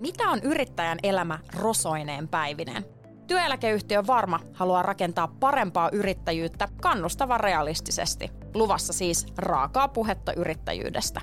Mitä 0.00 0.28
on 0.28 0.40
yrittäjän 0.42 0.98
elämä 1.02 1.38
rosoineen 1.54 2.28
päivineen? 2.28 2.84
Työeläkeyhtiö 3.26 4.06
Varma 4.06 4.40
haluaa 4.52 4.82
rakentaa 4.82 5.28
parempaa 5.28 5.90
yrittäjyyttä 5.92 6.68
kannustavan 6.82 7.40
realistisesti. 7.40 8.30
Luvassa 8.54 8.92
siis 8.92 9.26
raakaa 9.38 9.88
puhetta 9.88 10.32
yrittäjyydestä. 10.32 11.20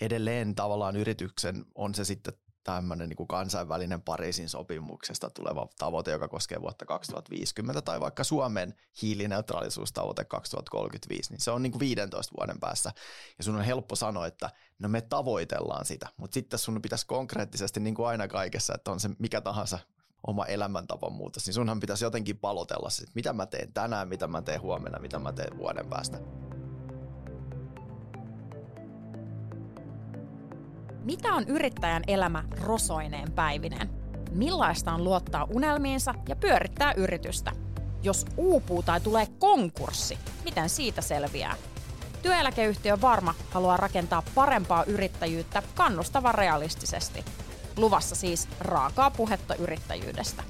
Edelleen 0.00 0.54
tavallaan 0.54 0.96
yrityksen 0.96 1.64
on 1.74 1.94
se 1.94 2.04
sitten 2.04 2.34
tämmöinen 2.74 3.08
niin 3.08 3.28
kansainvälinen 3.28 4.02
Pariisin 4.02 4.48
sopimuksesta 4.48 5.30
tuleva 5.30 5.68
tavoite, 5.78 6.10
joka 6.10 6.28
koskee 6.28 6.60
vuotta 6.60 6.86
2050 6.86 7.82
tai 7.82 8.00
vaikka 8.00 8.24
Suomen 8.24 8.74
hiilineutraalisuustavoite 9.02 10.24
2035, 10.24 11.32
niin 11.32 11.40
se 11.40 11.50
on 11.50 11.62
niin 11.62 11.72
kuin 11.72 11.80
15 11.80 12.34
vuoden 12.38 12.60
päässä. 12.60 12.92
Ja 13.38 13.44
sun 13.44 13.56
on 13.56 13.64
helppo 13.64 13.96
sanoa, 13.96 14.26
että 14.26 14.50
no 14.78 14.88
me 14.88 15.00
tavoitellaan 15.00 15.84
sitä, 15.84 16.08
mutta 16.16 16.34
sitten 16.34 16.58
sun 16.58 16.82
pitäisi 16.82 17.06
konkreettisesti 17.06 17.80
niin 17.80 17.94
kuin 17.94 18.08
aina 18.08 18.28
kaikessa, 18.28 18.74
että 18.74 18.90
on 18.90 19.00
se 19.00 19.10
mikä 19.18 19.40
tahansa 19.40 19.78
oma 20.26 20.44
elämäntavan 20.44 21.12
muutos, 21.12 21.46
niin 21.46 21.54
sunhan 21.54 21.80
pitäisi 21.80 22.04
jotenkin 22.04 22.38
palotella 22.38 22.90
se, 22.90 23.04
mitä 23.14 23.32
mä 23.32 23.46
teen 23.46 23.72
tänään, 23.72 24.08
mitä 24.08 24.26
mä 24.26 24.42
teen 24.42 24.60
huomenna, 24.60 24.98
mitä 24.98 25.18
mä 25.18 25.32
teen 25.32 25.58
vuoden 25.58 25.86
päästä. 25.86 26.18
Mitä 31.08 31.34
on 31.34 31.44
yrittäjän 31.44 32.02
elämä 32.06 32.44
rosoineen 32.60 33.32
päivinen? 33.32 33.90
Millaista 34.30 34.92
on 34.92 35.04
luottaa 35.04 35.46
unelmiinsa 35.54 36.14
ja 36.28 36.36
pyörittää 36.36 36.92
yritystä? 36.92 37.52
Jos 38.02 38.24
uupuu 38.36 38.82
tai 38.82 39.00
tulee 39.00 39.26
konkurssi, 39.38 40.18
miten 40.44 40.68
siitä 40.68 41.00
selviää? 41.00 41.54
Työeläkeyhtiö 42.22 42.98
Varma 43.00 43.34
haluaa 43.50 43.76
rakentaa 43.76 44.22
parempaa 44.34 44.84
yrittäjyyttä 44.84 45.62
kannustavan 45.74 46.34
realistisesti. 46.34 47.24
Luvassa 47.76 48.14
siis 48.14 48.48
raakaa 48.60 49.10
puhetta 49.10 49.54
yrittäjyydestä. 49.54 50.42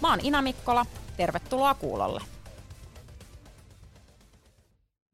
Mä 0.00 0.10
oon 0.10 0.20
Ina 0.22 0.42
Mikkola, 0.42 0.86
tervetuloa 1.16 1.74
kuulolle. 1.74 2.20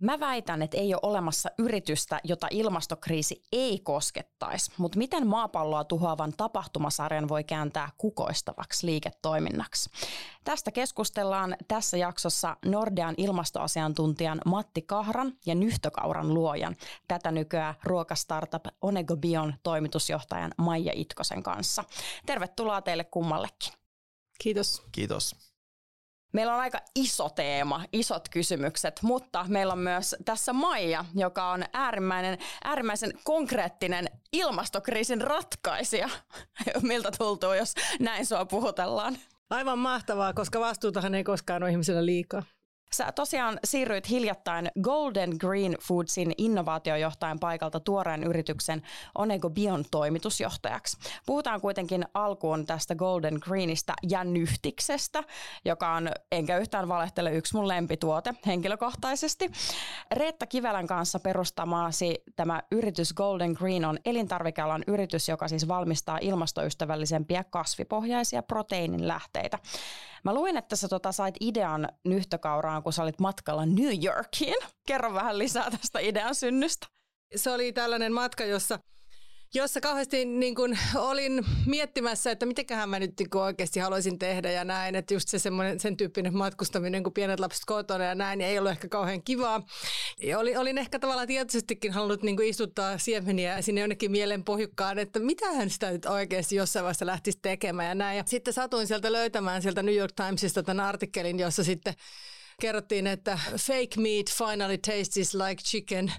Mä 0.02 0.20
väitän, 0.20 0.62
että 0.62 0.76
ei 0.76 0.94
ole 0.94 1.00
olemassa 1.02 1.50
yritystä, 1.58 2.20
jota 2.24 2.46
ilmastokriisi 2.50 3.42
ei 3.52 3.78
koskettaisi, 3.78 4.72
mutta 4.76 4.98
miten 4.98 5.26
maapalloa 5.26 5.84
tuhoavan 5.84 6.32
tapahtumasarjan 6.36 7.28
voi 7.28 7.44
kääntää 7.44 7.90
kukoistavaksi 7.98 8.86
liiketoiminnaksi? 8.86 9.90
Tästä 10.44 10.70
keskustellaan 10.70 11.56
tässä 11.68 11.96
jaksossa 11.96 12.56
Nordean 12.64 13.14
ilmastoasiantuntijan 13.16 14.40
Matti 14.46 14.82
Kahran 14.82 15.32
ja 15.46 15.54
Nyhtökauran 15.54 16.34
luojan, 16.34 16.76
tätä 17.08 17.30
nykyään 17.30 17.74
ruokastartup 17.84 18.64
Onegobion 18.82 19.54
toimitusjohtajan 19.62 20.54
Maija 20.58 20.92
Itkosen 20.94 21.42
kanssa. 21.42 21.84
Tervetuloa 22.26 22.82
teille 22.82 23.04
kummallekin. 23.04 23.72
Kiitos. 24.38 24.82
Kiitos. 24.92 25.47
Meillä 26.32 26.54
on 26.54 26.60
aika 26.60 26.80
iso 26.94 27.28
teema, 27.28 27.84
isot 27.92 28.28
kysymykset, 28.28 29.00
mutta 29.02 29.44
meillä 29.48 29.72
on 29.72 29.78
myös 29.78 30.16
tässä 30.24 30.52
Maija, 30.52 31.04
joka 31.14 31.50
on 31.50 31.64
äärimmäinen, 31.72 32.38
äärimmäisen 32.64 33.12
konkreettinen 33.24 34.06
ilmastokriisin 34.32 35.20
ratkaisija. 35.20 36.08
Miltä 36.82 37.10
tuntuu, 37.18 37.52
jos 37.52 37.74
näin 38.00 38.26
sua 38.26 38.44
puhutellaan? 38.44 39.18
Aivan 39.50 39.78
mahtavaa, 39.78 40.32
koska 40.32 40.60
vastuutahan 40.60 41.14
ei 41.14 41.24
koskaan 41.24 41.62
ole 41.62 41.70
ihmisellä 41.70 42.06
liikaa. 42.06 42.42
Sä 42.92 43.12
tosiaan 43.12 43.58
siirryit 43.64 44.10
hiljattain 44.10 44.70
Golden 44.82 45.30
Green 45.40 45.76
Foodsin 45.82 46.32
innovaatiojohtajan 46.38 47.38
paikalta 47.38 47.80
tuoreen 47.80 48.24
yrityksen 48.24 48.82
Onego 49.14 49.50
Bion 49.50 49.84
toimitusjohtajaksi. 49.90 50.96
Puhutaan 51.26 51.60
kuitenkin 51.60 52.04
alkuun 52.14 52.66
tästä 52.66 52.94
Golden 52.94 53.38
Greenistä 53.40 53.94
ja 54.02 54.24
nyhtiksestä, 54.24 55.24
joka 55.64 55.92
on, 55.92 56.10
enkä 56.32 56.58
yhtään 56.58 56.88
valehtele, 56.88 57.32
yksi 57.32 57.56
mun 57.56 57.68
lempituote 57.68 58.34
henkilökohtaisesti. 58.46 59.50
Reetta 60.12 60.46
Kivelän 60.46 60.86
kanssa 60.86 61.18
perustamaasi 61.20 62.22
tämä 62.36 62.62
yritys 62.72 63.14
Golden 63.14 63.52
Green 63.52 63.84
on 63.84 63.98
elintarvikealan 64.04 64.84
yritys, 64.86 65.28
joka 65.28 65.48
siis 65.48 65.68
valmistaa 65.68 66.18
ilmastoystävällisempiä 66.20 67.44
kasvipohjaisia 67.44 68.42
proteiinin 68.42 69.08
lähteitä. 69.08 69.58
Mä 70.24 70.34
luin, 70.34 70.56
että 70.56 70.76
sä 70.76 70.88
tota 70.88 71.12
sait 71.12 71.34
idean 71.40 71.88
nyhtökauraan, 72.04 72.77
kun 72.82 72.92
sä 72.92 73.02
olit 73.02 73.20
matkalla 73.20 73.66
New 73.66 74.04
Yorkiin. 74.04 74.56
Kerro 74.86 75.14
vähän 75.14 75.38
lisää 75.38 75.70
tästä 75.70 75.98
idean 75.98 76.34
synnystä. 76.34 76.86
Se 77.36 77.50
oli 77.50 77.72
tällainen 77.72 78.12
matka, 78.12 78.44
jossa 78.44 78.78
jossa 79.54 79.80
kauheasti 79.80 80.24
niin 80.24 80.54
kun 80.54 80.78
olin 80.94 81.44
miettimässä, 81.66 82.30
että 82.30 82.46
mitenköhän 82.46 82.88
mä 82.88 82.98
nyt 82.98 83.12
niin 83.18 83.36
oikeasti 83.36 83.80
haluaisin 83.80 84.18
tehdä 84.18 84.50
ja 84.50 84.64
näin, 84.64 84.94
että 84.94 85.14
just 85.14 85.28
se 85.28 85.38
sen 85.78 85.96
tyyppinen 85.96 86.36
matkustaminen, 86.36 87.02
kun 87.02 87.12
pienet 87.12 87.40
lapset 87.40 87.62
kotona 87.66 88.04
ja 88.04 88.14
näin, 88.14 88.38
niin 88.38 88.48
ei 88.48 88.58
ollut 88.58 88.72
ehkä 88.72 88.88
kauhean 88.88 89.22
kivaa. 89.22 89.66
Ja 90.22 90.38
olin, 90.38 90.58
olin 90.58 90.78
ehkä 90.78 90.98
tavallaan 90.98 91.26
tietoisestikin 91.26 91.92
halunnut 91.92 92.22
niin 92.22 92.42
istuttaa 92.42 92.98
siemeniä 92.98 93.62
sinne 93.62 93.80
jonnekin 93.80 94.10
mielen 94.10 94.44
pohjukkaan, 94.44 94.98
että 94.98 95.18
mitähän 95.18 95.70
sitä 95.70 95.90
nyt 95.90 96.06
oikeasti 96.06 96.56
jossain 96.56 96.84
vaiheessa 96.84 97.06
lähtisi 97.06 97.38
tekemään 97.42 97.88
ja 97.88 97.94
näin. 97.94 98.16
Ja 98.16 98.24
sitten 98.26 98.54
satuin 98.54 98.86
sieltä 98.86 99.12
löytämään 99.12 99.62
sieltä 99.62 99.82
New 99.82 99.94
York 99.94 100.12
Timesista 100.12 100.62
tämän 100.62 100.86
artikkelin, 100.86 101.38
jossa 101.38 101.64
sitten 101.64 101.94
kerrottiin, 102.60 103.06
että 103.06 103.38
fake 103.56 104.00
meat 104.00 104.26
finally 104.30 104.78
tastes 104.78 105.34
like 105.34 105.62
chicken. 105.62 106.12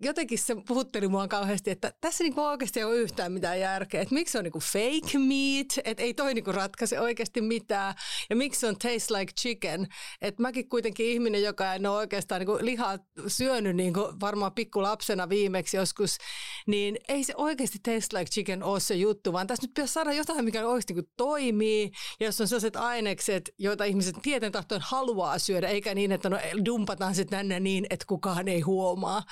Jotenkin 0.00 0.38
se 0.38 0.56
puhutteli 0.68 1.08
mua 1.08 1.28
kauheasti, 1.28 1.70
että 1.70 1.92
tässä 2.00 2.24
niinku 2.24 2.40
oikeasti 2.40 2.80
ei 2.80 2.84
ole 2.84 2.96
yhtään 2.96 3.32
mitään 3.32 3.60
järkeä. 3.60 4.02
Että 4.02 4.14
miksi 4.14 4.32
se 4.32 4.38
on 4.38 4.44
niinku 4.44 4.60
fake 4.60 5.18
meat, 5.18 5.66
että 5.84 6.02
ei 6.02 6.14
toi 6.14 6.34
niinku 6.34 6.52
ratkaise 6.52 7.00
oikeasti 7.00 7.40
mitään. 7.40 7.94
Ja 8.30 8.36
miksi 8.36 8.60
se 8.60 8.66
on 8.66 8.76
taste 8.78 9.14
like 9.14 9.32
chicken. 9.40 9.86
Että 10.20 10.42
mäkin 10.42 10.68
kuitenkin 10.68 11.06
ihminen, 11.06 11.42
joka 11.42 11.74
en 11.74 11.86
ole 11.86 11.96
oikeastaan 11.96 12.40
niinku 12.40 12.58
lihaa 12.60 12.98
syönyt 13.26 13.76
niinku 13.76 14.00
varmaan 14.20 14.52
pikkulapsena 14.52 15.28
viimeksi 15.28 15.76
joskus, 15.76 16.18
niin 16.66 16.98
ei 17.08 17.24
se 17.24 17.34
oikeasti 17.36 17.78
taste 17.82 18.18
like 18.18 18.30
chicken 18.30 18.62
ole 18.62 18.80
se 18.80 18.94
juttu, 18.94 19.32
vaan 19.32 19.46
tässä 19.46 19.62
nyt 19.62 19.74
pitäisi 19.74 19.92
saada 19.92 20.12
jotain, 20.12 20.44
mikä 20.44 20.66
oikeasti 20.66 20.94
niinku 20.94 21.10
toimii. 21.16 21.90
Ja 22.20 22.26
jos 22.26 22.40
on 22.40 22.48
sellaiset 22.48 22.76
ainekset, 22.76 23.50
joita 23.58 23.84
ihmiset 23.84 24.16
tieten 24.22 24.52
tahtoen 24.52 24.80
haluaa 24.84 25.38
syödä, 25.38 25.68
ei 25.68 25.81
eikä 25.82 25.94
niin, 25.94 26.12
että 26.12 26.30
no 26.30 26.38
dumpataan 26.64 27.14
sitten 27.14 27.38
tänne 27.38 27.60
niin, 27.60 27.86
että 27.90 28.04
kukaan 28.08 28.48
ei 28.48 28.60
huomaa. 28.60 29.22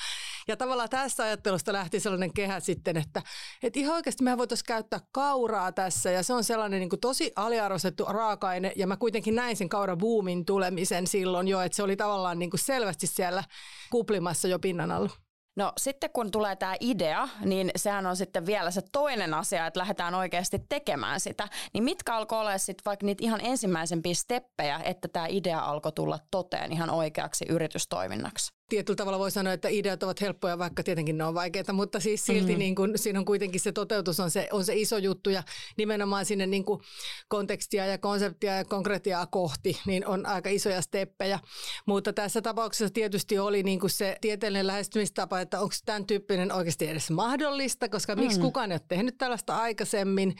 Ja 0.48 0.56
tavallaan 0.56 0.88
tästä 0.88 1.22
ajattelusta 1.22 1.72
lähti 1.72 2.00
sellainen 2.00 2.32
kehä 2.32 2.60
sitten, 2.60 2.96
että, 2.96 3.22
että 3.62 3.78
ihan 3.78 3.94
oikeasti 3.94 4.24
mehän 4.24 4.38
voitaisiin 4.38 4.66
käyttää 4.66 5.00
kauraa 5.12 5.72
tässä 5.72 6.10
ja 6.10 6.22
se 6.22 6.32
on 6.32 6.44
sellainen 6.44 6.80
niin 6.80 6.90
kuin 6.90 7.00
tosi 7.00 7.32
aliarvostettu 7.36 8.04
raaka-aine 8.04 8.72
ja 8.76 8.86
mä 8.86 8.96
kuitenkin 8.96 9.34
näin 9.34 9.56
sen 9.56 9.68
kaurabuumin 9.68 10.44
tulemisen 10.44 11.06
silloin 11.06 11.48
jo, 11.48 11.60
että 11.60 11.76
se 11.76 11.82
oli 11.82 11.96
tavallaan 11.96 12.38
niin 12.38 12.50
kuin 12.50 12.60
selvästi 12.60 13.06
siellä 13.06 13.44
kuplimassa 13.90 14.48
jo 14.48 14.58
pinnan 14.58 14.90
alla. 14.90 15.10
No 15.56 15.72
sitten 15.78 16.10
kun 16.12 16.30
tulee 16.30 16.56
tämä 16.56 16.74
idea, 16.80 17.28
niin 17.44 17.70
sehän 17.76 18.06
on 18.06 18.16
sitten 18.16 18.46
vielä 18.46 18.70
se 18.70 18.82
toinen 18.92 19.34
asia, 19.34 19.66
että 19.66 19.80
lähdetään 19.80 20.14
oikeasti 20.14 20.58
tekemään 20.68 21.20
sitä. 21.20 21.48
Niin 21.72 21.84
mitkä 21.84 22.14
alkoi 22.14 22.40
olla 22.40 22.58
sitten 22.58 22.84
vaikka 22.84 23.06
niitä 23.06 23.24
ihan 23.24 23.40
ensimmäisempiä 23.42 24.14
steppejä, 24.14 24.80
että 24.84 25.08
tämä 25.08 25.26
idea 25.28 25.60
alkoi 25.60 25.92
tulla 25.92 26.18
toteen 26.30 26.72
ihan 26.72 26.90
oikeaksi 26.90 27.44
yritystoiminnaksi? 27.48 28.59
Tietyllä 28.70 28.96
tavalla 28.96 29.18
voi 29.18 29.30
sanoa, 29.30 29.52
että 29.52 29.68
ideat 29.68 30.02
ovat 30.02 30.20
helppoja, 30.20 30.58
vaikka 30.58 30.82
tietenkin 30.82 31.18
ne 31.18 31.24
on 31.24 31.34
vaikeita, 31.34 31.72
mutta 31.72 32.00
siis 32.00 32.26
silti 32.26 32.40
mm-hmm. 32.40 32.58
niin 32.58 32.74
kuin, 32.74 32.98
siinä 32.98 33.18
on 33.18 33.24
kuitenkin 33.24 33.60
se 33.60 33.72
toteutus 33.72 34.20
on 34.20 34.30
se, 34.30 34.48
on 34.52 34.64
se 34.64 34.76
iso 34.76 34.98
juttu 34.98 35.30
ja 35.30 35.42
nimenomaan 35.76 36.26
sinne 36.26 36.46
niin 36.46 36.64
kuin 36.64 36.80
kontekstia 37.28 37.86
ja 37.86 37.98
konseptia 37.98 38.56
ja 38.56 38.64
konkretiaa 38.64 39.26
kohti, 39.26 39.80
niin 39.86 40.06
on 40.06 40.26
aika 40.26 40.50
isoja 40.50 40.82
steppejä. 40.82 41.38
Mutta 41.86 42.12
tässä 42.12 42.42
tapauksessa 42.42 42.92
tietysti 42.94 43.38
oli 43.38 43.62
niin 43.62 43.80
kuin 43.80 43.90
se 43.90 44.16
tieteellinen 44.20 44.66
lähestymistapa, 44.66 45.40
että 45.40 45.60
onko 45.60 45.74
tämän 45.84 46.06
tyyppinen 46.06 46.52
oikeasti 46.52 46.88
edes 46.88 47.10
mahdollista, 47.10 47.88
koska 47.88 48.16
miksi 48.16 48.36
mm-hmm. 48.36 48.42
kukaan 48.42 48.72
ei 48.72 48.74
ole 48.74 48.82
tehnyt 48.88 49.18
tällaista 49.18 49.56
aikaisemmin. 49.56 50.36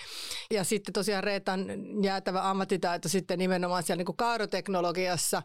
Ja 0.51 0.65
sitten 0.65 0.93
tosiaan 0.93 1.25
Reetan 1.25 1.67
jäätävä 2.05 2.51
ammattitaito 2.51 3.09
sitten 3.09 3.39
nimenomaan 3.39 3.83
siellä 3.83 3.99
niin 4.01 4.07
kuin 4.07 4.17
kaaroteknologiassa 4.17 5.43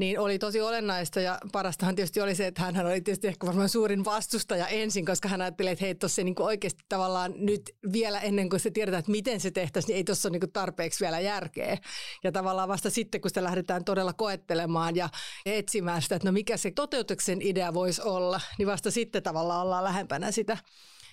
niin 0.00 0.18
oli 0.18 0.38
tosi 0.38 0.60
olennaista 0.60 1.20
ja 1.20 1.38
parastahan 1.52 1.94
tietysti 1.94 2.20
oli 2.20 2.34
se, 2.34 2.46
että 2.46 2.62
hän 2.62 2.86
oli 2.86 3.00
tietysti 3.00 3.28
ehkä 3.28 3.46
varmaan 3.46 3.68
suurin 3.68 4.04
vastustaja 4.04 4.66
ensin, 4.66 5.06
koska 5.06 5.28
hän 5.28 5.40
ajatteli, 5.40 5.70
että 5.70 5.84
hei 5.84 5.94
tuossa 5.94 6.24
niin 6.24 6.34
oikeasti 6.38 6.84
tavallaan 6.88 7.34
nyt 7.36 7.62
vielä 7.92 8.20
ennen 8.20 8.48
kuin 8.50 8.60
se 8.60 8.70
tiedetään, 8.70 8.98
että 8.98 9.10
miten 9.10 9.40
se 9.40 9.50
tehtäisiin, 9.50 9.88
niin 9.88 9.96
ei 9.96 10.04
tuossa 10.04 10.28
ole 10.28 10.38
niin 10.38 10.52
tarpeeksi 10.52 11.04
vielä 11.04 11.20
järkeä. 11.20 11.78
Ja 12.24 12.32
tavallaan 12.32 12.68
vasta 12.68 12.90
sitten, 12.90 13.20
kun 13.20 13.30
sitä 13.30 13.44
lähdetään 13.44 13.84
todella 13.84 14.12
koettelemaan 14.12 14.96
ja 14.96 15.08
etsimään 15.46 16.02
sitä, 16.02 16.14
että 16.14 16.28
no 16.28 16.32
mikä 16.32 16.56
se 16.56 16.70
toteutuksen 16.70 17.42
idea 17.42 17.74
voisi 17.74 18.02
olla, 18.02 18.40
niin 18.58 18.68
vasta 18.68 18.90
sitten 18.90 19.22
tavallaan 19.22 19.62
ollaan 19.62 19.84
lähempänä 19.84 20.30
sitä 20.30 20.56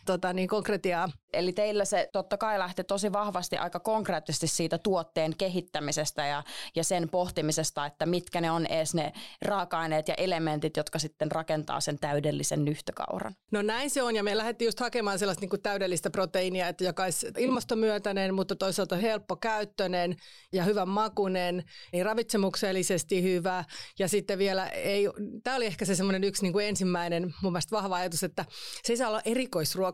tota, 0.07 0.33
niin 0.33 0.47
konkretiaa. 0.47 1.09
Eli 1.33 1.53
teillä 1.53 1.85
se 1.85 2.09
totta 2.13 2.37
kai 2.37 2.59
lähti 2.59 2.83
tosi 2.83 3.13
vahvasti 3.13 3.57
aika 3.57 3.79
konkreettisesti 3.79 4.47
siitä 4.47 4.77
tuotteen 4.77 5.37
kehittämisestä 5.37 6.25
ja, 6.25 6.43
ja 6.75 6.83
sen 6.83 7.09
pohtimisesta, 7.09 7.85
että 7.85 8.05
mitkä 8.05 8.41
ne 8.41 8.51
on 8.51 8.65
edes 8.65 8.93
ne 8.93 9.13
raaka-aineet 9.41 10.07
ja 10.07 10.13
elementit, 10.13 10.77
jotka 10.77 10.99
sitten 10.99 11.31
rakentaa 11.31 11.81
sen 11.81 11.99
täydellisen 11.99 12.65
nyhtökauran. 12.65 13.35
No 13.51 13.61
näin 13.61 13.89
se 13.89 14.03
on 14.03 14.15
ja 14.15 14.23
me 14.23 14.37
lähdettiin 14.37 14.67
just 14.67 14.79
hakemaan 14.79 15.19
sellaista 15.19 15.41
niin 15.41 15.49
kuin 15.49 15.61
täydellistä 15.61 16.09
proteiinia, 16.09 16.67
että 16.67 16.83
joka 16.83 17.03
olisi 17.03 17.27
ilmastomyötäinen, 17.37 18.33
mutta 18.33 18.55
toisaalta 18.55 18.95
helppo 18.95 19.35
käyttöinen 19.35 20.15
ja 20.51 20.63
hyvän 20.63 20.89
makunen, 20.89 21.63
niin 21.93 22.05
ravitsemuksellisesti 22.05 23.23
hyvä 23.23 23.63
ja 23.99 24.07
sitten 24.07 24.37
vielä 24.37 24.67
ei, 24.67 25.09
tämä 25.43 25.55
oli 25.55 25.65
ehkä 25.65 25.85
se 25.85 25.95
semmoinen 25.95 26.23
yksi 26.23 26.43
niin 26.43 26.53
kuin 26.53 26.65
ensimmäinen 26.65 27.33
mun 27.43 27.51
mielestä 27.51 27.75
vahva 27.75 27.95
ajatus, 27.95 28.23
että 28.23 28.45
se 28.83 28.93
ei 28.93 28.97
saa 28.97 29.09
olla 29.09 29.21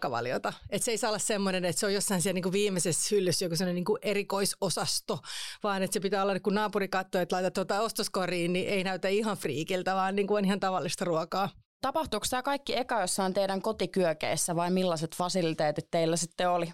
erikoisruokavaliota, 0.04 0.54
että 0.70 0.86
se 0.86 0.92
ei 0.92 0.98
saa 0.98 1.10
olla 1.10 1.20
semmoinen, 1.20 1.66
että 1.66 1.80
se 1.80 1.86
on 1.86 1.94
jossain 1.94 2.22
siellä 2.22 2.34
niin 2.34 2.44
kuin 2.44 2.54
viimeisessä 2.54 3.16
hyllyssä 3.16 3.46
joku 3.46 3.56
sellainen 3.56 3.76
niin 3.76 3.86
kuin 3.86 4.00
erikoisosasto, 4.02 5.20
vaan 5.64 5.84
että 5.84 5.94
se 5.94 6.00
pitää 6.00 6.24
olla, 6.24 6.40
kun 6.40 6.56
naapuri 6.56 6.88
katsoo, 6.88 7.22
että 7.22 7.36
laitat 7.36 7.54
tuota 7.54 7.82
ostoskoriin, 7.82 8.54
niin 8.54 8.70
ei 8.70 8.84
näytä 8.84 9.08
ihan 9.08 9.38
friikiltä, 9.38 9.96
vaan 9.96 10.16
niin 10.16 10.28
kuin 10.28 10.38
on 10.38 10.46
ihan 10.46 10.60
tavallista 10.60 11.06
ruokaa. 11.06 11.50
Tapahtuuko 11.82 12.26
tämä 12.30 12.44
kaikki 12.44 12.78
eka 12.78 13.02
jossain 13.02 13.34
teidän 13.34 13.62
kotikyökeissä 13.62 14.56
vai 14.56 14.72
millaiset 14.72 15.16
fasiliteetit 15.16 15.88
teillä 15.92 16.18
sitten 16.18 16.50
oli? 16.50 16.74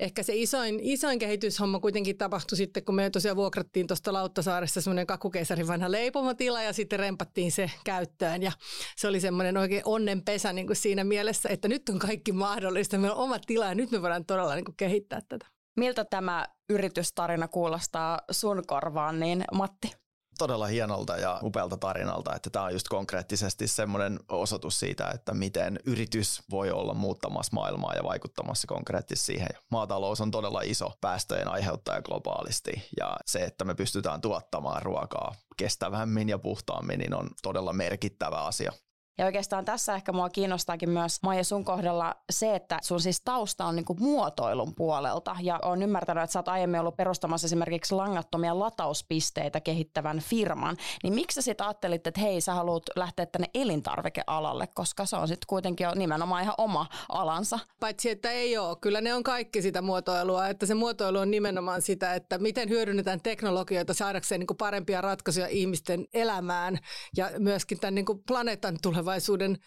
Ehkä 0.00 0.22
se 0.22 0.32
isoin, 0.36 0.80
isoin 0.82 1.18
kehityshomma 1.18 1.80
kuitenkin 1.80 2.18
tapahtui 2.18 2.56
sitten, 2.56 2.84
kun 2.84 2.94
me 2.94 3.10
tosiaan 3.10 3.36
vuokrattiin 3.36 3.86
tuosta 3.86 4.12
Lauttasaaressa 4.12 4.80
semmoinen 4.80 5.06
kakukeisarin 5.06 5.66
vanha 5.66 5.90
leipomotila 5.90 6.62
ja 6.62 6.72
sitten 6.72 6.98
rempattiin 6.98 7.52
se 7.52 7.70
käyttöön. 7.84 8.42
Ja 8.42 8.52
se 8.96 9.08
oli 9.08 9.20
semmoinen 9.20 9.56
oikein 9.56 9.82
onnenpesä 9.84 10.52
niin 10.52 10.66
kuin 10.66 10.76
siinä 10.76 11.04
mielessä, 11.04 11.48
että 11.48 11.68
nyt 11.68 11.88
on 11.88 11.98
kaikki 11.98 12.32
mahdollista. 12.32 12.98
Meillä 12.98 13.16
on 13.16 13.24
oma 13.24 13.38
tila 13.46 13.66
ja 13.66 13.74
nyt 13.74 13.90
me 13.90 14.02
voidaan 14.02 14.24
todella 14.24 14.54
niin 14.54 14.64
kuin 14.64 14.76
kehittää 14.76 15.20
tätä. 15.28 15.46
Miltä 15.76 16.04
tämä 16.04 16.46
yritystarina 16.68 17.48
kuulostaa 17.48 18.20
sun 18.30 18.62
korvaan, 18.66 19.20
niin 19.20 19.44
Matti? 19.52 20.03
Todella 20.38 20.66
hienolta 20.66 21.16
ja 21.16 21.40
upealta 21.42 21.76
tarinalta, 21.76 22.34
että 22.34 22.50
tämä 22.50 22.64
on 22.64 22.72
just 22.72 22.88
konkreettisesti 22.88 23.68
semmoinen 23.68 24.20
osoitus 24.28 24.80
siitä, 24.80 25.10
että 25.14 25.34
miten 25.34 25.80
yritys 25.86 26.42
voi 26.50 26.70
olla 26.70 26.94
muuttamassa 26.94 27.54
maailmaa 27.54 27.94
ja 27.94 28.04
vaikuttamassa 28.04 28.66
konkreettisesti 28.66 29.32
siihen. 29.32 29.48
Maatalous 29.70 30.20
on 30.20 30.30
todella 30.30 30.60
iso 30.64 30.92
päästöjen 31.00 31.48
aiheuttaja 31.48 32.02
globaalisti 32.02 32.88
ja 32.96 33.16
se, 33.26 33.44
että 33.44 33.64
me 33.64 33.74
pystytään 33.74 34.20
tuottamaan 34.20 34.82
ruokaa 34.82 35.34
kestävämmin 35.56 36.28
ja 36.28 36.38
puhtaammin, 36.38 36.98
niin 36.98 37.14
on 37.14 37.30
todella 37.42 37.72
merkittävä 37.72 38.44
asia. 38.44 38.72
Ja 39.18 39.24
oikeastaan 39.24 39.64
tässä 39.64 39.94
ehkä 39.94 40.12
mua 40.12 40.28
kiinnostaakin 40.30 40.90
myös 40.90 41.22
Maija 41.22 41.44
sun 41.44 41.64
kohdalla 41.64 42.14
se, 42.30 42.54
että 42.54 42.78
sun 42.82 43.00
siis 43.00 43.20
tausta 43.20 43.64
on 43.64 43.76
niinku 43.76 43.94
muotoilun 44.00 44.74
puolelta 44.74 45.36
ja 45.40 45.58
on 45.62 45.82
ymmärtänyt, 45.82 46.24
että 46.24 46.32
sä 46.32 46.38
oot 46.38 46.48
aiemmin 46.48 46.80
ollut 46.80 46.96
perustamassa 46.96 47.44
esimerkiksi 47.44 47.94
langattomia 47.94 48.58
latauspisteitä 48.58 49.60
kehittävän 49.60 50.18
firman. 50.18 50.76
Niin 51.02 51.14
miksi 51.14 51.34
sä 51.34 51.42
sitten 51.42 51.66
ajattelit, 51.66 52.06
että 52.06 52.20
hei 52.20 52.40
sä 52.40 52.54
haluat 52.54 52.82
lähteä 52.96 53.26
tänne 53.26 53.50
elintarvikealalle, 53.54 54.66
koska 54.66 55.06
se 55.06 55.16
on 55.16 55.28
sitten 55.28 55.46
kuitenkin 55.46 55.84
jo 55.84 55.94
nimenomaan 55.94 56.42
ihan 56.42 56.54
oma 56.58 56.86
alansa. 57.08 57.58
Paitsi, 57.80 58.10
että 58.10 58.30
ei 58.30 58.58
ole. 58.58 58.76
Kyllä 58.80 59.00
ne 59.00 59.14
on 59.14 59.22
kaikki 59.22 59.62
sitä 59.62 59.82
muotoilua, 59.82 60.48
että 60.48 60.66
se 60.66 60.74
muotoilu 60.74 61.18
on 61.18 61.30
nimenomaan 61.30 61.82
sitä, 61.82 62.14
että 62.14 62.38
miten 62.38 62.68
hyödynnetään 62.68 63.20
teknologioita 63.20 63.94
saadakseen 63.94 64.38
niin 64.38 64.56
parempia 64.58 65.00
ratkaisuja 65.00 65.46
ihmisten 65.46 66.06
elämään 66.14 66.78
ja 67.16 67.30
myöskin 67.38 67.80
tämän 67.80 67.94
niin 67.94 68.06
planeetan 68.26 68.78
tulevaisuuden 68.82 69.03
tulevaisuuden 69.04 69.58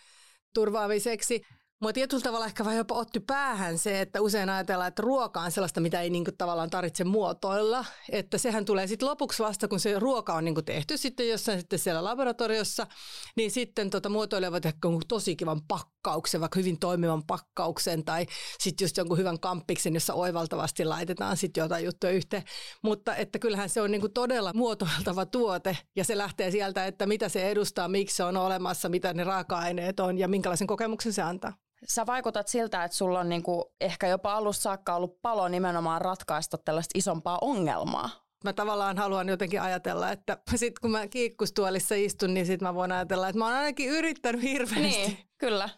turvaamiseksi. 0.54 1.42
Mua 1.81 1.94
tietyllä 1.94 2.24
tavalla 2.24 2.45
ehkä 2.45 2.66
vähän 2.66 2.78
jopa 2.78 2.95
otti 2.95 3.19
päähän 3.19 3.78
se, 3.78 4.01
että 4.01 4.22
usein 4.22 4.50
ajatellaan, 4.50 4.88
että 4.88 5.01
ruoka 5.01 5.42
on 5.42 5.51
sellaista, 5.51 5.80
mitä 5.80 6.01
ei 6.01 6.10
niinku 6.10 6.31
tavallaan 6.38 6.69
tarvitse 6.69 7.04
muotoilla. 7.04 7.86
Että 8.12 8.38
sehän 8.38 8.66
tulee 8.66 8.88
sitten 8.88 9.10
lopuksi 9.10 9.44
vasta, 9.44 9.68
kun 9.68 9.80
se 9.80 10.00
ruoka 10.00 10.34
on 10.34 10.45
niinku 10.45 10.62
tehty 10.62 10.98
sitten 10.98 11.30
jossain 11.30 11.60
sitten 11.60 11.80
siellä 11.80 12.04
laboratoriossa, 12.04 12.88
niin 13.36 13.51
sitten 13.51 13.89
tota 13.89 14.10
muotoilevat 14.10 14.66
ehkä 14.66 14.88
tosi 15.07 15.36
kivan 15.36 15.62
pakkauksen, 16.07 16.42
vaikka 16.42 16.59
hyvin 16.59 16.80
toimivan 16.80 17.24
pakkauksen 17.27 18.06
tai 18.06 18.25
sitten 18.59 18.86
just 18.86 18.98
jonkun 18.98 19.18
hyvän 19.18 19.39
kamppiksen, 19.39 19.94
jossa 19.94 20.13
oivaltavasti 20.13 20.86
laitetaan 20.86 21.38
sitten 21.38 21.62
jotain 21.62 21.86
juttuja 21.86 22.13
yhteen. 22.13 22.44
Mutta 22.83 23.15
että 23.15 23.39
kyllähän 23.39 23.69
se 23.69 23.81
on 23.81 23.92
niinku 23.92 24.09
todella 24.09 24.51
muotoiltava 24.54 25.25
tuote 25.25 25.77
ja 25.95 26.04
se 26.04 26.18
lähtee 26.18 26.51
sieltä, 26.51 26.86
että 26.86 27.06
mitä 27.06 27.30
se 27.30 27.50
edustaa, 27.50 27.88
miksi 27.88 28.15
se 28.15 28.24
on 28.24 28.38
olemassa, 28.38 28.89
mitä 28.89 29.13
ne 29.13 29.24
raaka-aineet 29.24 30.00
on 30.00 30.18
ja 30.18 30.27
minkälaisen 30.27 30.68
kokemuksen 30.68 31.13
se 31.13 31.21
antaa. 31.21 31.54
Sä 31.88 32.06
vaikutat 32.06 32.48
siltä, 32.48 32.83
että 32.83 32.98
sulla 32.98 33.19
on 33.19 33.30
niinku 33.30 33.74
ehkä 33.81 34.07
jopa 34.07 34.33
alusta 34.33 34.62
saakka 34.62 34.95
ollut 34.95 35.21
palo 35.21 35.48
nimenomaan 35.48 36.01
ratkaista 36.01 36.57
tällaista 36.57 37.00
isompaa 37.00 37.38
ongelmaa. 37.42 38.09
Mä 38.44 38.54
tavallaan 38.54 38.98
haluan 38.98 39.30
jotenkin 39.30 39.62
ajatella, 39.62 40.12
että 40.12 40.38
sit 40.56 40.80
kun 40.80 40.92
mä 40.92 41.07
kiikkustuolissa 41.07 41.95
istun, 41.95 42.33
niin 42.33 42.45
sit 42.45 42.62
mä 42.62 42.75
voin 42.75 42.92
ajatella, 42.92 43.30
että 43.30 43.39
mä 43.39 43.45
oon 43.45 43.54
ainakin 43.54 43.89
yrittänyt 43.89 44.42
hirveästi. 44.42 44.81
Niin, 44.81 45.18
kyllä. 45.38 45.69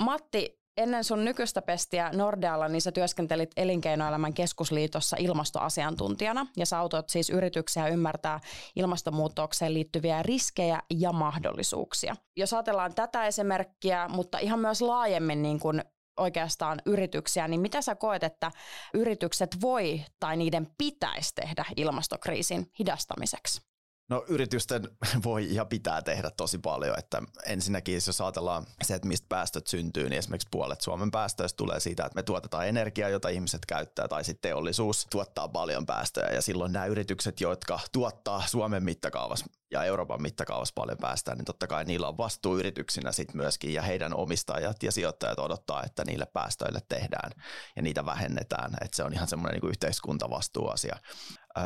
Matti, 0.00 0.58
ennen 0.76 1.04
sun 1.04 1.24
nykyistä 1.24 1.62
pestiä 1.62 2.10
Nordealla, 2.12 2.68
niin 2.68 2.82
sä 2.82 2.92
työskentelit 2.92 3.50
Elinkeinoelämän 3.56 4.34
keskusliitossa 4.34 5.16
ilmastoasiantuntijana 5.20 6.46
ja 6.56 6.66
sä 6.66 6.78
autot 6.78 7.08
siis 7.08 7.30
yrityksiä 7.30 7.88
ymmärtää 7.88 8.40
ilmastonmuutokseen 8.76 9.74
liittyviä 9.74 10.22
riskejä 10.22 10.82
ja 10.90 11.12
mahdollisuuksia. 11.12 12.16
Jos 12.36 12.52
ajatellaan 12.52 12.94
tätä 12.94 13.26
esimerkkiä, 13.26 14.08
mutta 14.08 14.38
ihan 14.38 14.60
myös 14.60 14.82
laajemmin 14.82 15.42
niin 15.42 15.60
kuin 15.60 15.82
oikeastaan 16.16 16.82
yrityksiä, 16.86 17.48
niin 17.48 17.60
mitä 17.60 17.82
sä 17.82 17.94
koet, 17.94 18.22
että 18.22 18.50
yritykset 18.94 19.56
voi 19.60 20.04
tai 20.20 20.36
niiden 20.36 20.66
pitäisi 20.78 21.34
tehdä 21.34 21.64
ilmastokriisin 21.76 22.66
hidastamiseksi? 22.78 23.67
No 24.08 24.24
yritysten 24.28 24.82
voi 25.24 25.54
ja 25.54 25.64
pitää 25.64 26.02
tehdä 26.02 26.30
tosi 26.30 26.58
paljon, 26.58 26.98
että 26.98 27.22
ensinnäkin 27.46 27.94
jos 27.94 28.20
ajatellaan 28.20 28.66
se, 28.82 28.94
että 28.94 29.08
mistä 29.08 29.26
päästöt 29.28 29.66
syntyy, 29.66 30.08
niin 30.08 30.18
esimerkiksi 30.18 30.48
puolet 30.50 30.80
Suomen 30.80 31.10
päästöistä 31.10 31.56
tulee 31.56 31.80
siitä, 31.80 32.06
että 32.06 32.16
me 32.16 32.22
tuotetaan 32.22 32.68
energiaa, 32.68 33.08
jota 33.08 33.28
ihmiset 33.28 33.66
käyttää, 33.66 34.08
tai 34.08 34.24
sitten 34.24 34.50
teollisuus 34.50 35.06
tuottaa 35.10 35.48
paljon 35.48 35.86
päästöjä, 35.86 36.32
ja 36.32 36.42
silloin 36.42 36.72
nämä 36.72 36.86
yritykset, 36.86 37.40
jotka 37.40 37.80
tuottaa 37.92 38.46
Suomen 38.46 38.84
mittakaavassa 38.84 39.46
ja 39.70 39.84
Euroopan 39.84 40.22
mittakaavassa 40.22 40.72
paljon 40.74 40.98
päästään, 40.98 41.38
niin 41.38 41.44
totta 41.44 41.66
kai 41.66 41.84
niillä 41.84 42.08
on 42.08 42.18
vastuu 42.18 42.58
yrityksinä 42.58 43.12
sitten 43.12 43.36
myöskin, 43.36 43.72
ja 43.72 43.82
heidän 43.82 44.14
omistajat 44.14 44.82
ja 44.82 44.92
sijoittajat 44.92 45.38
odottaa, 45.38 45.82
että 45.84 46.04
niille 46.04 46.26
päästöille 46.26 46.80
tehdään 46.88 47.30
ja 47.76 47.82
niitä 47.82 48.06
vähennetään, 48.06 48.70
että 48.80 48.96
se 48.96 49.04
on 49.04 49.12
ihan 49.12 49.28
semmoinen 49.28 49.60
niin 49.60 49.70
yhteiskuntavastuuasia. 49.70 50.96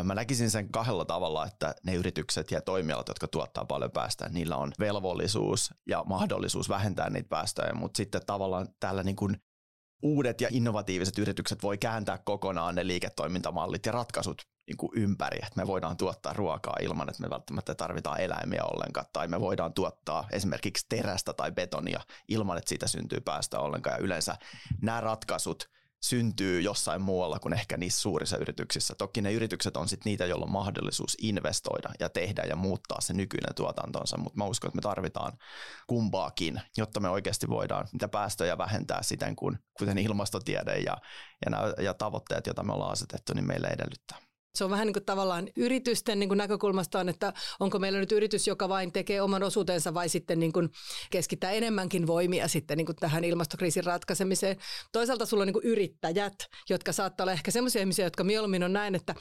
Mä 0.03 0.15
näkisin 0.15 0.51
sen 0.51 0.73
kahdella 0.73 1.05
tavalla, 1.05 1.47
että 1.47 1.75
ne 1.85 1.95
yritykset 1.95 2.51
ja 2.51 2.63
toimialat, 2.63 3.09
jotka 3.09 3.29
tuottaa 3.29 3.65
paljon 3.65 3.91
päästöjä, 3.91 4.31
niillä 4.31 4.57
on 4.57 4.73
velvollisuus 4.79 5.75
ja 5.87 6.05
mahdollisuus 6.07 6.69
vähentää 6.69 7.11
niitä 7.11 7.29
päästöjä, 7.29 7.75
mutta 7.75 7.97
sitten 7.97 8.27
tavallaan 8.27 8.69
täällä 8.81 9.03
niin 9.03 9.17
kuin 9.17 9.37
uudet 10.03 10.41
ja 10.41 10.49
innovatiiviset 10.51 11.19
yritykset 11.19 11.63
voi 11.63 11.79
kääntää 11.79 12.19
kokonaan 12.19 12.75
ne 12.75 12.87
liiketoimintamallit 12.87 13.87
ja 13.87 13.93
ratkaisut 13.93 14.43
niin 14.67 14.77
kuin 14.77 14.91
ympäri, 14.97 15.39
että 15.39 15.57
me 15.57 15.67
voidaan 15.67 15.97
tuottaa 15.97 16.33
ruokaa 16.33 16.77
ilman, 16.81 17.09
että 17.09 17.23
me 17.23 17.31
välttämättä 17.31 17.75
tarvitaan 17.75 18.21
eläimiä 18.21 18.65
ollenkaan, 18.65 19.07
tai 19.13 19.29
me 19.29 19.41
voidaan 19.41 19.75
tuottaa 19.75 20.29
esimerkiksi 20.33 20.87
terästä 20.89 21.33
tai 21.33 21.53
betonia 21.53 22.01
ilman, 22.29 22.59
että 22.59 22.69
siitä 22.69 22.87
syntyy 22.87 23.21
päästöä 23.21 23.61
ollenkaan, 23.61 23.97
ja 23.97 24.05
yleensä 24.05 24.37
nämä 24.83 25.01
ratkaisut– 25.01 25.69
syntyy 26.05 26.61
jossain 26.61 27.03
muualla 27.03 27.39
kuin 27.39 27.55
ehkä 27.55 27.77
niissä 27.77 28.01
suurissa 28.01 28.37
yrityksissä. 28.37 28.95
Toki 28.95 29.23
ne 29.23 29.33
yritykset 29.33 29.77
on 29.77 29.89
sitten 29.89 30.11
niitä, 30.11 30.27
joilla 30.27 30.45
on 30.45 30.53
mahdollisuus 30.53 31.17
investoida 31.21 31.91
ja 32.01 32.09
tehdä 32.09 32.43
ja 32.43 32.57
muuttaa 32.57 33.01
se 33.01 33.13
nykyinen 33.13 33.55
tuotantonsa, 33.55 34.19
mutta 34.19 34.39
mä 34.39 34.45
uskon, 34.45 34.69
että 34.69 34.77
me 34.77 34.83
tarvitaan 34.83 35.33
kumpaakin, 35.87 36.61
jotta 36.77 37.01
me 37.01 37.09
oikeasti 37.09 37.49
voidaan 37.49 37.89
niitä 37.93 38.09
päästöjä 38.09 38.59
vähentää 38.59 39.03
siten, 39.03 39.37
kun, 39.37 39.59
kuten 39.79 39.99
ilmastotiede 39.99 40.79
ja, 40.79 40.97
ja, 41.45 41.51
nämä, 41.51 41.63
ja 41.79 41.95
tavoitteet, 41.95 42.47
joita 42.47 42.63
me 42.63 42.73
ollaan 42.73 42.93
asetettu, 42.93 43.35
niin 43.35 43.47
meille 43.47 43.69
edellyttää. 43.69 44.32
Se 44.55 44.65
on 44.65 44.71
vähän 44.71 44.87
niin 44.87 44.93
kuin 44.93 45.05
tavallaan 45.05 45.49
yritysten 45.57 46.19
niin 46.19 46.29
kuin 46.29 46.39
näkökulmasta 46.39 47.01
on, 47.01 47.09
että 47.09 47.33
onko 47.61 47.79
meillä 47.79 48.01
nyt 48.01 48.13
yritys, 48.13 48.47
joka 48.47 48.69
vain 48.69 48.93
tekee 48.93 49.23
oman 49.23 49.43
osuutensa 49.43 49.95
vai 49.95 50.09
sitten 50.09 50.39
niin 50.39 50.53
kuin 50.53 50.69
keskittää 51.11 51.51
enemmänkin 51.51 52.07
voimia 52.07 52.49
sitten 52.49 52.77
niin 52.77 52.87
kuin 52.87 52.97
tähän 52.97 53.25
ilmastokriisin 53.25 53.85
ratkaisemiseen. 53.85 54.57
Toisaalta 54.93 55.27
sulla 55.27 55.43
on 55.43 55.47
niin 55.47 55.53
kuin 55.53 55.67
yrittäjät, 55.67 56.35
jotka 56.71 56.93
saattaa 56.93 57.25
olla 57.25 57.33
ehkä 57.33 57.51
sellaisia 57.51 57.81
ihmisiä, 57.81 58.07
jotka 58.07 58.25
mieluummin 58.25 58.63
on 58.65 58.73
näin, 58.73 58.95
että 58.95 59.15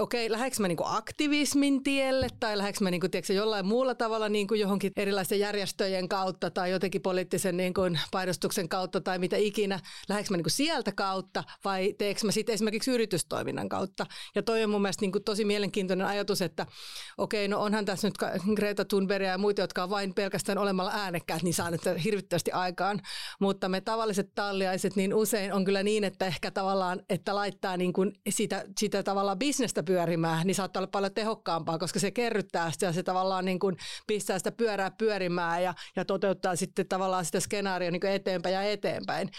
okei, 0.00 0.30
lähdekö 0.30 0.56
mä 0.60 0.68
niinku 0.68 0.84
aktivismin 0.86 1.82
tielle 1.82 2.28
tai 2.40 2.58
lähdekö 2.58 2.78
mä 2.80 2.90
niinku, 2.90 3.08
tiedätkö, 3.08 3.32
jollain 3.32 3.66
muulla 3.66 3.94
tavalla 3.94 4.28
niinku 4.28 4.54
johonkin 4.54 4.92
erilaisten 4.96 5.40
järjestöjen 5.40 6.08
kautta 6.08 6.50
tai 6.50 6.70
jotenkin 6.70 7.02
poliittisen 7.02 7.56
niinku 7.56 7.80
painostuksen 8.10 8.68
kautta 8.68 9.00
tai 9.00 9.18
mitä 9.18 9.36
ikinä, 9.36 9.80
lähdekö 10.08 10.30
mä 10.30 10.36
niinku 10.36 10.50
sieltä 10.50 10.92
kautta 10.92 11.44
vai 11.64 11.94
teekö 11.98 12.20
mä 12.24 12.32
sitten 12.32 12.52
esimerkiksi 12.52 12.90
yritystoiminnan 12.90 13.68
kautta. 13.68 14.06
Ja 14.34 14.42
toi 14.42 14.64
on 14.64 14.70
mun 14.70 14.82
mielestä 14.82 15.02
niinku 15.02 15.20
tosi 15.20 15.44
mielenkiintoinen 15.44 16.06
ajatus, 16.06 16.42
että 16.42 16.66
okei, 17.18 17.48
no 17.48 17.60
onhan 17.60 17.84
tässä 17.84 18.08
nyt 18.08 18.18
Greta 18.56 18.84
Thunbergia 18.84 19.30
ja 19.30 19.38
muita, 19.38 19.60
jotka 19.60 19.82
on 19.82 19.90
vain 19.90 20.14
pelkästään 20.14 20.58
olemalla 20.58 20.92
äänekkäät, 20.94 21.42
niin 21.42 21.54
saa 21.54 21.70
nyt 21.70 21.80
hirvittävästi 22.04 22.52
aikaan. 22.52 23.00
Mutta 23.40 23.68
me 23.68 23.80
tavalliset 23.80 24.34
talliaiset, 24.34 24.96
niin 24.96 25.14
usein 25.14 25.52
on 25.52 25.64
kyllä 25.64 25.82
niin, 25.82 26.04
että 26.04 26.26
ehkä 26.26 26.50
tavallaan, 26.50 27.02
että 27.08 27.34
laittaa 27.34 27.76
niin 27.76 27.92
kuin 27.92 28.12
sitä, 28.28 28.64
sitä 28.78 29.02
tavallaan 29.02 29.38
bisnestä 29.38 29.82
pyörimään, 29.88 30.46
niin 30.46 30.54
saattaa 30.54 30.80
olla 30.80 30.90
paljon 30.90 31.14
tehokkaampaa, 31.14 31.78
koska 31.78 32.00
se 32.00 32.10
kerryttää 32.10 32.70
sitä 32.70 32.86
ja 32.86 32.92
se 32.92 33.02
tavallaan 33.02 33.44
niin 33.44 33.58
kuin 33.58 33.76
pistää 34.06 34.38
sitä 34.38 34.52
pyörää 34.52 34.90
pyörimään 34.90 35.62
ja, 35.62 35.74
ja 35.96 36.04
toteuttaa 36.04 36.56
sitten 36.56 36.88
tavallaan 36.88 37.24
sitä 37.24 37.40
skenaaria 37.40 37.90
niin 37.90 38.06
eteenpäin 38.06 38.52
ja 38.52 38.62
eteenpäin. 38.62 39.30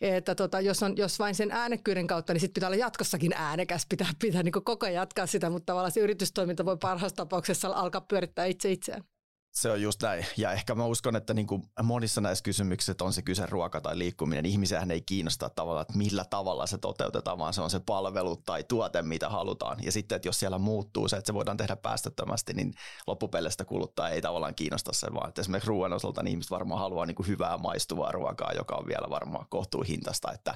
Että 0.00 0.34
tota, 0.34 0.60
jos, 0.60 0.82
on, 0.82 0.96
jos 0.96 1.18
vain 1.18 1.34
sen 1.34 1.50
äänekkyyden 1.50 2.06
kautta, 2.06 2.32
niin 2.32 2.40
sitten 2.40 2.54
pitää 2.54 2.68
olla 2.68 2.76
jatkossakin 2.76 3.32
äänekäs, 3.32 3.86
pitää, 3.88 4.08
pitää 4.22 4.42
niin 4.42 4.52
koko 4.52 4.86
ajan 4.86 4.94
jatkaa 4.94 5.26
sitä, 5.26 5.50
mutta 5.50 5.66
tavallaan 5.66 5.92
se 5.92 6.00
yritystoiminta 6.00 6.64
voi 6.64 6.76
parhaassa 6.76 7.16
tapauksessa 7.16 7.68
alkaa 7.68 8.00
pyörittää 8.00 8.44
itse 8.44 8.70
itseään. 8.70 9.04
Se 9.52 9.70
on 9.70 9.82
just 9.82 10.02
näin. 10.02 10.26
Ja 10.36 10.52
ehkä 10.52 10.74
mä 10.74 10.84
uskon, 10.84 11.16
että 11.16 11.34
niin 11.34 11.46
kuin 11.46 11.62
monissa 11.82 12.20
näissä 12.20 12.42
kysymyksissä, 12.42 12.94
on 13.00 13.12
se 13.12 13.22
kyse 13.22 13.46
ruoka 13.46 13.80
tai 13.80 13.98
liikkuminen, 13.98 14.46
ihmisiähän 14.46 14.90
ei 14.90 15.00
kiinnosta 15.00 15.50
tavallaan, 15.50 15.82
että 15.82 15.98
millä 15.98 16.24
tavalla 16.24 16.66
se 16.66 16.78
toteutetaan, 16.78 17.38
vaan 17.38 17.54
se 17.54 17.62
on 17.62 17.70
se 17.70 17.80
palvelu 17.80 18.36
tai 18.36 18.64
tuote, 18.64 19.02
mitä 19.02 19.28
halutaan. 19.28 19.78
Ja 19.84 19.92
sitten, 19.92 20.16
että 20.16 20.28
jos 20.28 20.40
siellä 20.40 20.58
muuttuu 20.58 21.08
se, 21.08 21.16
että 21.16 21.26
se 21.26 21.34
voidaan 21.34 21.56
tehdä 21.56 21.76
päästöttömästi, 21.76 22.54
niin 22.54 22.74
loppupelestä 23.06 23.64
kuluttaa 23.64 24.08
ei 24.08 24.22
tavallaan 24.22 24.54
kiinnosta 24.54 24.92
se, 24.92 25.06
vaan 25.14 25.28
että 25.28 25.40
esimerkiksi 25.40 25.68
ruoan 25.68 25.92
osalta 25.92 26.22
niin 26.22 26.30
ihmiset 26.30 26.50
varmaan 26.50 26.80
haluaa 26.80 27.06
niin 27.06 27.14
kuin 27.14 27.26
hyvää 27.26 27.58
maistuvaa 27.58 28.12
ruokaa, 28.12 28.52
joka 28.52 28.74
on 28.74 28.86
vielä 28.86 29.10
varmaan 29.10 29.46
kohtuuhintasta, 29.48 30.32
että 30.32 30.54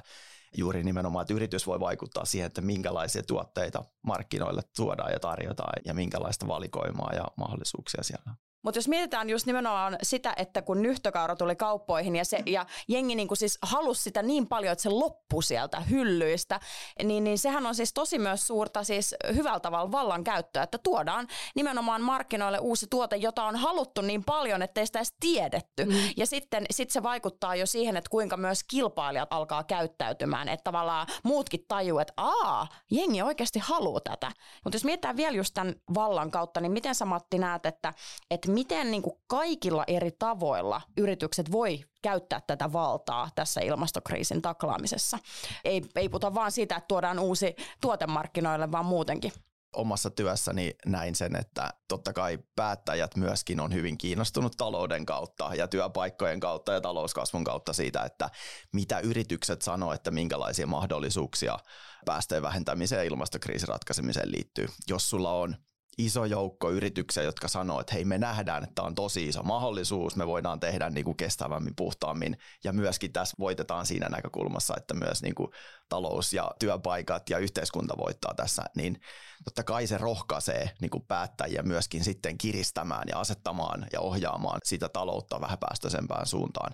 juuri 0.57 0.83
nimenomaan, 0.83 1.21
että 1.21 1.33
yritys 1.33 1.67
voi 1.67 1.79
vaikuttaa 1.79 2.25
siihen, 2.25 2.47
että 2.47 2.61
minkälaisia 2.61 3.23
tuotteita 3.23 3.83
markkinoille 4.01 4.61
tuodaan 4.75 5.11
ja 5.11 5.19
tarjotaan 5.19 5.81
ja 5.85 5.93
minkälaista 5.93 6.47
valikoimaa 6.47 7.11
ja 7.15 7.25
mahdollisuuksia 7.35 8.03
siellä 8.03 8.23
on. 8.27 8.46
Mutta 8.61 8.77
jos 8.77 8.87
mietitään 8.87 9.29
just 9.29 9.45
nimenomaan 9.45 9.97
sitä, 10.03 10.33
että 10.37 10.61
kun 10.61 10.81
nyhtökaura 10.81 11.35
tuli 11.35 11.55
kauppoihin 11.55 12.15
ja, 12.15 12.25
se, 12.25 12.43
ja 12.45 12.65
jengi 12.87 13.15
niinku 13.15 13.35
siis 13.35 13.57
halusi 13.61 14.03
sitä 14.03 14.21
niin 14.21 14.47
paljon, 14.47 14.71
että 14.71 14.83
se 14.83 14.89
loppui 14.89 15.43
sieltä 15.43 15.79
hyllyistä, 15.79 16.59
niin, 17.03 17.23
niin 17.23 17.37
sehän 17.37 17.65
on 17.65 17.75
siis 17.75 17.93
tosi 17.93 18.19
myös 18.19 18.47
suurta 18.47 18.83
siis 18.83 19.15
hyvällä 19.35 19.59
tavalla 19.59 19.91
vallankäyttöä, 19.91 20.63
että 20.63 20.77
tuodaan 20.77 21.27
nimenomaan 21.55 22.01
markkinoille 22.01 22.59
uusi 22.59 22.87
tuote, 22.89 23.15
jota 23.15 23.43
on 23.43 23.55
haluttu 23.55 24.01
niin 24.01 24.23
paljon, 24.23 24.61
että 24.61 24.81
ei 24.81 24.85
sitä 24.85 24.99
edes 24.99 25.13
tiedetty. 25.19 25.85
Mm. 25.85 25.93
Ja 26.17 26.25
sitten 26.25 26.65
sit 26.71 26.89
se 26.89 27.03
vaikuttaa 27.03 27.55
jo 27.55 27.65
siihen, 27.65 27.97
että 27.97 28.09
kuinka 28.09 28.37
myös 28.37 28.63
kilpailijat 28.63 29.33
alkaa 29.33 29.63
käyttäytymään, 29.63 30.49
että 30.49 30.63
tavallaan 30.63 31.07
muutkin 31.23 31.65
tajuu, 31.67 31.99
että 31.99 32.13
aa, 32.17 32.67
jengi 32.91 33.21
oikeasti 33.21 33.59
haluaa 33.59 34.01
tätä. 34.01 34.31
Mutta 34.63 34.75
jos 34.75 34.85
mietitään 34.85 35.17
vielä 35.17 35.37
just 35.37 35.53
tämän 35.53 35.75
vallan 35.93 36.31
kautta, 36.31 36.61
niin 36.61 36.71
miten 36.71 36.95
sä 36.95 37.05
Matti 37.05 37.37
näet, 37.39 37.65
että, 37.65 37.93
että 38.31 38.46
miten 38.47 38.91
niin 38.91 39.01
kuin 39.01 39.15
kaikilla 39.27 39.83
eri 39.87 40.11
tavoilla 40.11 40.81
yritykset 40.97 41.51
voi 41.51 41.83
käyttää 42.01 42.41
tätä 42.47 42.73
valtaa 42.73 43.29
tässä 43.35 43.61
ilmastokriisin 43.61 44.41
taklaamisessa. 44.41 45.19
Ei, 45.65 45.81
ei 45.95 46.09
puhuta 46.09 46.33
vaan 46.33 46.51
siitä, 46.51 46.75
että 46.75 46.87
tuodaan 46.87 47.19
uusi 47.19 47.55
tuotemarkkinoille, 47.81 48.71
vaan 48.71 48.85
muutenkin 48.85 49.31
omassa 49.77 50.09
työssäni 50.09 50.75
näin 50.85 51.15
sen, 51.15 51.35
että 51.35 51.73
totta 51.87 52.13
kai 52.13 52.39
päättäjät 52.55 53.15
myöskin 53.15 53.59
on 53.59 53.73
hyvin 53.73 53.97
kiinnostunut 53.97 54.57
talouden 54.57 55.05
kautta 55.05 55.55
ja 55.55 55.67
työpaikkojen 55.67 56.39
kautta 56.39 56.73
ja 56.73 56.81
talouskasvun 56.81 57.43
kautta 57.43 57.73
siitä, 57.73 58.03
että 58.03 58.29
mitä 58.73 58.99
yritykset 58.99 59.61
sanoo, 59.61 59.93
että 59.93 60.11
minkälaisia 60.11 60.67
mahdollisuuksia 60.67 61.59
päästöjen 62.05 62.43
vähentämiseen 62.43 62.99
ja 62.99 63.03
ilmastokriisin 63.03 63.67
ratkaisemiseen 63.67 64.31
liittyy. 64.31 64.67
Jos 64.87 65.09
sulla 65.09 65.33
on 65.33 65.55
iso 65.97 66.25
joukko 66.25 66.71
yrityksiä, 66.71 67.23
jotka 67.23 67.47
sanoo, 67.47 67.79
että 67.79 67.93
hei 67.93 68.05
me 68.05 68.17
nähdään, 68.17 68.63
että 68.63 68.81
on 68.81 68.95
tosi 68.95 69.27
iso 69.27 69.43
mahdollisuus, 69.43 70.15
me 70.15 70.27
voidaan 70.27 70.59
tehdä 70.59 70.89
niin 70.89 71.05
kuin 71.05 71.17
kestävämmin, 71.17 71.75
puhtaammin 71.75 72.37
ja 72.63 72.73
myöskin 72.73 73.13
tässä 73.13 73.35
voitetaan 73.39 73.85
siinä 73.85 74.09
näkökulmassa, 74.09 74.73
että 74.77 74.93
myös 74.93 75.21
niin 75.21 75.35
kuin 75.35 75.51
talous 75.89 76.33
ja 76.33 76.51
työpaikat 76.59 77.29
ja 77.29 77.37
yhteiskunta 77.37 77.97
voittaa 77.97 78.33
tässä, 78.33 78.63
niin 78.75 79.01
totta 79.43 79.63
kai 79.63 79.87
se 79.87 79.97
rohkaisee 79.97 80.69
niin 80.81 80.91
kuin 80.91 81.05
päättäjiä 81.07 81.63
myöskin 81.63 82.03
sitten 82.03 82.37
kiristämään 82.37 83.07
ja 83.09 83.19
asettamaan 83.19 83.85
ja 83.93 83.99
ohjaamaan 83.99 84.59
sitä 84.63 84.89
taloutta 84.89 85.41
vähäpäästöisempään 85.41 86.25
suuntaan. 86.25 86.73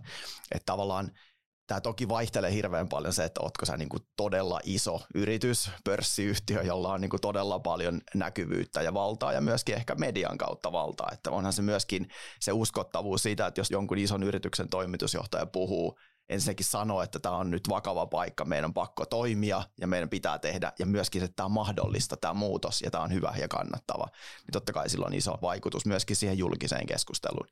Että 0.51 0.65
tavallaan 0.65 1.12
Tämä 1.67 1.82
toki 1.82 2.10
vaihtelee 2.10 2.51
hirveän 2.51 2.89
paljon 2.89 3.13
se, 3.13 3.24
että 3.24 3.41
ootko 3.41 3.65
sä 3.65 3.77
niinku 3.77 3.98
todella 4.17 4.60
iso 4.63 5.01
yritys, 5.15 5.70
pörssiyhtiö, 5.84 6.62
jolla 6.62 6.93
on 6.93 7.01
niinku 7.01 7.20
todella 7.20 7.60
paljon 7.60 8.01
näkyvyyttä 8.15 8.82
ja 8.82 8.93
valtaa 8.93 9.34
ja 9.34 9.41
myöskin 9.41 9.75
ehkä 9.75 9.96
median 9.96 10.38
kautta 10.38 10.72
valtaa. 10.72 11.10
Että 11.13 11.32
onhan 11.32 11.53
se 11.53 11.62
myöskin 11.62 12.08
se 12.39 12.51
uskottavuus 12.51 13.24
siitä, 13.24 13.48
että 13.48 13.62
jos 13.62 13.72
jonkun 13.72 13.98
ison 13.98 14.24
yrityksen 14.24 14.70
toimitusjohtaja 14.70 15.46
puhuu, 15.46 16.00
ensinnäkin 16.29 16.65
sanoo, 16.65 17.01
että 17.01 17.20
tämä 17.20 17.36
on 17.36 17.51
nyt 17.51 17.70
vakava 17.70 18.05
paikka, 18.05 18.46
meidän 18.46 18.65
on 18.65 18.74
pakko 18.74 19.05
toimia 19.05 19.63
ja 19.82 19.88
meidän 19.88 20.10
pitää 20.10 20.39
tehdä 20.39 20.72
ja 20.79 20.86
myöskin, 20.86 21.24
että 21.24 21.36
tämä 21.36 21.46
on 21.46 21.51
mahdollista, 21.51 22.17
tämä 22.17 22.34
muutos 22.34 22.82
ja 22.82 22.91
tämä 22.91 23.03
on 23.03 23.13
hyvä 23.13 23.34
ja 23.39 23.48
kannattava, 23.48 24.08
niin 24.13 24.51
totta 24.51 24.74
kai 24.74 24.89
sillä 24.89 25.05
on 25.05 25.13
iso 25.13 25.38
vaikutus 25.41 25.86
myöskin 25.86 26.15
siihen 26.15 26.38
julkiseen 26.38 26.86
keskusteluun. 26.86 27.48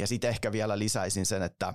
Ja 0.00 0.06
sitten 0.06 0.30
ehkä 0.30 0.52
vielä 0.52 0.78
lisäisin 0.78 1.26
sen, 1.26 1.42
että 1.42 1.74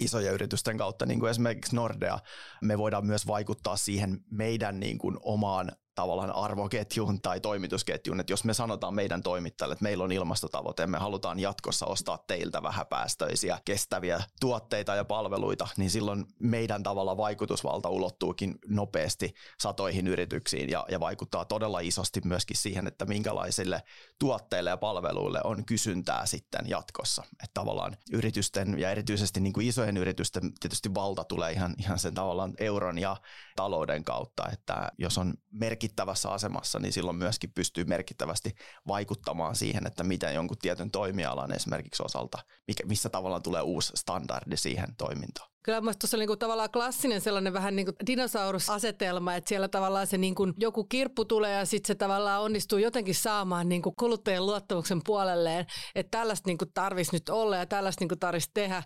isojen 0.00 0.34
yritysten 0.34 0.78
kautta, 0.78 1.06
niin 1.06 1.20
kuin 1.20 1.30
esimerkiksi 1.30 1.76
Nordea, 1.76 2.18
me 2.62 2.78
voidaan 2.78 3.06
myös 3.06 3.26
vaikuttaa 3.26 3.76
siihen 3.76 4.20
meidän 4.30 4.80
niin 4.80 4.98
kuin 4.98 5.16
omaan 5.22 5.72
tavallaan 5.94 6.34
arvoketjuun 6.34 7.20
tai 7.20 7.40
toimitusketjuun, 7.40 8.20
että 8.20 8.32
jos 8.32 8.44
me 8.44 8.54
sanotaan 8.54 8.94
meidän 8.94 9.22
toimittajille, 9.22 9.72
että 9.72 9.82
meillä 9.82 10.04
on 10.04 10.12
ilmastotavoite 10.12 10.82
ja 10.82 10.86
me 10.86 10.98
halutaan 10.98 11.40
jatkossa 11.40 11.86
ostaa 11.86 12.18
teiltä 12.18 12.62
vähäpäästöisiä, 12.62 13.58
kestäviä 13.64 14.22
tuotteita 14.40 14.94
ja 14.94 15.04
palveluita, 15.04 15.68
niin 15.76 15.90
silloin 15.90 16.24
meidän 16.38 16.82
tavalla 16.82 17.16
vaikutusvalta 17.16 17.88
ulottuukin 17.88 18.54
nopeasti 18.68 19.34
satoihin 19.60 20.06
yrityksiin 20.06 20.70
ja, 20.70 20.86
ja 20.90 21.00
vaikuttaa 21.00 21.44
todella 21.44 21.80
isosti 21.80 22.20
myöskin 22.24 22.56
siihen, 22.56 22.86
että 22.86 23.04
minkälaisille 23.04 23.82
tuotteille 24.18 24.70
ja 24.70 24.76
palveluille 24.76 25.40
on 25.44 25.64
kysyntää 25.64 26.26
sitten 26.26 26.68
jatkossa. 26.68 27.22
Että 27.32 27.54
tavallaan 27.54 27.96
yritysten 28.12 28.78
ja 28.78 28.90
erityisesti 28.90 29.40
niin 29.40 29.52
kuin 29.52 29.66
isojen 29.66 29.96
yritysten 29.96 30.52
tietysti 30.60 30.94
valta 30.94 31.24
tulee 31.24 31.52
ihan, 31.52 31.74
ihan 31.78 31.98
sen 31.98 32.14
tavallaan 32.14 32.54
euron 32.58 32.98
ja 32.98 33.16
talouden 33.56 34.04
kautta, 34.04 34.48
että 34.52 34.92
jos 34.98 35.18
on 35.18 35.34
merkitys 35.50 35.83
merkittävässä 35.84 36.30
asemassa, 36.30 36.78
niin 36.78 36.92
silloin 36.92 37.16
myöskin 37.16 37.52
pystyy 37.52 37.84
merkittävästi 37.84 38.54
vaikuttamaan 38.88 39.56
siihen, 39.56 39.86
että 39.86 40.04
miten 40.04 40.34
jonkun 40.34 40.58
tietyn 40.58 40.90
toimialan 40.90 41.52
esimerkiksi 41.52 42.02
osalta, 42.02 42.38
mikä, 42.66 42.86
missä 42.86 43.08
tavalla 43.08 43.40
tulee 43.40 43.62
uusi 43.62 43.92
standardi 43.96 44.56
siihen 44.56 44.96
toimintaan. 44.96 45.53
Kyllä 45.64 45.80
minusta 45.80 45.98
tuossa 45.98 46.16
on 46.16 46.18
niinku 46.18 46.36
tavallaan 46.36 46.70
klassinen 46.70 47.20
sellainen 47.20 47.52
vähän 47.52 47.76
niin 47.76 47.86
kuin 47.86 47.96
dinosaurusasetelma, 48.06 49.34
että 49.34 49.48
siellä 49.48 49.68
tavallaan 49.68 50.06
se 50.06 50.18
niinku 50.18 50.52
joku 50.58 50.84
kirppu 50.84 51.24
tulee 51.24 51.52
ja 51.52 51.64
sitten 51.64 51.86
se 51.86 51.94
tavallaan 51.94 52.42
onnistuu 52.42 52.78
jotenkin 52.78 53.14
saamaan 53.14 53.68
niinku 53.68 53.92
kuluttajien 53.98 54.46
luottamuksen 54.46 55.00
puolelleen, 55.04 55.66
että 55.94 56.18
tällaista 56.18 56.48
niinku 56.48 56.64
tarvitsisi 56.74 57.16
nyt 57.16 57.28
olla 57.28 57.56
ja 57.56 57.66
tällaista 57.66 58.02
niinku 58.02 58.16
tarvitsisi 58.16 58.50
tehdä. 58.54 58.82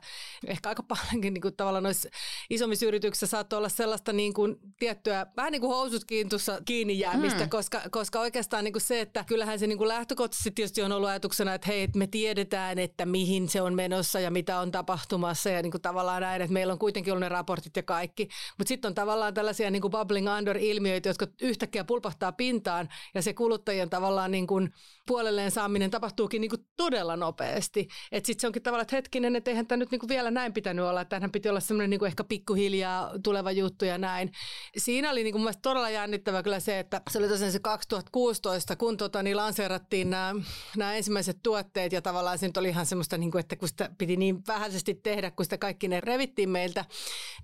Ehkä 0.47 0.68
aika 0.68 0.82
paljonkin 0.82 1.35
niinku 1.35 1.50
tavallaan 1.50 1.82
noissa 1.82 2.08
isommissa 2.50 2.87
yrityksissä 2.87 3.26
saattaa 3.26 3.56
olla 3.56 3.68
sellaista 3.68 4.12
niinku 4.12 4.42
tiettyä, 4.78 5.26
vähän 5.37 5.52
niin 5.52 5.61
kuin 5.61 5.75
housut 5.76 6.04
kiintussa 6.04 6.61
kiinni 6.64 6.99
jäämistä, 6.99 7.40
hmm. 7.40 7.50
koska, 7.50 7.80
koska 7.90 8.20
oikeastaan 8.20 8.64
niinku 8.64 8.80
se, 8.80 9.00
että 9.00 9.25
kyllähän 9.25 9.58
se 9.58 9.66
niinku 9.66 9.88
lähtökohtaisesti 9.88 10.50
tietysti 10.50 10.82
on 10.82 10.92
ollut 10.92 11.08
ajatuksena, 11.08 11.54
että 11.54 11.66
hei, 11.66 11.88
me 11.97 12.06
tiedetään, 12.06 12.78
että 12.78 13.06
mihin 13.06 13.49
se 13.49 13.62
on 13.62 13.75
menossa 13.75 14.20
ja 14.20 14.30
mitä 14.30 14.61
on 14.61 14.70
tapahtumassa 14.70 15.50
ja 15.50 15.62
niinku 15.62 15.78
tavallaan 15.78 16.23
näin, 16.23 16.42
että 16.42 16.52
meillä 16.52 16.68
meillä 16.69 16.75
on 16.75 16.79
kuitenkin 16.79 17.13
ollut 17.13 17.21
ne 17.21 17.29
raportit 17.29 17.77
ja 17.77 17.83
kaikki. 17.83 18.29
Mutta 18.59 18.69
sitten 18.69 18.89
on 18.89 18.95
tavallaan 18.95 19.35
tällaisia 19.35 19.71
niin 19.71 19.83
kuin 19.83 19.91
bubbling 19.91 20.29
under-ilmiöitä, 20.39 21.09
jotka 21.09 21.27
yhtäkkiä 21.43 21.85
pulpahtaa 21.85 22.33
pintaan 22.33 22.89
ja 23.15 23.23
se 23.23 23.35
kuluttajien 23.35 23.91
tavallaan 23.91 24.31
niin 24.31 24.47
kuin 24.47 24.73
puolelleen 25.07 25.51
saaminen 25.51 25.91
tapahtuukin 25.91 26.41
niin 26.41 26.51
kuin 26.51 26.67
todella 26.77 27.17
nopeasti. 27.17 27.89
Että 28.13 28.27
sitten 28.27 28.41
se 28.41 28.47
onkin 28.47 28.63
tavallaan, 28.63 28.83
että 28.83 28.97
hetkinen, 28.97 29.37
että 29.37 29.51
eihän 29.51 29.67
tämä 29.67 29.77
nyt 29.77 29.91
niin 29.91 29.99
kuin 29.99 30.09
vielä 30.09 30.31
näin 30.31 30.53
pitänyt 30.53 30.85
olla, 30.85 31.01
että 31.01 31.11
tämähän 31.11 31.33
piti 31.33 31.49
olla 31.49 31.61
semmoinen 31.61 31.91
niin 31.91 32.07
ehkä 32.07 32.25
pikkuhiljaa 32.25 33.11
tuleva 33.23 33.53
juttu 33.53 33.85
ja 33.85 33.99
näin. 33.99 34.33
Siinä 34.77 35.11
oli 35.11 35.23
niin 35.23 35.33
kuin 35.33 35.55
todella 35.63 35.91
jännittävä 35.91 36.43
kyllä 36.43 36.61
se, 36.61 36.79
että 36.79 37.03
se 37.11 37.19
oli 37.19 37.29
tosiaan 37.29 37.53
se 37.53 37.59
2016, 37.59 38.77
kun 38.77 38.97
tota, 38.97 39.23
niin 39.23 39.37
lanseerattiin 39.37 40.11
nämä, 40.11 40.35
nämä 40.77 40.95
ensimmäiset 40.95 41.39
tuotteet 41.43 41.93
ja 41.93 42.03
tavallaan 42.03 42.39
se 42.39 42.47
nyt 42.47 42.57
oli 42.57 42.69
ihan 42.69 42.87
semmoista, 42.87 43.19
niin 43.19 43.31
kuin, 43.31 43.41
että 43.41 43.57
kun 43.57 43.69
sitä 43.69 43.91
piti 43.99 44.17
niin 44.17 44.43
vähäisesti 44.47 44.95
tehdä, 44.95 45.31
kun 45.31 45.45
sitä 45.45 45.59
kaikki 45.59 45.89
ne 45.89 46.01
revittiin 46.01 46.51
meiltä. 46.59 46.85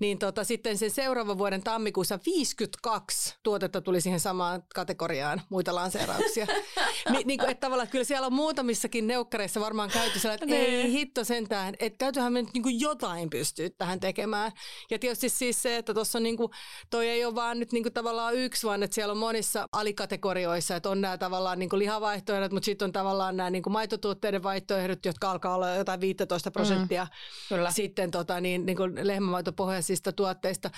Niin 0.01 0.19
tota, 0.19 0.45
sitten 0.45 0.79
sen 0.79 0.91
seuraavan 0.91 1.39
vuoden 1.39 1.63
tammikuussa 1.63 2.19
52 2.27 3.35
tuotetta 3.43 3.81
tuli 3.81 4.01
siihen 4.01 4.21
samaan 4.21 4.63
kategoriaan, 4.75 5.43
muita 5.49 5.75
lanseerauksia. 5.75 6.47
Ni, 7.11 7.23
niin 7.25 7.39
kuin, 7.39 7.51
että 7.51 7.61
tavallaan 7.61 7.89
kyllä 7.89 8.05
siellä 8.05 8.27
on 8.27 8.33
muutamissakin 8.33 9.07
neukkareissa 9.07 9.61
varmaan 9.61 9.91
käyty 9.91 10.19
sellainen, 10.19 10.49
että 10.49 10.67
ei 10.67 10.93
hitto 10.93 11.25
sentään, 11.25 11.75
että 11.79 11.99
täytyyhän 11.99 12.33
me 12.33 12.43
nyt 12.43 12.55
niin 12.55 12.63
kuin 12.63 12.81
jotain 12.81 13.31
pystyä 13.31 13.71
tähän 13.71 14.01
tekemään. 14.01 14.53
Ja 14.91 14.99
tietysti 14.99 15.29
siis 15.29 15.63
se, 15.63 15.77
että 15.77 15.95
tuossa 15.95 16.19
on 16.19 16.23
niin 16.23 16.37
kuin, 16.37 16.51
toi 16.91 17.09
ei 17.09 17.25
ole 17.25 17.35
vaan 17.35 17.59
nyt 17.59 17.73
niin 17.73 17.83
kuin 17.83 17.93
tavallaan 17.93 18.35
yksi, 18.35 18.67
vaan 18.67 18.83
että 18.83 18.95
siellä 18.95 19.13
on 19.13 19.19
monissa 19.19 19.69
alikategorioissa, 19.73 20.77
että 20.77 20.91
on 20.91 21.01
nämä 21.01 21.19
tavallaan 21.19 21.59
niin 21.59 21.69
kuin 21.71 21.79
lihavaihtoehdot, 21.79 22.53
mutta 22.53 22.65
sitten 22.65 22.87
on 22.87 22.93
tavallaan 22.93 23.37
nämä 23.37 23.51
niin 23.51 23.63
kuin 23.63 23.73
maitotuotteiden 23.73 24.43
vaihtoehdot, 24.43 25.07
jotka 25.07 25.31
alkaa 25.31 25.55
olla 25.55 25.71
jotain 25.71 26.01
15 26.01 26.51
prosenttia. 26.51 27.05
Mm, 27.05 27.57
kyllä. 27.57 27.71
Sitten 27.71 28.11
tota, 28.11 28.41
niin, 28.41 28.67
niin 28.67 28.77
kuin 28.77 29.04
lehmämaitopohjaisista 29.07 30.13
tuotteista. 30.13 30.71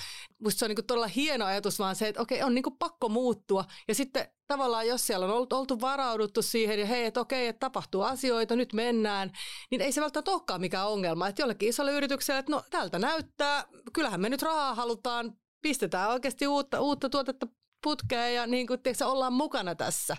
Musta 0.42 0.58
se 0.58 0.64
on 0.64 0.70
niin 0.70 0.86
todella 0.86 1.06
hieno 1.06 1.44
ajatus 1.44 1.78
vaan 1.78 1.96
se, 1.96 2.08
että 2.08 2.22
okei, 2.22 2.42
on 2.42 2.54
niin 2.54 2.64
pakko 2.78 3.08
muuttua. 3.08 3.64
Ja 3.88 3.94
sitten 3.94 4.28
tavallaan, 4.46 4.86
jos 4.86 5.06
siellä 5.06 5.26
on 5.26 5.32
oltu, 5.32 5.56
oltu 5.56 5.80
varauduttu 5.80 6.42
siihen 6.42 6.80
ja 6.80 6.86
hei, 6.86 7.04
että 7.04 7.20
okei, 7.20 7.48
että 7.48 7.60
tapahtuu 7.60 8.02
asioita, 8.02 8.56
nyt 8.56 8.72
mennään, 8.72 9.32
niin 9.70 9.80
ei 9.80 9.92
se 9.92 10.00
välttämättä 10.00 10.30
olekaan 10.30 10.60
mikään 10.60 10.88
ongelma. 10.88 11.28
Että 11.28 11.42
jollekin 11.42 11.68
isolle 11.68 11.92
yritykselle, 11.92 12.38
että 12.38 12.52
no 12.52 12.62
tältä 12.70 12.98
näyttää, 12.98 13.64
kyllähän 13.92 14.20
me 14.20 14.28
nyt 14.28 14.42
rahaa 14.42 14.74
halutaan, 14.74 15.32
pistetään 15.62 16.10
oikeasti 16.10 16.46
uutta, 16.46 16.80
uutta 16.80 17.08
tuotetta 17.08 17.46
putkeen 17.82 18.34
ja 18.34 18.46
niin 18.46 18.66
kuin, 18.66 18.82
tiedätkö, 18.82 19.06
ollaan 19.06 19.32
mukana 19.32 19.74
tässä. 19.74 20.16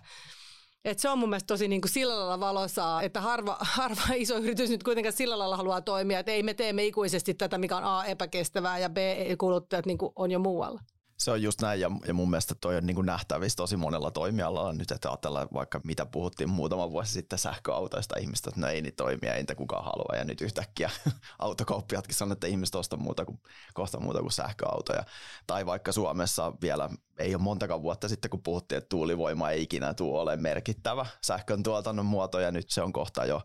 Et 0.88 1.00
se 1.00 1.10
on 1.10 1.20
mun 1.20 1.30
mielestä 1.30 1.48
tosi 1.48 1.68
niin 1.68 1.82
kuin 1.82 1.92
sillä 1.92 2.20
lailla 2.20 2.40
valosaa, 2.40 3.02
että 3.02 3.22
harva, 3.22 3.58
harva 3.78 4.04
iso 4.16 4.38
yritys 4.38 4.70
nyt 4.70 4.84
kuitenkaan 4.84 5.14
sillä 5.14 5.40
lailla 5.40 5.58
haluaa 5.58 5.82
toimia, 5.82 6.20
että 6.20 6.32
ei 6.32 6.44
me 6.44 6.54
teemme 6.54 6.86
ikuisesti 6.86 7.34
tätä, 7.34 7.58
mikä 7.58 7.78
on 7.78 7.84
A 7.84 8.06
epäkestävää 8.06 8.80
ja 8.80 8.90
B 8.90 8.98
kuluttajat 9.38 9.86
niin 9.86 9.98
kuin 9.98 10.12
on 10.16 10.32
jo 10.32 10.40
muualla. 10.40 10.82
Se 11.18 11.32
on 11.32 11.42
just 11.42 11.62
näin 11.62 11.80
ja, 11.80 11.92
ja 12.08 12.14
mun 12.14 12.30
mielestä 12.30 12.56
toi 12.56 12.78
on 12.78 12.86
niin 12.86 12.96
kuin 12.96 13.06
nähtävissä 13.06 13.56
tosi 13.56 13.78
monella 13.78 14.12
toimialalla 14.12 14.74
nyt, 14.74 14.92
että 14.92 15.10
ajatellaan 15.10 15.48
vaikka 15.54 15.82
mitä 15.84 16.06
puhuttiin 16.06 16.50
muutama 16.50 16.92
vuosi 16.92 17.12
sitten 17.12 17.40
sähköautoista 17.40 18.20
ihmistä, 18.20 18.50
että 18.50 18.62
no 18.62 18.68
ei 18.68 18.82
niitä 18.82 18.96
toimia, 18.96 19.34
ei 19.34 19.42
niitä 19.42 19.56
kukaan 19.56 19.84
halua 19.84 20.16
ja 20.18 20.24
nyt 20.24 20.42
yhtäkkiä 20.42 20.90
autokauppiatkin 21.40 22.16
sanoo, 22.16 22.34
että 22.34 22.48
ihmiset 22.48 22.76
osta 22.76 22.98
muuta 22.98 23.26
kuin, 23.26 23.40
kohta 23.74 24.00
muuta 24.00 24.20
kuin 24.20 24.32
sähköautoja. 24.32 25.04
Tai 25.48 25.66
vaikka 25.66 25.92
Suomessa 25.92 26.54
vielä 26.62 26.90
ei 27.20 27.36
ole 27.36 27.44
montakaan 27.44 27.82
vuotta 27.82 28.08
sitten, 28.08 28.32
kun 28.32 28.44
puhuttiin, 28.44 28.78
että 28.78 28.90
tuulivoima 28.90 29.50
ei 29.50 29.62
ikinä 29.64 29.94
tule 29.94 30.20
ole 30.20 30.36
merkittävä 30.36 31.06
sähkön 31.22 31.64
tuotannon 31.64 32.06
muoto 32.06 32.40
ja 32.40 32.52
nyt 32.52 32.70
se 32.70 32.82
on 32.82 32.94
kohta 32.94 33.26
jo 33.26 33.42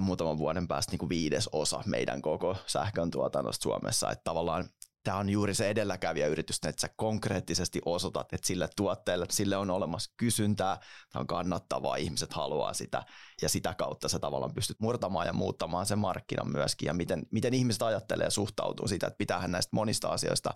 muutaman 0.00 0.38
vuoden 0.38 0.68
päästä 0.68 0.92
niin 0.92 0.98
kuin 0.98 1.08
viides 1.08 1.48
osa 1.52 1.82
meidän 1.86 2.22
koko 2.22 2.56
sähkön 2.66 3.10
tuotannosta 3.10 3.62
Suomessa. 3.62 4.10
Että 4.10 4.24
tavallaan 4.24 4.68
tämä 5.06 5.18
on 5.18 5.28
juuri 5.28 5.54
se 5.54 5.70
edelläkävijäyritys, 5.70 6.56
että 6.56 6.80
sä 6.80 6.88
konkreettisesti 6.96 7.80
osoitat, 7.84 8.32
että 8.32 8.46
sille 8.46 8.68
tuotteelle, 8.76 9.26
sille 9.30 9.56
on 9.56 9.70
olemassa 9.70 10.12
kysyntää, 10.16 10.80
tämä 11.12 11.20
on 11.20 11.26
kannattavaa, 11.26 11.96
ihmiset 11.96 12.32
haluaa 12.32 12.74
sitä 12.74 13.02
ja 13.42 13.48
sitä 13.48 13.74
kautta 13.74 14.08
sä 14.08 14.18
tavallaan 14.18 14.54
pystyt 14.54 14.80
murtamaan 14.80 15.26
ja 15.26 15.32
muuttamaan 15.32 15.86
sen 15.86 15.98
markkinan 15.98 16.52
myöskin 16.52 16.86
ja 16.86 16.94
miten, 16.94 17.26
miten 17.30 17.54
ihmiset 17.54 17.82
ajattelee 17.82 18.24
ja 18.24 18.30
suhtautuu 18.30 18.88
siitä, 18.88 19.06
että 19.06 19.18
pitäähän 19.18 19.52
näistä 19.52 19.70
monista 19.72 20.08
asioista, 20.08 20.54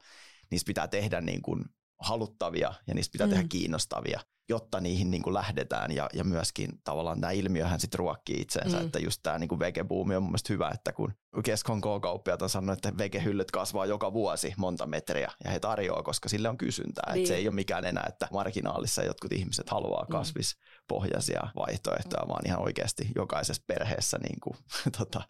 niistä 0.50 0.66
pitää 0.66 0.88
tehdä 0.88 1.20
niin 1.20 1.42
kuin 1.42 1.64
haluttavia 2.00 2.74
ja 2.86 2.94
niistä 2.94 3.12
pitää 3.12 3.26
mm. 3.26 3.30
tehdä 3.30 3.48
kiinnostavia 3.48 4.20
jotta 4.50 4.80
niihin 4.80 5.10
niin 5.10 5.22
kuin 5.22 5.34
lähdetään 5.34 5.92
ja, 5.92 6.08
ja 6.12 6.24
myöskin 6.24 6.70
tavallaan 6.84 7.20
tämä 7.20 7.30
ilmiöhän 7.30 7.80
sitten 7.80 7.98
ruokkii 7.98 8.40
itseensä, 8.40 8.78
mm. 8.78 8.84
että 8.84 8.98
just 8.98 9.20
tämä 9.22 9.38
niin 9.38 9.58
vegebuumi 9.58 10.16
on 10.16 10.22
mun 10.22 10.30
mielestä 10.30 10.52
hyvä, 10.52 10.70
että 10.74 10.92
kun 10.92 11.12
Keskon 11.44 11.80
K-kauppiat 11.80 12.42
on 12.42 12.48
sanonut, 12.48 12.86
että 12.86 12.98
vegehyllyt 12.98 13.50
kasvaa 13.50 13.86
joka 13.86 14.12
vuosi 14.12 14.54
monta 14.56 14.86
metriä 14.86 15.30
ja 15.44 15.50
he 15.50 15.60
tarjoaa, 15.60 16.02
koska 16.02 16.28
sille 16.28 16.48
on 16.48 16.58
kysyntää, 16.58 17.12
niin. 17.12 17.18
että 17.18 17.28
se 17.28 17.34
ei 17.34 17.48
ole 17.48 17.54
mikään 17.54 17.84
enää, 17.84 18.06
että 18.08 18.28
marginaalissa 18.32 19.02
jotkut 19.02 19.32
ihmiset 19.32 19.70
haluaa 19.70 20.04
mm. 20.04 20.12
kasvispohjaisia 20.12 21.42
vaihtoehtoja, 21.56 22.22
mm. 22.22 22.28
vaan 22.28 22.46
ihan 22.46 22.62
oikeasti 22.62 23.08
jokaisessa 23.16 23.62
perheessä 23.66 24.18
niin 24.18 24.40
kuin, 24.40 24.56
tota, 24.98 25.22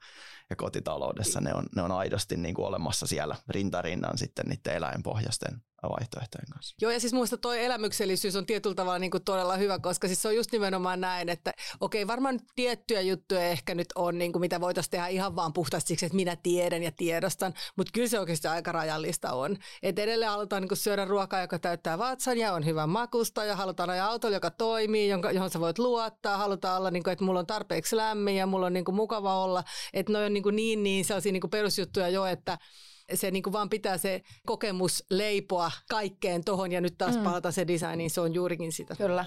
ja 0.51 0.57
kotitaloudessa 0.57 1.41
ne 1.41 1.55
on, 1.55 1.67
ne 1.77 1.83
on 1.83 1.93
aidosti 1.93 2.37
niin 2.37 2.55
kuin 2.55 2.67
olemassa 2.67 3.07
siellä 3.07 3.37
rintarinnan 3.49 4.19
sitten 4.19 4.47
niiden 4.47 4.75
eläinpohjaisten 4.75 5.63
vaihtoehtojen 5.89 6.47
kanssa. 6.53 6.77
Joo, 6.81 6.91
ja 6.91 7.01
siis 7.01 7.13
minusta 7.13 7.37
tuo 7.37 7.53
elämyksellisyys 7.53 8.37
on 8.37 8.47
tietyllä 8.47 8.75
tavalla 8.75 8.99
niin 8.99 9.11
kuin 9.11 9.25
todella 9.25 9.57
hyvä, 9.57 9.79
koska 9.79 10.07
siis 10.07 10.23
se 10.23 10.29
on 10.29 10.37
just 10.37 10.53
nimenomaan 10.53 11.01
näin, 11.01 11.29
että 11.29 11.53
okei, 11.81 12.07
varmaan 12.07 12.41
tiettyjä 12.55 13.01
juttuja 13.01 13.43
ehkä 13.43 13.75
nyt 13.75 13.89
on, 13.95 14.19
niin 14.19 14.33
kuin 14.33 14.41
mitä 14.41 14.61
voitaisiin 14.61 14.91
tehdä 14.91 15.07
ihan 15.07 15.37
vaan 15.37 15.53
puhtaasti 15.53 15.89
siksi, 15.89 16.07
että 16.07 16.17
minä 16.17 16.37
tiedän 16.37 16.83
ja 16.83 16.93
tiedostan, 16.93 17.55
mutta 17.77 17.91
kyllä 17.93 18.09
se 18.09 18.21
oikeasti 18.21 18.49
aika 18.49 18.73
rajallista 18.73 19.33
on. 19.33 19.57
Että 19.83 20.03
edelleen 20.03 20.31
halutaan 20.31 20.63
niin 20.63 20.69
kuin 20.69 20.79
syödä 20.79 21.05
ruokaa, 21.05 21.41
joka 21.41 21.59
täyttää 21.59 21.99
vatsan 21.99 22.39
ja 22.39 22.53
on 22.53 22.65
hyvän 22.65 22.89
makusta, 22.89 23.45
ja 23.45 23.57
halutaan 23.57 23.91
ajaa 23.91 24.11
auto, 24.11 24.29
joka 24.29 24.51
toimii, 24.51 25.09
jonka, 25.09 25.33
johon 25.33 25.51
sä 25.51 25.61
voit 25.61 25.79
luottaa, 25.79 26.37
halutaan 26.37 26.79
olla, 26.79 26.91
niin 26.91 27.03
kuin, 27.03 27.13
että 27.13 27.25
mulla 27.25 27.41
on 27.41 27.47
tarpeeksi 27.47 27.97
lämmin 27.97 28.37
ja 28.37 28.47
mulla 28.47 28.67
on 28.67 28.73
niin 28.73 28.85
kuin 28.85 28.95
mukava 28.95 29.45
olla, 29.45 29.65
että 29.93 30.13
ne 30.13 30.19
on 30.19 30.33
niin, 30.33 30.43
kuin 30.43 30.57
niin, 30.57 30.83
niin 30.83 31.05
sellaisia 31.05 31.33
niin 31.33 31.41
kuin 31.41 31.51
perusjuttuja 31.51 32.09
jo, 32.09 32.27
että 32.27 32.59
se 33.15 33.31
niin 33.31 33.43
kuin 33.43 33.53
vaan 33.53 33.71
pitää 33.71 33.99
se 33.99 34.23
kokemus 34.47 35.05
leipoa 35.11 35.71
kaikkeen 35.91 36.45
tohon 36.45 36.73
ja 36.73 36.81
nyt 36.81 36.95
taas 36.99 37.17
mm. 37.17 37.23
palata 37.23 37.51
se 37.51 37.67
designiin, 37.67 38.11
se 38.11 38.21
on 38.21 38.35
juurikin 38.35 38.73
sitä. 38.73 38.97
Kyllä. 38.97 39.25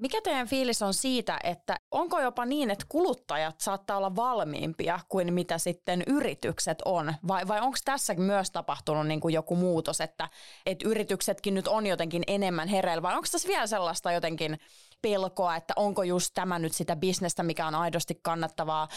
Mikä 0.00 0.20
teidän 0.20 0.48
fiilis 0.48 0.82
on 0.82 0.94
siitä, 0.94 1.38
että 1.44 1.76
onko 1.90 2.20
jopa 2.20 2.46
niin, 2.46 2.70
että 2.70 2.84
kuluttajat 2.88 3.60
saattaa 3.60 3.96
olla 3.96 4.16
valmiimpia 4.16 5.00
kuin 5.08 5.34
mitä 5.34 5.58
sitten 5.58 6.02
yritykset 6.06 6.78
on? 6.84 7.14
Vai, 7.28 7.48
vai 7.48 7.60
onko 7.60 7.78
tässä 7.84 8.14
myös 8.14 8.50
tapahtunut 8.50 9.06
niin 9.06 9.20
kuin 9.20 9.34
joku 9.34 9.56
muutos, 9.56 10.00
että, 10.00 10.28
että 10.66 10.88
yrityksetkin 10.88 11.54
nyt 11.54 11.68
on 11.68 11.86
jotenkin 11.86 12.22
enemmän 12.26 12.68
hereillä? 12.68 13.02
Vai 13.02 13.14
onko 13.14 13.28
tässä 13.32 13.48
vielä 13.48 13.66
sellaista 13.66 14.12
jotenkin 14.12 14.58
pelkoa, 15.02 15.56
että 15.56 15.74
onko 15.76 16.02
just 16.02 16.30
tämä 16.34 16.58
nyt 16.58 16.72
sitä 16.72 16.96
bisnestä, 16.96 17.42
mikä 17.42 17.66
on 17.66 17.74
aidosti 17.74 18.20
kannattavaa, 18.22 18.88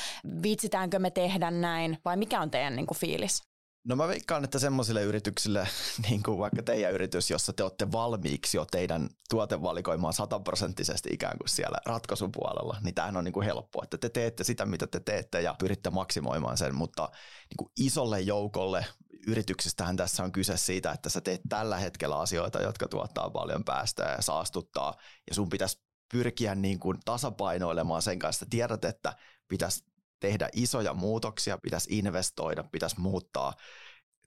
viitsitäänkö 0.43 0.99
me 0.99 1.11
tehdä 1.11 1.51
näin 1.51 1.97
vai 2.05 2.17
mikä 2.17 2.41
on 2.41 2.51
teidän 2.51 2.75
niin 2.75 2.87
kuin 2.87 2.97
fiilis? 2.97 3.41
No 3.87 3.95
mä 3.95 4.07
veikkaan, 4.07 4.43
että 4.43 4.59
semmoisille 4.59 5.03
yrityksille, 5.03 5.67
niin 6.09 6.23
kuin 6.23 6.37
vaikka 6.37 6.63
teidän 6.63 6.93
yritys, 6.93 7.29
jossa 7.29 7.53
te 7.53 7.63
olette 7.63 7.91
valmiiksi 7.91 8.57
jo 8.57 8.65
teidän 8.65 9.09
tuotevalikoimaan 9.29 10.13
sataprosenttisesti 10.13 11.09
ikään 11.11 11.37
kuin 11.37 11.49
siellä 11.49 11.77
ratkaisupuolella, 11.85 12.77
niin 12.83 12.95
tämähän 12.95 13.17
on 13.17 13.23
niin 13.23 13.33
kuin 13.33 13.45
helppoa, 13.45 13.83
että 13.83 13.97
te 13.97 14.09
teette 14.09 14.43
sitä, 14.43 14.65
mitä 14.65 14.87
te 14.87 14.99
teette 14.99 15.41
ja 15.41 15.55
pyritte 15.59 15.89
maksimoimaan 15.89 16.57
sen, 16.57 16.75
mutta 16.75 17.09
niin 17.49 17.57
kuin 17.57 17.71
isolle 17.79 18.21
joukolle 18.21 18.85
yrityksistähän 19.27 19.95
tässä 19.95 20.23
on 20.23 20.31
kyse 20.31 20.57
siitä, 20.57 20.91
että 20.91 21.09
sä 21.09 21.21
teet 21.21 21.41
tällä 21.49 21.77
hetkellä 21.77 22.19
asioita, 22.19 22.61
jotka 22.61 22.87
tuottaa 22.87 23.29
paljon 23.29 23.63
päästöjä 23.63 24.11
ja 24.11 24.21
saastuttaa, 24.21 24.93
ja 25.29 25.35
sun 25.35 25.49
pitäisi 25.49 25.82
pyrkiä 26.11 26.55
niin 26.55 26.79
kuin 26.79 26.97
tasapainoilemaan 27.05 28.01
sen 28.01 28.19
kanssa. 28.19 28.45
Tiedät, 28.49 28.85
että 28.85 29.15
pitäisi 29.47 29.83
tehdä 30.19 30.49
isoja 30.53 30.93
muutoksia, 30.93 31.57
pitäisi 31.57 31.97
investoida, 31.97 32.63
pitäisi 32.63 32.99
muuttaa 32.99 33.53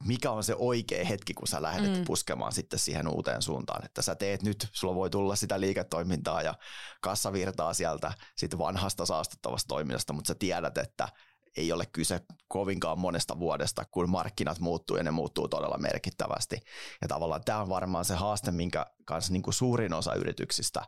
mikä 0.04 0.30
on 0.30 0.44
se 0.44 0.54
oikea 0.58 1.04
hetki, 1.04 1.34
kun 1.34 1.48
sä 1.48 1.62
lähdet 1.62 1.98
mm. 1.98 2.04
puskemaan 2.04 2.52
sitten 2.52 2.78
siihen 2.78 3.08
uuteen 3.08 3.42
suuntaan. 3.42 3.84
Että 3.84 4.02
sä 4.02 4.14
teet 4.14 4.42
nyt, 4.42 4.68
sulla 4.72 4.94
voi 4.94 5.10
tulla 5.10 5.36
sitä 5.36 5.60
liiketoimintaa 5.60 6.42
ja 6.42 6.54
kassavirtaa 7.00 7.74
sieltä 7.74 8.12
sit 8.36 8.58
vanhasta 8.58 9.06
saastuttavasta 9.06 9.68
toiminnasta, 9.68 10.12
mutta 10.12 10.28
sä 10.28 10.34
tiedät, 10.34 10.78
että 10.78 11.08
ei 11.56 11.72
ole 11.72 11.86
kyse 11.86 12.20
kovinkaan 12.48 12.98
monesta 12.98 13.38
vuodesta, 13.38 13.84
kun 13.90 14.10
markkinat 14.10 14.58
muuttuu 14.58 14.96
ja 14.96 15.02
ne 15.02 15.10
muuttuu 15.10 15.48
todella 15.48 15.78
merkittävästi. 15.78 16.60
Ja 17.02 17.08
tavallaan 17.08 17.44
tämä 17.44 17.60
on 17.60 17.68
varmaan 17.68 18.04
se 18.04 18.14
haaste, 18.14 18.50
minkä 18.50 18.86
kanssa 19.04 19.32
niin 19.32 19.42
kuin 19.42 19.54
suurin 19.54 19.92
osa 19.92 20.14
yrityksistä 20.14 20.82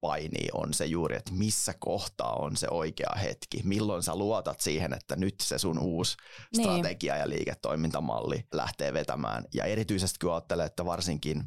painii, 0.00 0.48
on 0.52 0.74
se 0.74 0.86
juuri, 0.86 1.16
että 1.16 1.32
missä 1.32 1.74
kohtaa 1.78 2.32
on 2.32 2.56
se 2.56 2.68
oikea 2.70 3.14
hetki. 3.22 3.62
Milloin 3.64 4.02
sä 4.02 4.16
luotat 4.16 4.60
siihen, 4.60 4.92
että 4.92 5.16
nyt 5.16 5.34
se 5.42 5.58
sun 5.58 5.78
uusi 5.78 6.16
niin. 6.56 6.68
strategia 6.68 7.16
ja 7.16 7.28
liiketoimintamalli 7.28 8.44
lähtee 8.52 8.92
vetämään. 8.92 9.44
Ja 9.54 9.64
erityisesti 9.64 10.18
kun 10.20 10.32
ajattelee, 10.32 10.66
että 10.66 10.84
varsinkin 10.84 11.44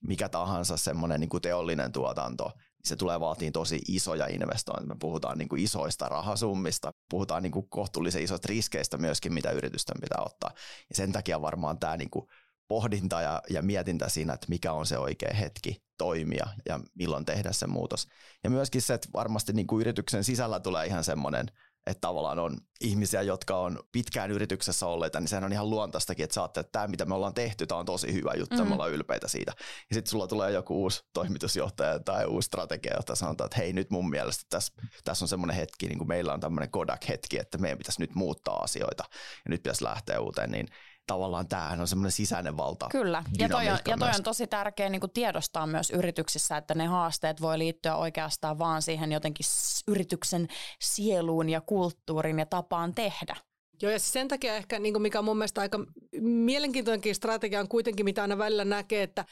mikä 0.00 0.28
tahansa 0.28 0.76
semmoinen 0.76 1.20
niin 1.20 1.28
kuin 1.28 1.42
teollinen 1.42 1.92
tuotanto, 1.92 2.52
niin 2.56 2.88
se 2.88 2.96
tulee 2.96 3.20
vaatiin 3.20 3.52
tosi 3.52 3.80
isoja 3.88 4.26
investointeja. 4.26 4.88
Me 4.88 4.96
puhutaan 5.00 5.38
niin 5.38 5.48
kuin 5.48 5.62
isoista 5.62 6.08
rahasummista, 6.08 6.92
puhutaan 7.10 7.42
niin 7.42 7.52
kuin 7.52 7.68
kohtuullisen 7.68 8.22
isoista 8.22 8.48
riskeistä 8.48 8.98
myöskin, 8.98 9.34
mitä 9.34 9.50
yritysten 9.50 9.96
pitää 10.00 10.22
ottaa. 10.26 10.50
Ja 10.88 10.96
sen 10.96 11.12
takia 11.12 11.42
varmaan 11.42 11.78
tämä 11.78 11.96
niin 11.96 12.10
kuin 12.10 12.26
pohdinta 12.70 13.20
ja, 13.20 13.42
ja 13.50 13.62
mietintä 13.62 14.08
siinä, 14.08 14.32
että 14.32 14.46
mikä 14.48 14.72
on 14.72 14.86
se 14.86 14.98
oikea 14.98 15.34
hetki 15.34 15.82
toimia 15.98 16.46
ja 16.68 16.80
milloin 16.94 17.24
tehdä 17.24 17.52
se 17.52 17.66
muutos. 17.66 18.08
Ja 18.44 18.50
myöskin 18.50 18.82
se, 18.82 18.94
että 18.94 19.08
varmasti 19.14 19.52
niin 19.52 19.66
kuin 19.66 19.80
yrityksen 19.80 20.24
sisällä 20.24 20.60
tulee 20.60 20.86
ihan 20.86 21.04
semmoinen 21.04 21.46
että 21.86 22.00
tavallaan 22.00 22.38
on 22.38 22.58
ihmisiä, 22.80 23.22
jotka 23.22 23.56
on 23.56 23.78
pitkään 23.92 24.30
yrityksessä 24.30 24.86
olleita, 24.86 25.20
niin 25.20 25.28
sehän 25.28 25.44
on 25.44 25.52
ihan 25.52 25.70
luontaistakin, 25.70 26.24
että 26.24 26.34
saatte, 26.34 26.60
että 26.60 26.72
tämä 26.72 26.88
mitä 26.88 27.04
me 27.04 27.14
ollaan 27.14 27.34
tehty, 27.34 27.66
tämä 27.66 27.78
on 27.78 27.86
tosi 27.86 28.12
hyvä 28.12 28.32
juttu, 28.38 28.56
mm. 28.56 28.68
me 28.68 28.74
ollaan 28.74 28.90
ylpeitä 28.90 29.28
siitä. 29.28 29.52
Ja 29.90 29.94
sitten 29.94 30.10
sulla 30.10 30.26
tulee 30.26 30.52
joku 30.52 30.82
uusi 30.82 31.02
toimitusjohtaja 31.12 31.98
tai 31.98 32.26
uusi 32.26 32.46
strategia, 32.46 32.96
jota 32.96 33.14
sanotaan, 33.14 33.46
että 33.46 33.58
hei 33.58 33.72
nyt 33.72 33.90
mun 33.90 34.10
mielestä 34.10 34.44
tässä, 34.50 34.72
tässä 35.04 35.24
on 35.24 35.28
semmoinen 35.28 35.56
hetki, 35.56 35.86
niin 35.86 35.98
kuin 35.98 36.08
meillä 36.08 36.32
on 36.32 36.40
tämmöinen 36.40 36.70
Kodak-hetki, 36.70 37.38
että 37.38 37.58
meidän 37.58 37.78
pitäisi 37.78 38.00
nyt 38.00 38.14
muuttaa 38.14 38.62
asioita 38.62 39.04
ja 39.44 39.48
nyt 39.48 39.62
pitäisi 39.62 39.84
lähteä 39.84 40.20
uuteen, 40.20 40.50
niin 40.50 40.66
tavallaan 41.10 41.48
tämähän 41.48 41.80
on 41.80 41.88
semmoinen 41.88 42.12
sisäinen 42.12 42.56
valta. 42.56 42.88
Kyllä, 42.90 43.24
ja 43.38 43.48
toi, 43.48 43.68
on, 43.68 43.78
ja 43.88 43.96
toi 43.98 44.10
on 44.16 44.22
tosi 44.22 44.46
tärkeä 44.46 44.88
niin 44.88 45.00
kuin 45.00 45.10
tiedostaa 45.10 45.66
myös 45.66 45.90
yrityksissä, 45.90 46.56
että 46.56 46.74
ne 46.74 46.86
haasteet 46.86 47.40
voi 47.40 47.58
liittyä 47.58 47.96
oikeastaan 47.96 48.58
vaan 48.58 48.82
siihen 48.82 49.12
jotenkin 49.12 49.46
yrityksen 49.88 50.48
sieluun 50.80 51.48
ja 51.48 51.60
kulttuuriin 51.60 52.38
ja 52.38 52.46
tapaan 52.46 52.94
tehdä. 52.94 53.36
Joo, 53.82 53.92
ja 53.92 53.98
siis 53.98 54.12
sen 54.12 54.28
takia 54.28 54.56
ehkä, 54.56 54.78
niin 54.78 54.94
kuin 54.94 55.02
mikä 55.02 55.18
on 55.18 55.24
mun 55.24 55.36
mielestä 55.38 55.60
aika 55.60 55.78
mielenkiintoinenkin 56.20 57.14
strategia 57.14 57.60
on 57.60 57.68
kuitenkin, 57.68 58.04
mitä 58.04 58.22
aina 58.22 58.38
välillä 58.38 58.64
näkee, 58.64 59.02
että 59.02 59.24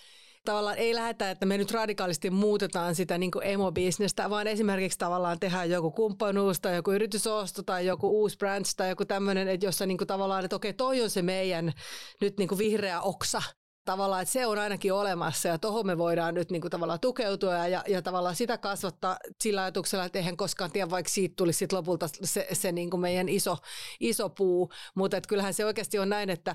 tavallaan 0.48 0.78
ei 0.78 0.94
lähetä, 0.94 1.30
että 1.30 1.46
me 1.46 1.58
nyt 1.58 1.70
radikaalisti 1.70 2.30
muutetaan 2.30 2.94
sitä 2.94 3.18
niin 3.18 3.30
emo-bisnestä, 3.42 4.30
vaan 4.30 4.46
esimerkiksi 4.46 4.98
tavallaan 4.98 5.40
tehdään 5.40 5.70
joku 5.70 5.90
kumppanuus 5.90 6.60
tai 6.60 6.76
joku 6.76 6.92
yritysosto 6.92 7.62
tai 7.62 7.86
joku 7.86 8.08
uusi 8.20 8.36
branch 8.36 8.74
tai 8.76 8.88
joku 8.88 9.04
tämmöinen, 9.04 9.48
että 9.48 9.66
jossa 9.66 9.86
niin 9.86 9.98
tavallaan, 10.06 10.44
että 10.44 10.56
okei, 10.56 10.72
toi 10.72 11.02
on 11.02 11.10
se 11.10 11.22
meidän 11.22 11.72
nyt 12.20 12.38
niin 12.38 12.58
vihreä 12.58 13.00
oksa, 13.00 13.42
tavallaan, 13.84 14.22
että 14.22 14.32
se 14.32 14.46
on 14.46 14.58
ainakin 14.58 14.92
olemassa 14.92 15.48
ja 15.48 15.58
tuohon 15.58 15.86
me 15.86 15.98
voidaan 15.98 16.34
nyt 16.34 16.50
niin 16.50 16.60
kuin 16.60 16.70
tavallaan 16.70 17.00
tukeutua 17.00 17.66
ja, 17.66 17.84
ja 17.88 18.02
tavallaan 18.02 18.36
sitä 18.36 18.58
kasvattaa 18.58 19.16
sillä 19.42 19.62
ajatuksella, 19.62 20.04
että 20.04 20.18
eihän 20.18 20.36
koskaan 20.36 20.72
tiedä, 20.72 20.90
vaikka 20.90 21.10
siitä 21.10 21.34
tulisi 21.36 21.58
sit 21.58 21.72
lopulta 21.72 22.08
se, 22.22 22.46
se 22.52 22.72
niin 22.72 22.90
kuin 22.90 23.00
meidän 23.00 23.28
iso, 23.28 23.56
iso 24.00 24.28
puu, 24.28 24.70
mutta 24.94 25.20
kyllähän 25.28 25.54
se 25.54 25.64
oikeasti 25.64 25.98
on 25.98 26.08
näin, 26.08 26.30
että 26.30 26.54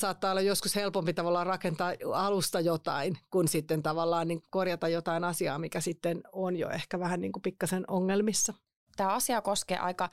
saattaa 0.00 0.30
olla 0.30 0.40
joskus 0.40 0.76
helpompi 0.76 1.14
tavallaan 1.14 1.46
rakentaa 1.46 1.92
alusta 2.14 2.60
jotain, 2.60 3.18
kuin 3.30 3.48
sitten 3.48 3.82
tavallaan 3.82 4.28
niin 4.28 4.42
korjata 4.50 4.88
jotain 4.88 5.24
asiaa, 5.24 5.58
mikä 5.58 5.80
sitten 5.80 6.22
on 6.32 6.56
jo 6.56 6.70
ehkä 6.70 6.98
vähän 6.98 7.20
niin 7.20 7.32
kuin 7.32 7.42
pikkasen 7.42 7.84
ongelmissa. 7.88 8.54
Tämä 8.96 9.12
asia 9.12 9.40
koskee 9.42 9.78
aika 9.78 10.08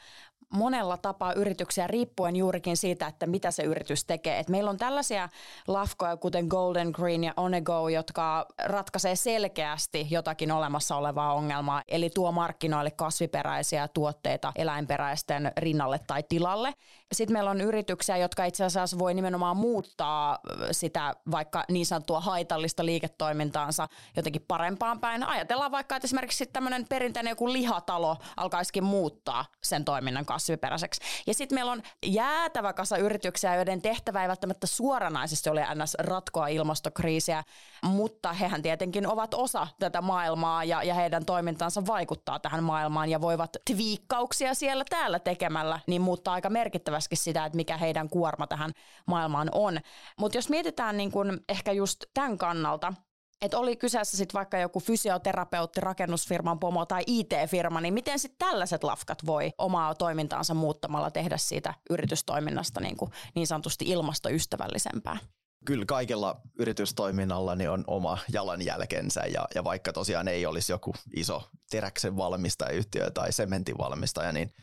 monella 0.53 0.97
tapaa 0.97 1.33
yrityksiä 1.33 1.87
riippuen 1.87 2.35
juurikin 2.35 2.77
siitä, 2.77 3.07
että 3.07 3.27
mitä 3.27 3.51
se 3.51 3.63
yritys 3.63 4.05
tekee. 4.05 4.39
Et 4.39 4.49
meillä 4.49 4.69
on 4.69 4.77
tällaisia 4.77 5.29
lafkoja 5.67 6.17
kuten 6.17 6.45
Golden 6.47 6.91
Green 6.93 7.23
ja 7.23 7.33
Onego, 7.37 7.89
jotka 7.89 8.45
ratkaisee 8.63 9.15
selkeästi 9.15 10.07
jotakin 10.09 10.51
olemassa 10.51 10.95
olevaa 10.95 11.33
ongelmaa, 11.33 11.83
eli 11.87 12.09
tuo 12.09 12.31
markkinoille 12.31 12.91
kasviperäisiä 12.91 13.87
tuotteita 13.87 14.51
eläinperäisten 14.55 15.51
rinnalle 15.57 15.99
tai 16.07 16.23
tilalle. 16.29 16.73
Sitten 17.11 17.33
meillä 17.33 17.51
on 17.51 17.61
yrityksiä, 17.61 18.17
jotka 18.17 18.45
itse 18.45 18.63
asiassa 18.63 18.99
voi 18.99 19.13
nimenomaan 19.13 19.57
muuttaa 19.57 20.39
sitä 20.71 21.13
vaikka 21.31 21.63
niin 21.69 21.85
sanottua 21.85 22.19
haitallista 22.19 22.85
liiketoimintaansa 22.85 23.87
jotenkin 24.15 24.45
parempaan 24.47 24.99
päin. 24.99 25.23
Ajatellaan 25.23 25.71
vaikka, 25.71 25.95
että 25.95 26.05
esimerkiksi 26.05 26.45
tämmöinen 26.45 26.87
perinteinen 26.87 27.31
joku 27.31 27.53
lihatalo 27.53 28.17
alkaisikin 28.37 28.83
muuttaa 28.83 29.45
sen 29.63 29.85
toiminnan 29.85 30.25
kasviperäiseksi. 30.25 31.01
Ja 31.27 31.33
sitten 31.33 31.55
meillä 31.55 31.71
on 31.71 31.81
jäätävä 32.05 32.73
kasa 32.73 32.97
yrityksiä, 32.97 33.55
joiden 33.55 33.81
tehtävä 33.81 34.21
ei 34.21 34.27
välttämättä 34.27 34.67
suoranaisesti 34.67 35.49
ole 35.49 35.67
ns. 35.75 35.95
ratkoa 35.99 36.47
ilmastokriisiä, 36.47 37.43
mutta 37.83 38.33
hehän 38.33 38.61
tietenkin 38.61 39.07
ovat 39.07 39.33
osa 39.33 39.67
tätä 39.79 40.01
maailmaa 40.01 40.63
ja, 40.63 40.83
ja 40.83 40.93
heidän 40.93 41.25
toimintansa 41.25 41.85
vaikuttaa 41.85 42.39
tähän 42.39 42.63
maailmaan 42.63 43.09
ja 43.09 43.21
voivat 43.21 43.57
tviikkauksia 43.65 44.53
siellä 44.53 44.83
täällä 44.89 45.19
tekemällä, 45.19 45.79
niin 45.87 46.01
muuttaa 46.01 46.33
aika 46.33 46.49
merkittävästi 46.49 47.00
sitä, 47.13 47.45
että 47.45 47.55
mikä 47.55 47.77
heidän 47.77 48.09
kuorma 48.09 48.47
tähän 48.47 48.71
maailmaan 49.07 49.49
on. 49.51 49.79
Mutta 50.19 50.37
jos 50.37 50.49
mietitään 50.49 50.97
niin 50.97 51.11
kun 51.11 51.39
ehkä 51.49 51.71
just 51.71 52.05
tämän 52.13 52.37
kannalta, 52.37 52.93
että 53.41 53.59
oli 53.59 53.75
kyseessä 53.75 54.17
sitten 54.17 54.33
vaikka 54.33 54.57
joku 54.57 54.79
fysioterapeutti, 54.79 55.81
rakennusfirman 55.81 56.59
pomo 56.59 56.85
tai 56.85 57.03
IT-firma, 57.07 57.81
niin 57.81 57.93
miten 57.93 58.19
sitten 58.19 58.47
tällaiset 58.47 58.83
lafkat 58.83 59.25
voi 59.25 59.51
omaa 59.57 59.95
toimintaansa 59.95 60.53
muuttamalla 60.53 61.11
tehdä 61.11 61.37
siitä 61.37 61.73
yritystoiminnasta 61.89 62.79
niin, 62.79 62.97
kuin 62.97 63.11
niin 63.35 63.47
sanotusti 63.47 63.85
ilmastoystävällisempää? 63.85 65.17
Kyllä 65.65 65.85
kaikella 65.85 66.41
yritystoiminnalla 66.59 67.55
niin 67.55 67.69
on 67.69 67.83
oma 67.87 68.17
jalanjälkensä 68.33 69.21
ja, 69.21 69.47
ja 69.55 69.63
vaikka 69.63 69.93
tosiaan 69.93 70.27
ei 70.27 70.45
olisi 70.45 70.71
joku 70.71 70.93
iso 71.15 71.43
teräksen 71.69 72.17
valmistajayhtiö 72.17 73.11
tai 73.11 73.31
sementin 73.31 73.77
valmistaja, 73.77 74.31
niin 74.31 74.53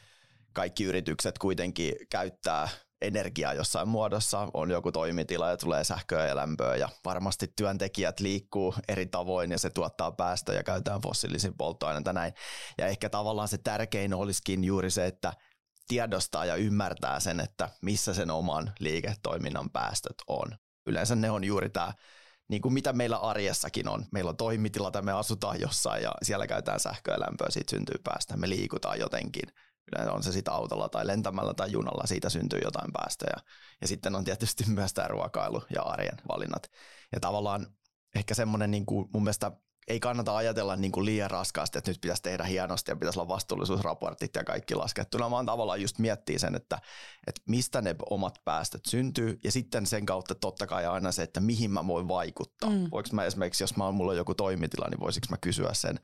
kaikki 0.59 0.85
yritykset 0.85 1.39
kuitenkin 1.39 1.95
käyttää 2.11 2.69
energiaa 3.03 3.55
jossain 3.55 3.89
muodossa, 3.89 4.49
on 4.55 4.71
joku 4.71 4.93
toimitila 4.93 5.49
ja 5.51 5.57
tulee 5.57 5.85
sähköä 5.85 6.27
ja 6.27 6.37
lämpöä 6.37 6.77
ja 6.77 6.89
varmasti 7.05 7.53
työntekijät 7.57 8.21
liikkuu 8.21 8.75
eri 8.89 9.07
tavoin 9.07 9.51
ja 9.51 9.59
se 9.59 9.71
tuottaa 9.71 10.13
päästöjä 10.13 10.59
ja 10.59 10.63
käytetään 10.63 11.01
fossiilisia 11.01 11.53
polttoaineita 11.59 12.13
näin. 12.13 12.33
Ja 12.79 12.87
ehkä 12.87 13.11
tavallaan 13.11 13.49
se 13.49 13.59
tärkein 13.59 14.15
olisikin 14.15 14.65
juuri 14.65 14.91
se, 14.91 15.07
että 15.07 15.33
tiedostaa 15.89 16.45
ja 16.45 16.55
ymmärtää 16.57 17.21
sen, 17.21 17.41
että 17.41 17.69
missä 17.83 18.15
sen 18.15 18.31
oman 18.31 18.73
liiketoiminnan 18.81 19.71
päästöt 19.71 20.17
on. 20.27 20.49
Yleensä 20.87 21.17
ne 21.17 21.31
on 21.31 21.45
juuri 21.45 21.71
tämä 21.71 21.93
niin 22.49 22.63
kuin 22.63 22.73
mitä 22.73 22.93
meillä 22.93 23.17
arjessakin 23.17 23.89
on. 23.89 24.07
Meillä 24.13 24.29
on 24.29 24.37
toimitila, 24.37 24.91
tai 24.91 25.03
me 25.03 25.13
asutaan 25.13 25.61
jossain 25.61 26.03
ja 26.03 26.13
siellä 26.23 26.47
käytetään 26.47 26.81
sähköä 26.81 27.15
ja 27.15 27.21
lämpöä, 27.21 27.51
siitä 27.51 27.71
syntyy 27.71 27.99
päästä. 28.05 28.37
Me 28.37 28.49
liikutaan 28.49 28.99
jotenkin 28.99 29.49
Yleensä 29.93 30.13
on 30.13 30.23
se 30.23 30.33
sitten 30.33 30.55
autolla 30.55 30.89
tai 30.89 31.07
lentämällä 31.07 31.55
tai 31.55 31.73
junalla, 31.73 32.07
siitä 32.07 32.29
syntyy 32.29 32.61
jotain 32.65 32.93
päästöjä. 32.93 33.37
Ja 33.81 33.89
sitten 33.89 34.15
on 34.15 34.25
tietysti 34.25 34.65
myös 34.71 34.93
tämä 34.93 35.09
ruokailu 35.09 35.63
ja 35.75 35.83
arjen 35.83 36.17
valinnat. 36.29 36.71
Ja 37.13 37.21
tavallaan 37.21 37.67
ehkä 38.15 38.35
semmoinen 38.35 38.71
niin 38.71 38.87
kuin 38.87 39.09
mun 39.13 39.23
mielestä 39.23 39.53
ei 39.89 40.01
kannata 40.01 40.37
ajatella 40.37 40.77
niin 40.77 40.93
kuin 40.93 41.05
liian 41.05 41.31
raskaasti, 41.31 41.79
että 41.79 41.91
nyt 41.91 42.01
pitäisi 42.01 42.23
tehdä 42.23 42.45
hienosti 42.45 42.91
ja 42.91 42.97
pitäisi 42.97 43.19
olla 43.19 43.29
vastuullisuusraportit 43.29 44.35
ja 44.35 44.45
kaikki 44.45 44.75
laskettuna, 44.75 45.31
vaan 45.31 45.47
tavallaan 45.47 45.83
just 45.83 45.99
miettii 45.99 46.39
sen, 46.39 46.55
että, 46.55 46.79
että 47.27 47.41
mistä 47.49 47.83
ne 47.83 47.95
omat 48.11 48.39
päästöt 48.45 48.81
syntyy 48.89 49.39
ja 49.45 49.53
sitten 49.53 49.87
sen 49.87 50.07
kautta 50.07 50.35
totta 50.35 50.67
kai 50.67 50.87
aina 50.87 51.13
se, 51.13 51.23
että 51.23 51.41
mihin 51.41 51.71
mä 51.71 51.87
voin 51.87 52.09
vaikuttaa. 52.09 52.71
Mm. 52.71 52.89
Voinko 52.91 53.11
mä 53.13 53.25
esimerkiksi, 53.25 53.63
jos 53.63 53.77
mä, 53.77 53.93
mulla 53.93 54.11
on 54.11 54.17
joku 54.17 54.35
toimitila, 54.35 54.89
niin 54.89 55.01
voisiko 55.01 55.27
mä 55.31 55.37
kysyä 55.41 55.71
sen 55.73 56.01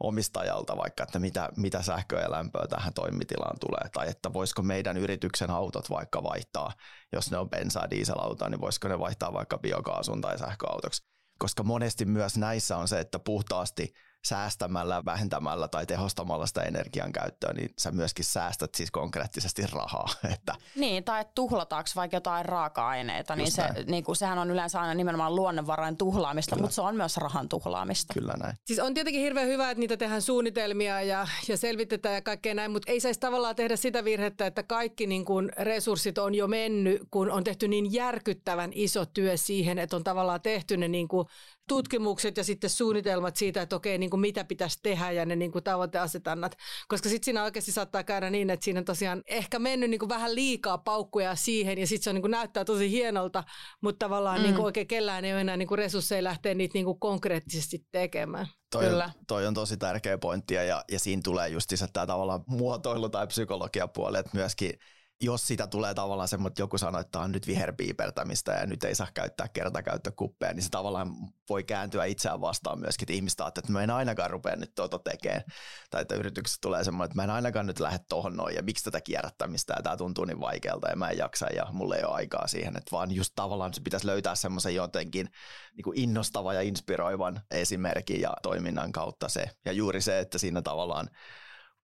omistajalta 0.00 0.76
vaikka, 0.76 1.02
että 1.02 1.18
mitä, 1.18 1.48
mitä 1.56 1.82
sähköä 1.82 2.20
ja 2.20 2.30
lämpöä 2.30 2.66
tähän 2.66 2.94
toimitilaan 2.94 3.56
tulee, 3.60 3.90
tai 3.92 4.08
että 4.08 4.32
voisiko 4.32 4.62
meidän 4.62 4.96
yrityksen 4.96 5.50
autot 5.50 5.90
vaikka 5.90 6.22
vaihtaa, 6.22 6.72
jos 7.12 7.30
ne 7.30 7.38
on 7.38 7.50
bensaa 7.50 7.90
dieselautoa, 7.90 8.48
niin 8.48 8.60
voisiko 8.60 8.88
ne 8.88 8.98
vaihtaa 8.98 9.32
vaikka 9.32 9.58
biokaasun 9.58 10.20
tai 10.20 10.38
sähköautoksi. 10.38 11.02
Koska 11.38 11.62
monesti 11.62 12.04
myös 12.04 12.36
näissä 12.36 12.76
on 12.76 12.88
se, 12.88 13.00
että 13.00 13.18
puhtaasti 13.18 13.92
säästämällä, 14.24 15.04
vähentämällä 15.04 15.68
tai 15.68 15.86
tehostamalla 15.86 16.46
sitä 16.46 16.62
energian 16.62 17.12
käyttöä, 17.12 17.52
niin 17.52 17.74
sä 17.78 17.90
myöskin 17.90 18.24
säästät 18.24 18.74
siis 18.74 18.90
konkreettisesti 18.90 19.62
rahaa. 19.72 20.08
Että 20.34 20.54
niin, 20.76 21.04
tai 21.04 21.24
tuhlataanko 21.34 21.90
vaikka 21.96 22.16
jotain 22.16 22.44
raaka-aineita, 22.44 23.36
niin, 23.36 23.52
se, 23.52 23.62
niin 23.86 24.04
kuin, 24.04 24.16
sehän 24.16 24.38
on 24.38 24.50
yleensä 24.50 24.80
aina 24.80 24.94
nimenomaan 24.94 25.36
luonnonvarojen 25.36 25.96
tuhlaamista, 25.96 26.56
Kyllä. 26.56 26.62
mutta 26.62 26.74
se 26.74 26.80
on 26.80 26.96
myös 26.96 27.16
rahan 27.16 27.48
tuhlaamista. 27.48 28.14
Kyllä 28.14 28.34
näin. 28.42 28.56
Siis 28.64 28.78
on 28.78 28.94
tietenkin 28.94 29.22
hirveän 29.22 29.48
hyvä, 29.48 29.70
että 29.70 29.80
niitä 29.80 29.96
tehdään 29.96 30.22
suunnitelmia 30.22 31.02
ja, 31.02 31.26
ja 31.48 31.56
selvitetään 31.56 32.14
ja 32.14 32.22
kaikkea 32.22 32.54
näin, 32.54 32.70
mutta 32.70 32.92
ei 32.92 33.00
saisi 33.00 33.20
tavallaan 33.20 33.56
tehdä 33.56 33.76
sitä 33.76 34.04
virhettä, 34.04 34.46
että 34.46 34.62
kaikki 34.62 35.06
niin 35.06 35.24
kuin 35.24 35.52
resurssit 35.58 36.18
on 36.18 36.34
jo 36.34 36.46
mennyt, 36.46 37.02
kun 37.10 37.30
on 37.30 37.44
tehty 37.44 37.68
niin 37.68 37.92
järkyttävän 37.92 38.70
iso 38.74 39.06
työ 39.06 39.36
siihen, 39.36 39.78
että 39.78 39.96
on 39.96 40.04
tavallaan 40.04 40.40
tehty 40.40 40.76
ne 40.76 40.88
niin 40.88 41.08
kuin 41.08 41.26
tutkimukset 41.70 42.36
ja 42.36 42.44
sitten 42.44 42.70
suunnitelmat 42.70 43.36
siitä, 43.36 43.62
että 43.62 43.76
okei, 43.76 43.98
niin 43.98 44.10
kuin 44.10 44.20
mitä 44.20 44.44
pitäisi 44.44 44.78
tehdä 44.82 45.10
ja 45.10 45.26
ne 45.26 45.36
niin 45.36 45.52
kuin 45.52 45.64
tavoiteasetannat. 45.64 46.56
Koska 46.88 47.08
sitten 47.08 47.24
siinä 47.24 47.44
oikeasti 47.44 47.72
saattaa 47.72 48.04
käydä 48.04 48.30
niin, 48.30 48.50
että 48.50 48.64
siinä 48.64 48.78
on 48.78 48.84
tosiaan 48.84 49.22
ehkä 49.26 49.58
mennyt 49.58 49.90
niin 49.90 49.98
kuin 49.98 50.08
vähän 50.08 50.34
liikaa 50.34 50.78
paukkuja 50.78 51.34
siihen 51.34 51.78
ja 51.78 51.86
sitten 51.86 52.04
se 52.04 52.10
on, 52.10 52.14
niin 52.14 52.22
kuin 52.22 52.30
näyttää 52.30 52.64
tosi 52.64 52.90
hienolta, 52.90 53.44
mutta 53.80 54.04
tavallaan 54.04 54.38
mm. 54.38 54.42
niin 54.42 54.54
kuin 54.54 54.64
oikein 54.64 54.86
kellään 54.86 55.24
ei 55.24 55.32
ole 55.32 55.40
enää 55.40 55.56
niin 55.56 55.68
kuin 55.68 55.78
resursseja 55.78 56.24
lähteä 56.24 56.54
niitä 56.54 56.74
niin 56.74 56.84
kuin 56.84 57.00
konkreettisesti 57.00 57.86
tekemään. 57.92 58.46
Toi, 58.72 58.84
Kyllä. 58.84 59.04
On, 59.04 59.24
toi 59.26 59.46
on 59.46 59.54
tosi 59.54 59.76
tärkeä 59.76 60.18
pointti 60.18 60.54
ja, 60.54 60.84
ja 60.90 60.98
siinä 60.98 61.22
tulee 61.24 61.48
just 61.48 61.70
tämä 61.92 62.06
tavallaan 62.06 62.44
muotoilu 62.46 63.08
tai 63.08 63.26
psykologiapuoli, 63.26 64.18
että 64.18 64.30
myöskin– 64.36 64.72
jos 65.20 65.46
sitä 65.46 65.66
tulee 65.66 65.94
tavallaan 65.94 66.28
semmoinen, 66.28 66.52
että 66.52 66.62
joku 66.62 66.78
sanoo, 66.78 67.00
että 67.00 67.20
on 67.20 67.32
nyt 67.32 67.46
viherpiipertämistä 67.46 68.52
ja 68.52 68.66
nyt 68.66 68.84
ei 68.84 68.94
saa 68.94 69.06
käyttää 69.14 69.48
kertakäyttökuppeja, 69.48 70.52
niin 70.52 70.62
se 70.62 70.68
tavallaan 70.70 71.14
voi 71.48 71.64
kääntyä 71.64 72.04
itseään 72.04 72.40
vastaan 72.40 72.80
myöskin, 72.80 73.04
että 73.04 73.12
ihmistä 73.12 73.44
ajattelee, 73.44 73.64
että 73.64 73.72
mä 73.72 73.82
en 73.82 73.90
ainakaan 73.90 74.30
rupea 74.30 74.56
nyt 74.56 74.74
tuota 74.74 74.98
tekemään. 74.98 75.42
Tai 75.90 76.02
että 76.02 76.14
yrityksessä 76.14 76.58
tulee 76.60 76.84
semmoinen, 76.84 77.06
että 77.06 77.16
mä 77.16 77.24
en 77.24 77.30
ainakaan 77.30 77.66
nyt 77.66 77.80
lähde 77.80 77.98
tuohon 78.08 78.36
noin 78.36 78.54
ja 78.54 78.62
miksi 78.62 78.84
tätä 78.84 79.00
kierrättämistä 79.00 79.74
ja 79.76 79.82
tämä 79.82 79.96
tuntuu 79.96 80.24
niin 80.24 80.40
vaikealta 80.40 80.88
ja 80.88 80.96
mä 80.96 81.08
en 81.08 81.18
jaksa 81.18 81.46
ja 81.46 81.66
mulla 81.72 81.96
ei 81.96 82.04
ole 82.04 82.14
aikaa 82.14 82.46
siihen. 82.46 82.76
Että 82.76 82.90
vaan 82.92 83.12
just 83.12 83.32
tavallaan 83.36 83.74
se 83.74 83.80
pitäisi 83.80 84.06
löytää 84.06 84.34
semmoisen 84.34 84.74
jotenkin 84.74 85.28
niin 85.76 85.84
kuin 85.84 85.98
innostava 85.98 86.54
ja 86.54 86.60
inspiroivan 86.60 87.40
esimerkin 87.50 88.20
ja 88.20 88.32
toiminnan 88.42 88.92
kautta 88.92 89.28
se. 89.28 89.50
Ja 89.64 89.72
juuri 89.72 90.00
se, 90.00 90.18
että 90.18 90.38
siinä 90.38 90.62
tavallaan 90.62 91.10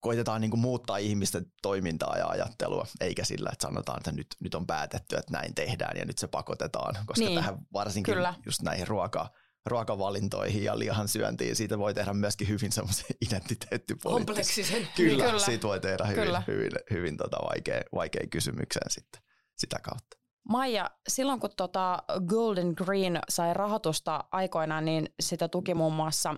koitetaan 0.01 0.41
niin 0.41 0.51
kuin 0.51 0.61
muuttaa 0.61 0.97
ihmisten 0.97 1.47
toimintaa 1.63 2.19
ja 2.19 2.27
ajattelua, 2.27 2.87
eikä 3.01 3.25
sillä, 3.25 3.51
että 3.53 3.67
sanotaan, 3.67 3.99
että 3.99 4.13
nyt, 4.13 4.27
nyt 4.41 4.55
on 4.55 4.67
päätetty, 4.67 5.17
että 5.17 5.33
näin 5.33 5.55
tehdään 5.55 5.97
ja 5.97 6.05
nyt 6.05 6.19
se 6.19 6.27
pakotetaan, 6.27 6.95
koska 7.07 7.25
niin. 7.25 7.39
tähän 7.39 7.59
varsinkin 7.73 8.15
Kyllä. 8.15 8.35
just 8.47 8.63
näihin 8.63 8.89
ruoka, 8.89 9.31
ruokavalintoihin 9.67 10.65
ja 10.65 10.79
lihan 10.79 11.09
syöntiin, 11.09 11.57
siitä 11.57 11.79
voi 11.79 11.95
tehdä 11.95 12.15
myöskin 12.15 12.49
hyvin 12.49 12.73
semmoisen 12.73 13.07
identiteettipoliittisen. 13.27 14.27
Kompleksisen. 14.27 14.89
Kyllä, 14.97 15.25
Kyllä, 15.25 15.39
siitä 15.39 15.69
voi 15.69 15.81
tehdä 15.81 16.05
hyvin, 16.05 16.25
Kyllä. 16.25 16.43
hyvin, 16.47 16.73
hyvin 16.91 17.17
tota 17.17 17.37
vaikea, 17.37 17.81
vaikea 17.95 18.27
kysymykseen 18.31 18.91
sitten 18.91 19.23
sitä 19.57 19.79
kautta. 19.83 20.17
Maija, 20.49 20.91
silloin 21.09 21.41
kun 21.41 21.51
tota 21.57 22.03
Golden 22.27 22.73
Green 22.77 23.19
sai 23.29 23.55
rahoitusta 23.55 24.25
aikoinaan, 24.33 24.85
niin 24.85 25.09
sitä 25.21 25.49
tuki 25.49 25.75
muun 25.75 25.93
muassa 25.93 26.35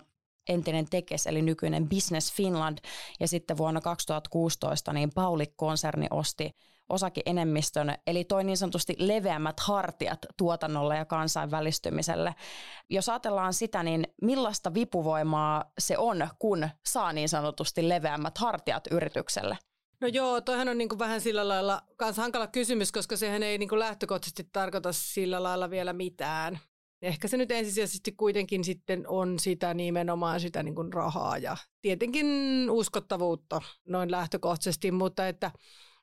entinen 0.49 0.89
Tekes 0.89 1.27
eli 1.27 1.41
nykyinen 1.41 1.89
Business 1.89 2.33
Finland 2.33 2.77
ja 3.19 3.27
sitten 3.27 3.57
vuonna 3.57 3.81
2016 3.81 4.93
niin 4.93 5.11
Paulik-konserni 5.15 6.07
osti 6.11 6.51
osake-enemmistön, 6.89 7.95
eli 8.07 8.23
toi 8.23 8.43
niin 8.43 8.57
sanotusti 8.57 8.95
leveämmät 8.97 9.59
hartiat 9.59 10.19
tuotannolle 10.37 10.97
ja 10.97 11.05
kansainvälistymiselle. 11.05 12.35
Jos 12.89 13.09
ajatellaan 13.09 13.53
sitä, 13.53 13.83
niin 13.83 14.07
millaista 14.21 14.73
vipuvoimaa 14.73 15.71
se 15.79 15.97
on, 15.97 16.27
kun 16.39 16.69
saa 16.85 17.13
niin 17.13 17.29
sanotusti 17.29 17.89
leveämmät 17.89 18.37
hartiat 18.37 18.83
yritykselle? 18.91 19.57
No 20.01 20.07
joo, 20.07 20.41
toihan 20.41 20.69
on 20.69 20.77
niin 20.77 20.89
kuin 20.89 20.99
vähän 20.99 21.21
sillä 21.21 21.47
lailla 21.47 21.81
kans 21.95 22.17
hankala 22.17 22.47
kysymys, 22.47 22.91
koska 22.91 23.17
sehän 23.17 23.43
ei 23.43 23.57
niin 23.57 23.69
kuin 23.69 23.79
lähtökohtaisesti 23.79 24.49
tarkoita 24.53 24.93
sillä 24.93 25.43
lailla 25.43 25.69
vielä 25.69 25.93
mitään. 25.93 26.59
Ehkä 27.01 27.27
se 27.27 27.37
nyt 27.37 27.51
ensisijaisesti 27.51 28.11
kuitenkin 28.11 28.63
sitten 28.63 29.07
on 29.07 29.39
sitä 29.39 29.73
nimenomaan 29.73 30.39
sitä 30.39 30.63
niin 30.63 30.75
kuin 30.75 30.93
rahaa 30.93 31.37
ja 31.37 31.57
tietenkin 31.81 32.27
uskottavuutta 32.69 33.61
noin 33.87 34.11
lähtökohtaisesti, 34.11 34.91
mutta 34.91 35.27
että 35.27 35.51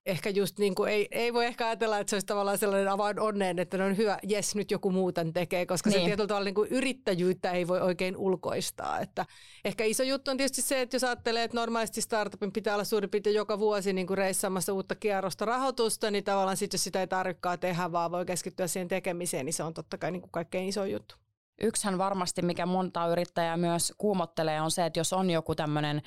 ehkä 0.06 0.30
just 0.30 0.58
niin 0.58 0.74
kuin 0.74 0.92
ei, 0.92 1.08
ei 1.10 1.32
voi 1.34 1.46
ehkä 1.46 1.66
ajatella, 1.66 1.98
että 1.98 2.10
se 2.10 2.16
olisi 2.16 2.26
tavallaan 2.26 2.58
sellainen 2.58 2.88
avain 2.88 3.20
onneen, 3.20 3.58
että 3.58 3.84
on 3.84 3.96
hyvä, 3.96 4.18
jes 4.22 4.54
nyt 4.54 4.70
joku 4.70 4.90
muu 4.90 5.12
tämän 5.12 5.32
tekee, 5.32 5.66
koska 5.66 5.90
niin. 5.90 6.00
se 6.00 6.04
tietyllä 6.04 6.26
tavalla 6.26 6.44
niin 6.44 6.54
kuin 6.54 6.68
yrittäjyyttä 6.68 7.50
ei 7.50 7.68
voi 7.68 7.80
oikein 7.80 8.16
ulkoistaa. 8.16 9.00
Että 9.00 9.26
ehkä 9.64 9.84
iso 9.84 10.02
juttu 10.02 10.30
on 10.30 10.36
tietysti 10.36 10.62
se, 10.62 10.80
että 10.80 10.96
jos 10.96 11.04
ajattelee, 11.04 11.44
että 11.44 11.56
normaalisti 11.56 12.00
startupin 12.00 12.52
pitää 12.52 12.74
olla 12.74 12.84
suurin 12.84 13.10
piirtein 13.10 13.36
joka 13.36 13.58
vuosi 13.58 13.92
niin 13.92 14.06
kuin 14.06 14.18
reissaamassa 14.18 14.72
uutta 14.72 14.94
kierrosta 14.94 15.44
rahoitusta, 15.44 16.10
niin 16.10 16.24
tavallaan 16.24 16.56
sitten 16.56 16.78
jos 16.78 16.84
sitä 16.84 17.00
ei 17.00 17.06
tarvitsekaan 17.06 17.58
tehdä, 17.58 17.92
vaan 17.92 18.10
voi 18.10 18.26
keskittyä 18.26 18.66
siihen 18.66 18.88
tekemiseen, 18.88 19.46
niin 19.46 19.54
se 19.54 19.62
on 19.62 19.74
totta 19.74 19.98
kai 19.98 20.10
niin 20.10 20.22
kuin 20.22 20.32
kaikkein 20.32 20.68
iso 20.68 20.84
juttu. 20.84 21.25
Yksihän 21.62 21.98
varmasti, 21.98 22.42
mikä 22.42 22.66
monta 22.66 23.06
yrittäjää 23.06 23.56
myös 23.56 23.92
kuumottelee, 23.98 24.60
on 24.60 24.70
se, 24.70 24.86
että 24.86 25.00
jos 25.00 25.12
on 25.12 25.30
joku 25.30 25.54
tämmöinen 25.54 26.02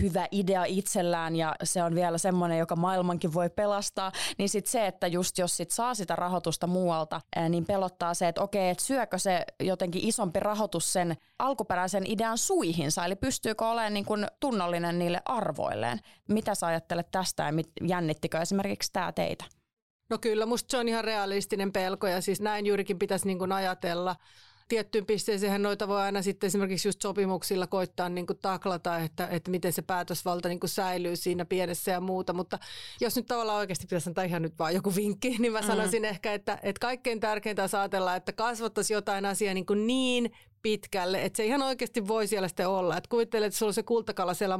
hyvä 0.00 0.26
idea 0.30 0.64
itsellään 0.64 1.36
ja 1.36 1.54
se 1.62 1.82
on 1.82 1.94
vielä 1.94 2.18
semmoinen, 2.18 2.58
joka 2.58 2.76
maailmankin 2.76 3.34
voi 3.34 3.50
pelastaa, 3.50 4.12
niin 4.38 4.48
sitten 4.48 4.72
se, 4.72 4.86
että 4.86 5.06
just 5.06 5.38
jos 5.38 5.56
sit 5.56 5.70
saa 5.70 5.94
sitä 5.94 6.16
rahoitusta 6.16 6.66
muualta, 6.66 7.20
niin 7.48 7.66
pelottaa 7.66 8.14
se, 8.14 8.28
että 8.28 8.42
okei, 8.42 8.70
että 8.70 8.84
syökö 8.84 9.18
se 9.18 9.44
jotenkin 9.60 10.04
isompi 10.04 10.40
rahoitus 10.40 10.92
sen 10.92 11.16
alkuperäisen 11.38 12.06
idean 12.06 12.38
suihinsa, 12.38 13.04
eli 13.04 13.16
pystyykö 13.16 13.68
olemaan 13.68 13.94
niin 13.94 14.04
kuin 14.04 14.26
tunnollinen 14.40 14.98
niille 14.98 15.22
arvoilleen. 15.24 16.00
Mitä 16.28 16.54
sä 16.54 16.66
ajattelet 16.66 17.10
tästä 17.10 17.42
ja 17.42 17.88
jännittikö 17.88 18.38
esimerkiksi 18.38 18.92
tämä 18.92 19.12
teitä? 19.12 19.44
No 20.10 20.18
kyllä, 20.18 20.46
musta 20.46 20.70
se 20.70 20.76
on 20.76 20.88
ihan 20.88 21.04
realistinen 21.04 21.72
pelko 21.72 22.06
ja 22.06 22.20
siis 22.20 22.40
näin 22.40 22.66
juurikin 22.66 22.98
pitäisi 22.98 23.26
niin 23.26 23.52
ajatella 23.52 24.16
tiettyyn 24.68 25.06
pisteeseen 25.06 25.62
noita 25.62 25.88
voi 25.88 26.00
aina 26.00 26.22
sitten 26.22 26.46
esimerkiksi 26.46 26.88
just 26.88 27.02
sopimuksilla 27.02 27.66
koittaa 27.66 28.08
niin 28.08 28.26
kuin 28.26 28.38
taklata, 28.42 28.98
että, 28.98 29.28
että 29.28 29.50
miten 29.50 29.72
se 29.72 29.82
päätösvalta 29.82 30.48
niin 30.48 30.60
kuin 30.60 30.70
säilyy 30.70 31.16
siinä 31.16 31.44
pienessä 31.44 31.90
ja 31.90 32.00
muuta, 32.00 32.32
mutta 32.32 32.58
jos 33.00 33.16
nyt 33.16 33.26
tavallaan 33.26 33.58
oikeasti 33.58 33.86
pitäisi 33.86 34.10
antaa 34.10 34.24
ihan 34.24 34.42
nyt 34.42 34.58
vaan 34.58 34.74
joku 34.74 34.94
vinkki, 34.94 35.36
niin 35.38 35.52
mä 35.52 35.60
mm. 35.60 35.66
sanoisin 35.66 36.02
mm. 36.02 36.08
ehkä, 36.08 36.34
että, 36.34 36.58
että 36.62 36.80
kaikkein 36.80 37.20
tärkeintä 37.20 37.62
on 37.62 37.68
ajatella, 37.72 38.16
että 38.16 38.32
kasvattaisi 38.32 38.92
jotain 38.92 39.26
asiaa 39.26 39.54
niin, 39.54 39.66
kuin 39.66 39.86
niin 39.86 40.30
pitkälle, 40.64 41.22
että 41.24 41.36
se 41.36 41.44
ihan 41.44 41.62
oikeasti 41.62 42.08
voi 42.08 42.26
siellä 42.26 42.48
sitten 42.48 42.68
olla. 42.68 42.96
Että 42.96 43.08
kuvittelet, 43.08 43.46
että 43.46 43.58
sulla 43.58 43.70
on 43.70 43.74
se 43.74 43.82
kultakala 43.82 44.34
siellä 44.34 44.58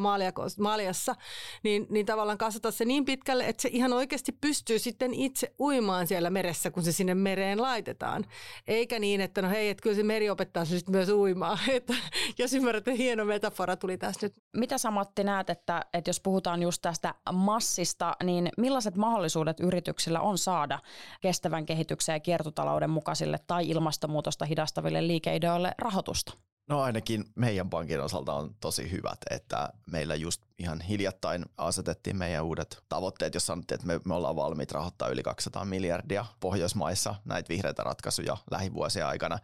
maaliassa, 0.58 1.14
niin, 1.62 1.86
niin 1.90 2.06
tavallaan 2.06 2.38
kasvata 2.38 2.70
se 2.70 2.84
niin 2.84 3.04
pitkälle, 3.04 3.46
että 3.46 3.62
se 3.62 3.68
ihan 3.72 3.92
oikeasti 3.92 4.32
pystyy 4.32 4.78
sitten 4.78 5.14
itse 5.14 5.54
uimaan 5.60 6.06
siellä 6.06 6.30
meressä, 6.30 6.70
kun 6.70 6.82
se 6.82 6.92
sinne 6.92 7.14
mereen 7.14 7.62
laitetaan. 7.62 8.24
Eikä 8.66 8.98
niin, 8.98 9.20
että 9.20 9.42
no 9.42 9.48
hei, 9.48 9.68
että 9.68 9.82
kyllä 9.82 9.96
se 9.96 10.02
meri 10.02 10.30
opettaa 10.30 10.64
se 10.64 10.76
sitten 10.78 10.94
myös 10.94 11.08
uimaan. 11.08 11.58
Että, 11.74 11.94
jos 12.38 12.54
ymmärrät, 12.54 12.88
että 12.88 13.02
hieno 13.02 13.24
metafora 13.24 13.76
tuli 13.76 13.98
tässä 13.98 14.26
nyt. 14.26 14.34
Mitä 14.56 14.78
sä 14.78 14.90
Matti 14.90 15.24
näet, 15.24 15.50
että, 15.50 15.84
että 15.92 16.08
jos 16.08 16.20
puhutaan 16.20 16.62
just 16.62 16.82
tästä 16.82 17.14
massista, 17.32 18.16
niin 18.24 18.48
millaiset 18.58 18.96
mahdollisuudet 18.96 19.60
yrityksillä 19.60 20.20
on 20.20 20.38
saada 20.38 20.78
kestävän 21.20 21.66
kehityksen 21.66 22.12
ja 22.12 22.20
kiertotalouden 22.20 22.90
mukaisille 22.90 23.38
tai 23.46 23.68
ilmastonmuutosta 23.68 24.44
hidastaville 24.44 25.06
liikeideoille 25.06 25.74
rahoitusta? 25.94 26.32
No 26.68 26.82
ainakin 26.82 27.24
meidän 27.34 27.70
pankin 27.70 28.00
osalta 28.00 28.32
on 28.32 28.54
tosi 28.60 28.90
hyvät, 28.90 29.18
että 29.30 29.72
meillä 29.90 30.14
just 30.14 30.42
ihan 30.58 30.80
hiljattain 30.80 31.44
asetettiin 31.56 32.16
meidän 32.16 32.44
uudet 32.44 32.82
tavoitteet, 32.88 33.34
jos 33.34 33.46
sanottiin, 33.46 33.76
että 33.76 33.86
me, 33.86 34.00
me 34.04 34.14
ollaan 34.14 34.36
valmiit 34.36 34.72
rahoittaa 34.72 35.08
yli 35.08 35.22
200 35.22 35.64
miljardia 35.64 36.26
Pohjoismaissa 36.40 37.14
näitä 37.24 37.48
vihreitä 37.48 37.82
ratkaisuja 37.82 38.36
lähivuosien 38.50 39.06
aikana. 39.06 39.38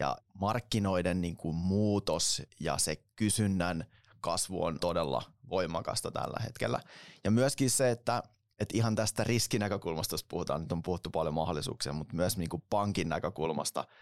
Ja 0.00 0.16
markkinoiden 0.40 1.20
niin 1.20 1.36
kuin 1.36 1.56
muutos 1.56 2.42
ja 2.60 2.78
se 2.78 2.96
kysynnän 3.16 3.84
kasvu 4.20 4.64
on 4.64 4.80
todella 4.80 5.22
voimakasta 5.50 6.10
tällä 6.10 6.40
hetkellä. 6.44 6.80
Ja 7.24 7.30
myöskin 7.30 7.70
se, 7.70 7.90
että 7.90 8.22
että 8.58 8.76
ihan 8.78 8.94
tästä 8.94 9.24
riskinäkökulmasta, 9.24 10.14
jos 10.14 10.24
puhutaan, 10.24 10.60
nyt 10.60 10.72
on 10.72 10.82
puhuttu 10.82 11.10
paljon 11.10 11.34
mahdollisuuksia, 11.34 11.92
mutta 11.92 12.16
myös 12.16 12.36
niin 12.36 12.48
kuin 12.48 12.62
pankin 12.70 13.08
näkökulmasta– 13.08 13.84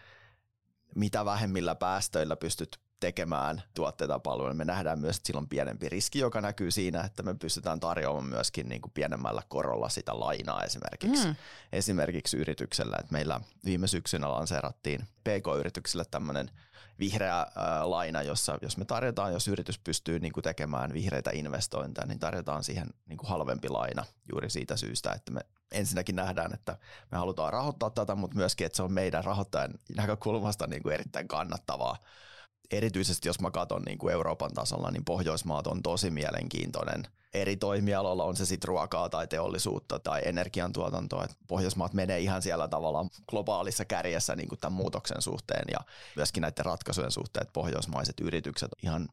mitä 0.94 1.24
vähemmillä 1.24 1.74
päästöillä 1.74 2.36
pystyt 2.36 2.80
tekemään 3.02 3.62
tuotteita 3.74 4.18
palveluja. 4.18 4.54
Me 4.54 4.64
nähdään 4.64 4.98
myös, 4.98 5.16
että 5.16 5.26
sillä 5.26 5.38
on 5.38 5.48
pienempi 5.48 5.88
riski, 5.88 6.18
joka 6.18 6.40
näkyy 6.40 6.70
siinä, 6.70 7.00
että 7.00 7.22
me 7.22 7.34
pystytään 7.34 7.80
tarjoamaan 7.80 8.24
myöskin 8.24 8.68
niin 8.68 8.80
kuin 8.80 8.92
pienemmällä 8.92 9.42
korolla 9.48 9.88
sitä 9.88 10.20
lainaa 10.20 10.62
esimerkiksi, 10.62 11.26
mm. 11.26 11.34
esimerkiksi 11.72 12.36
yrityksellä. 12.36 12.96
Että 13.00 13.12
meillä 13.12 13.40
viime 13.64 13.86
syksynä 13.86 14.30
lanseerattiin 14.30 15.00
PK-yrityksille 15.00 16.04
tämmöinen 16.10 16.50
vihreä 16.98 17.36
ää, 17.38 17.90
laina, 17.90 18.22
jossa 18.22 18.58
jos 18.62 18.76
me 18.76 18.84
tarjotaan, 18.84 19.32
jos 19.32 19.48
yritys 19.48 19.78
pystyy 19.78 20.18
niin 20.18 20.32
kuin 20.32 20.44
tekemään 20.44 20.92
vihreitä 20.92 21.30
investointeja, 21.34 22.06
niin 22.06 22.18
tarjotaan 22.18 22.64
siihen 22.64 22.86
niin 23.06 23.16
kuin 23.16 23.28
halvempi 23.28 23.68
laina 23.68 24.04
juuri 24.32 24.50
siitä 24.50 24.76
syystä, 24.76 25.12
että 25.12 25.32
me 25.32 25.40
ensinnäkin 25.72 26.16
nähdään, 26.16 26.54
että 26.54 26.78
me 27.10 27.18
halutaan 27.18 27.52
rahoittaa 27.52 27.90
tätä, 27.90 28.14
mutta 28.14 28.36
myöskin, 28.36 28.66
että 28.66 28.76
se 28.76 28.82
on 28.82 28.92
meidän 28.92 29.24
rahoittajan 29.24 29.74
näkökulmasta 29.96 30.66
niin 30.66 30.82
kuin 30.82 30.94
erittäin 30.94 31.28
kannattavaa. 31.28 31.96
Erityisesti 32.72 33.28
jos 33.28 33.40
mä 33.40 33.50
katson 33.50 33.82
niin 33.82 33.98
kuin 33.98 34.12
Euroopan 34.12 34.52
tasolla, 34.52 34.90
niin 34.90 35.04
Pohjoismaat 35.04 35.66
on 35.66 35.82
tosi 35.82 36.10
mielenkiintoinen 36.10 37.02
eri 37.34 37.56
toimialoilla, 37.56 38.24
on 38.24 38.36
se 38.36 38.46
sitten 38.46 38.68
ruokaa 38.68 39.08
tai 39.08 39.26
teollisuutta 39.26 39.98
tai 39.98 40.22
energiantuotantoa. 40.24 41.24
Et 41.24 41.36
Pohjoismaat 41.48 41.92
menee 41.92 42.20
ihan 42.20 42.42
siellä 42.42 42.68
tavalla 42.68 43.06
globaalissa 43.28 43.84
kärjessä 43.84 44.36
niin 44.36 44.48
kuin 44.48 44.58
tämän 44.58 44.72
muutoksen 44.72 45.22
suhteen 45.22 45.64
ja 45.72 45.78
myöskin 46.16 46.40
näiden 46.40 46.64
ratkaisujen 46.64 47.10
suhteen, 47.10 47.42
että 47.42 47.52
pohjoismaiset 47.52 48.20
yritykset 48.20 48.70
ihan 48.82 49.08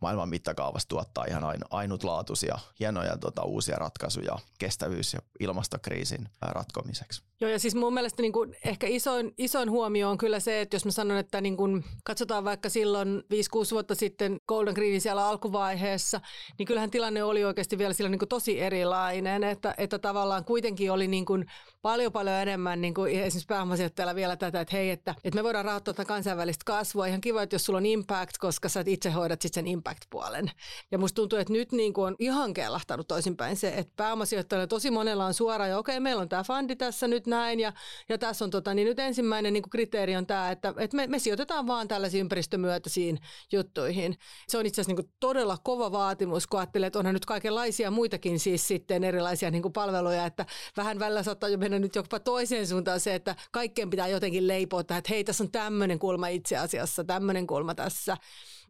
maailman 0.00 0.28
mittakaavassa 0.28 0.88
tuottaa 0.88 1.24
ihan 1.28 1.44
ainutlaatuisia, 1.70 2.58
hienoja 2.80 3.16
tota, 3.18 3.42
uusia 3.42 3.76
ratkaisuja 3.76 4.38
kestävyys- 4.58 5.14
ja 5.14 5.20
ilmastokriisin 5.40 6.28
ratkomiseksi. 6.40 7.22
Joo, 7.40 7.50
ja 7.50 7.58
siis 7.58 7.74
mun 7.74 7.94
mielestä 7.94 8.22
niin 8.22 8.32
kuin 8.32 8.56
ehkä 8.64 8.86
isoin, 8.86 9.34
isoin 9.38 9.70
huomio 9.70 10.10
on 10.10 10.18
kyllä 10.18 10.40
se, 10.40 10.60
että 10.60 10.74
jos 10.76 10.84
mä 10.84 10.90
sanon, 10.90 11.18
että 11.18 11.40
niin 11.40 11.56
kuin 11.56 11.84
katsotaan 12.04 12.44
vaikka 12.44 12.68
silloin 12.68 13.22
5-6 13.34 13.70
vuotta 13.70 13.94
sitten 13.94 14.40
Golden 14.48 14.74
Greenin 14.74 15.00
siellä 15.00 15.26
alkuvaiheessa, 15.26 16.20
niin 16.58 16.66
kyllähän 16.66 16.90
tilanne 16.90 17.22
oli 17.22 17.44
oikeasti 17.44 17.78
vielä 17.78 17.92
silloin 17.92 18.10
niin 18.10 18.18
kuin 18.18 18.28
tosi 18.28 18.60
erilainen, 18.60 19.44
että, 19.44 19.74
että 19.78 19.98
tavallaan 19.98 20.44
kuitenkin 20.44 20.92
oli 20.92 21.08
niin 21.08 21.24
kuin 21.24 21.46
paljon 21.82 22.12
paljon 22.12 22.36
enemmän 22.36 22.80
niin 22.80 22.94
kuin 22.94 23.12
esimerkiksi 23.12 23.46
pääomasijoittajalla 23.48 24.14
vielä 24.14 24.36
tätä, 24.36 24.60
että 24.60 24.76
hei, 24.76 24.90
että, 24.90 25.14
että 25.24 25.38
me 25.38 25.44
voidaan 25.44 25.64
rahoittaa 25.64 26.04
kansainvälistä 26.04 26.62
kasvua. 26.66 27.06
Ihan 27.06 27.20
kiva, 27.20 27.42
että 27.42 27.54
jos 27.54 27.64
sulla 27.64 27.76
on 27.76 27.86
impact, 27.86 28.38
koska 28.38 28.68
sä 28.68 28.84
itse 28.86 29.10
hoidat 29.10 29.42
sitten 29.42 29.64
sen 29.64 29.66
impact-puolen. 29.66 30.50
Ja 30.90 30.98
musta 30.98 31.16
tuntuu, 31.16 31.38
että 31.38 31.52
nyt 31.52 31.72
niin 31.72 31.92
kuin 31.92 32.06
on 32.06 32.16
ihan 32.18 32.54
kellahtanut 32.54 33.08
toisinpäin 33.08 33.56
se, 33.56 33.68
että 33.68 33.92
pääomasijoittajalla 33.96 34.66
tosi 34.66 34.90
monella 34.90 35.26
on 35.26 35.34
suora 35.34 35.66
ja 35.66 35.78
okei, 35.78 36.00
meillä 36.00 36.22
on 36.22 36.28
tämä 36.28 36.44
fundi 36.44 36.76
tässä 36.76 37.08
nyt 37.08 37.27
näin 37.30 37.60
ja, 37.60 37.72
ja 38.08 38.18
tässä 38.18 38.44
on 38.44 38.50
tota, 38.50 38.74
niin 38.74 38.88
nyt 38.88 38.98
ensimmäinen 38.98 39.52
niin 39.52 39.70
kriteeri 39.70 40.16
on 40.16 40.26
tämä, 40.26 40.50
että, 40.50 40.74
että 40.78 40.96
me, 40.96 41.06
me 41.06 41.18
sijoitetaan 41.18 41.66
vaan 41.66 41.88
tällaisiin 41.88 42.20
ympäristömyötäisiin 42.20 43.18
juttuihin. 43.52 44.18
Se 44.48 44.58
on 44.58 44.66
itse 44.66 44.80
asiassa 44.80 45.02
niin 45.02 45.12
todella 45.20 45.58
kova 45.62 45.92
vaatimus, 45.92 46.46
kun 46.46 46.60
ajattelee, 46.60 46.86
että 46.86 46.98
onhan 46.98 47.14
nyt 47.14 47.26
kaikenlaisia 47.26 47.90
muitakin 47.90 48.38
siis 48.38 48.68
sitten 48.68 49.04
erilaisia 49.04 49.50
niin 49.50 49.72
palveluja, 49.72 50.26
että 50.26 50.46
vähän 50.76 50.98
välillä 50.98 51.22
saattaa 51.22 51.48
jo 51.48 51.58
mennä 51.58 51.78
nyt 51.78 51.94
jopa 51.94 52.20
toiseen 52.20 52.66
suuntaan 52.66 53.00
se, 53.00 53.14
että 53.14 53.36
kaikkeen 53.50 53.90
pitää 53.90 54.08
jotenkin 54.08 54.48
leipoa 54.48 54.80
että 54.80 55.02
hei, 55.10 55.24
tässä 55.24 55.44
on 55.44 55.50
tämmöinen 55.50 55.98
kulma 55.98 56.28
itse 56.28 56.56
asiassa, 56.56 57.04
tämmöinen 57.04 57.46
kulma 57.46 57.74
tässä. 57.74 58.16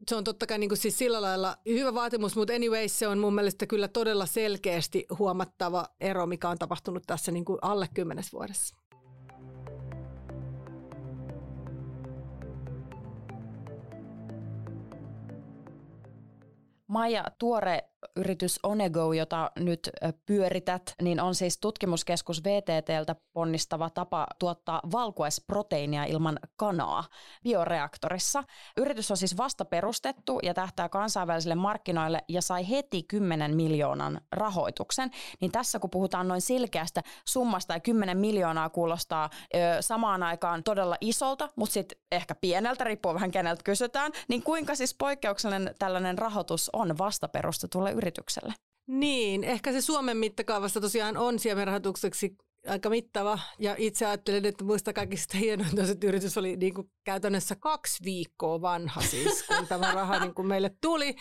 Se 0.06 0.16
on 0.16 0.24
totta 0.24 0.46
kai 0.46 0.58
niin 0.58 0.70
kuin 0.70 0.78
siis 0.78 0.98
sillä 0.98 1.22
lailla 1.22 1.56
hyvä 1.66 1.94
vaatimus, 1.94 2.37
mutta 2.37 2.52
anyway 2.52 2.88
se 2.88 3.08
on 3.08 3.18
mun 3.18 3.34
mielestä 3.34 3.66
kyllä 3.66 3.88
todella 3.88 4.26
selkeästi 4.26 5.06
huomattava 5.18 5.87
ero, 6.00 6.26
mikä 6.26 6.48
on 6.48 6.58
tapahtunut 6.58 7.02
tässä 7.06 7.32
niin 7.32 7.44
kuin 7.44 7.58
alle 7.62 7.88
kymmenes 7.94 8.32
vuodessa. 8.32 8.76
Maija, 16.87 17.24
tuore 17.38 17.90
yritys 18.16 18.61
Onego, 18.62 19.12
jota 19.12 19.50
nyt 19.58 19.90
pyörität, 20.26 20.94
niin 21.02 21.20
on 21.20 21.34
siis 21.34 21.58
tutkimuskeskus 21.58 22.44
VTTltä 22.44 23.16
ponnistava 23.32 23.90
tapa 23.90 24.26
tuottaa 24.38 24.80
valkuaisproteiinia 24.92 26.04
ilman 26.04 26.38
kanaa 26.56 27.04
bioreaktorissa. 27.42 28.44
Yritys 28.76 29.11
on 29.11 29.16
siis 29.16 29.37
vasta 29.37 29.64
perustettu 29.64 30.38
ja 30.42 30.54
tähtää 30.54 30.88
kansainvälisille 30.88 31.54
markkinoille 31.54 32.24
ja 32.28 32.42
sai 32.42 32.68
heti 32.68 33.02
10 33.02 33.56
miljoonan 33.56 34.20
rahoituksen. 34.32 35.11
Niin 35.40 35.52
tässä 35.52 35.78
kun 35.78 35.90
puhutaan 35.90 36.28
noin 36.28 36.40
silkeästä 36.40 37.02
summasta 37.24 37.74
ja 37.74 37.80
10 37.80 38.18
miljoonaa 38.18 38.70
kuulostaa 38.70 39.30
ö, 39.54 39.58
samaan 39.80 40.22
aikaan 40.22 40.62
todella 40.62 40.96
isolta, 41.00 41.48
mutta 41.56 41.72
sitten 41.72 41.98
ehkä 42.12 42.34
pieneltä, 42.34 42.84
riippuu 42.84 43.14
vähän 43.14 43.30
keneltä 43.30 43.62
kysytään, 43.64 44.12
niin 44.28 44.42
kuinka 44.42 44.74
siis 44.74 44.94
poikkeuksellinen 44.94 45.74
tällainen 45.78 46.18
rahoitus 46.18 46.70
on 46.72 46.98
vasta 46.98 47.28
perustetulle 47.28 47.88
tuolle 47.88 47.98
yritykselle. 47.98 48.55
Niin, 48.87 49.44
ehkä 49.44 49.72
se 49.72 49.81
Suomen 49.81 50.16
mittakaavassa 50.16 50.81
tosiaan 50.81 51.16
on 51.16 51.38
siemenrahoitukseksi 51.38 52.37
aika 52.66 52.90
mittava. 52.90 53.38
Ja 53.59 53.74
itse 53.79 54.07
ajattelen, 54.07 54.44
että 54.44 54.64
muista 54.64 54.92
kaikista 54.92 55.38
hienointa, 55.38 55.83
että 55.83 56.07
yritys 56.07 56.38
oli 56.38 56.57
niin 56.57 56.74
kuin 56.74 56.90
käytännössä 57.09 57.57
kaksi 57.57 58.05
viikkoa 58.05 58.61
vanha 58.61 59.01
siis, 59.01 59.42
kun 59.42 59.66
tämä 59.66 59.94
raha 59.94 60.18
niin 60.18 60.35
kuin 60.35 60.49
meille 60.49 60.71
tuli. 60.81 61.16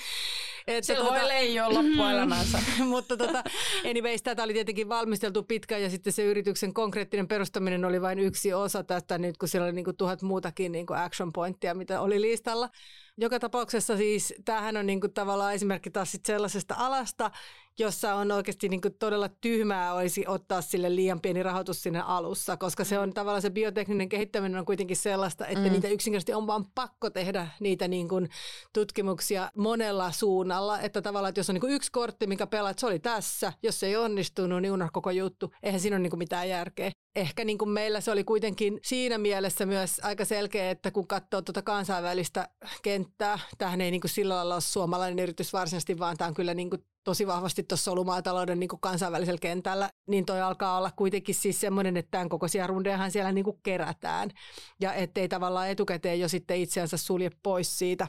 Että 0.67 0.87
se 0.87 0.95
tuota, 0.95 1.11
voi 1.11 1.27
leijoa 1.27 1.73
loppuelämänsä. 1.73 2.59
mutta 2.93 3.17
tota, 3.17 3.43
anyways, 3.89 4.23
tätä 4.23 4.43
oli 4.43 4.53
tietenkin 4.53 4.89
valmisteltu 4.89 5.43
pitkään 5.43 5.81
ja 5.81 5.89
sitten 5.89 6.13
se 6.13 6.23
yrityksen 6.23 6.73
konkreettinen 6.73 7.27
perustaminen 7.27 7.85
oli 7.85 8.01
vain 8.01 8.19
yksi 8.19 8.53
osa 8.53 8.83
tästä 8.83 9.17
nyt, 9.17 9.37
kun 9.37 9.49
siellä 9.49 9.65
oli 9.65 9.73
niin 9.73 9.85
kuin 9.85 9.97
tuhat 9.97 10.21
muutakin 10.21 10.71
niin 10.71 10.85
kuin 10.85 10.99
action 10.99 11.33
pointtia, 11.33 11.75
mitä 11.75 12.01
oli 12.01 12.21
listalla. 12.21 12.69
Joka 13.17 13.39
tapauksessa 13.39 13.97
siis 13.97 14.33
tämähän 14.45 14.77
on 14.77 14.85
niin 14.85 15.01
kuin 15.01 15.13
tavallaan 15.13 15.53
esimerkki 15.53 15.89
taas 15.89 16.11
sit 16.11 16.25
sellaisesta 16.25 16.75
alasta, 16.77 17.31
jossa 17.79 18.15
on 18.15 18.31
oikeasti 18.31 18.69
niin 18.69 18.81
kuin 18.81 18.93
todella 18.99 19.29
tyhmää 19.29 19.93
olisi 19.93 20.25
ottaa 20.27 20.61
sille 20.61 20.95
liian 20.95 21.21
pieni 21.21 21.43
rahoitus 21.43 21.83
sinne 21.83 22.01
alussa, 22.05 22.57
koska 22.57 22.83
se 22.83 22.99
on 22.99 23.13
tavallaan 23.13 23.41
se 23.41 23.49
biotekninen 23.49 24.09
kehittäminen 24.09 24.59
on 24.59 24.65
kuitenkin 24.65 24.97
sellaista, 24.97 25.47
että 25.47 25.69
mm. 25.69 25.71
Niitä 25.77 25.93
yksinkertaisesti 25.93 26.33
on 26.33 26.47
vaan 26.47 26.65
pakko 26.75 27.09
tehdä 27.09 27.47
niitä 27.59 27.87
niin 27.87 28.09
kuin 28.09 28.29
tutkimuksia 28.73 29.51
monella 29.55 30.11
suunnalla, 30.11 30.79
että 30.79 31.01
tavallaan, 31.01 31.29
että 31.29 31.39
jos 31.39 31.49
on 31.49 31.53
niin 31.53 31.61
kuin 31.61 31.73
yksi 31.73 31.91
kortti, 31.91 32.27
mikä 32.27 32.47
pelaa, 32.47 32.71
että 32.71 32.81
se 32.81 32.87
oli 32.87 32.99
tässä, 32.99 33.53
jos 33.63 33.79
se 33.79 33.87
ei 33.87 33.95
onnistunut, 33.95 34.61
niin 34.61 34.71
unohda 34.71 34.91
koko 34.91 35.11
juttu, 35.11 35.53
eihän 35.63 35.81
siinä 35.81 35.95
ole 35.95 36.03
niin 36.03 36.11
kuin 36.11 36.19
mitään 36.19 36.49
järkeä. 36.49 36.91
Ehkä 37.15 37.45
niin 37.45 37.57
kuin 37.57 37.69
meillä 37.69 38.01
se 38.01 38.11
oli 38.11 38.23
kuitenkin 38.23 38.79
siinä 38.83 39.17
mielessä 39.17 39.65
myös 39.65 39.99
aika 40.03 40.25
selkeä, 40.25 40.71
että 40.71 40.91
kun 40.91 41.07
katsoo 41.07 41.41
tuota 41.41 41.61
kansainvälistä 41.61 42.49
kenttää, 42.83 43.39
tähän 43.57 43.81
ei 43.81 43.91
niin 43.91 44.01
kuin 44.01 44.11
sillä 44.11 44.35
lailla 44.35 44.53
ole 44.53 44.61
suomalainen 44.61 45.23
yritys 45.23 45.53
varsinaisesti, 45.53 45.99
vaan 45.99 46.17
tämä 46.17 46.27
on 46.27 46.33
kyllä 46.33 46.53
niin 46.53 46.69
kuin 46.69 46.83
tosi 47.07 47.27
vahvasti 47.27 47.63
tuossa 47.63 47.83
solumaatalouden 47.83 48.59
niin 48.59 48.69
kansainvälisellä 48.79 49.39
kentällä, 49.39 49.89
niin 50.07 50.25
toi 50.25 50.41
alkaa 50.41 50.77
olla 50.77 50.91
kuitenkin 50.95 51.35
siis 51.35 51.61
semmoinen, 51.61 51.97
että 51.97 52.11
tämän 52.11 52.29
kokoisia 52.29 52.67
rundejahan 52.67 53.11
siellä 53.11 53.31
niin 53.31 53.45
kerätään. 53.63 54.29
Ja 54.79 54.93
ettei 54.93 55.27
tavallaan 55.27 55.69
etukäteen 55.69 56.19
jo 56.19 56.27
sitten 56.27 56.57
itseänsä 56.57 56.97
sulje 56.97 57.31
pois 57.43 57.79
siitä 57.79 58.07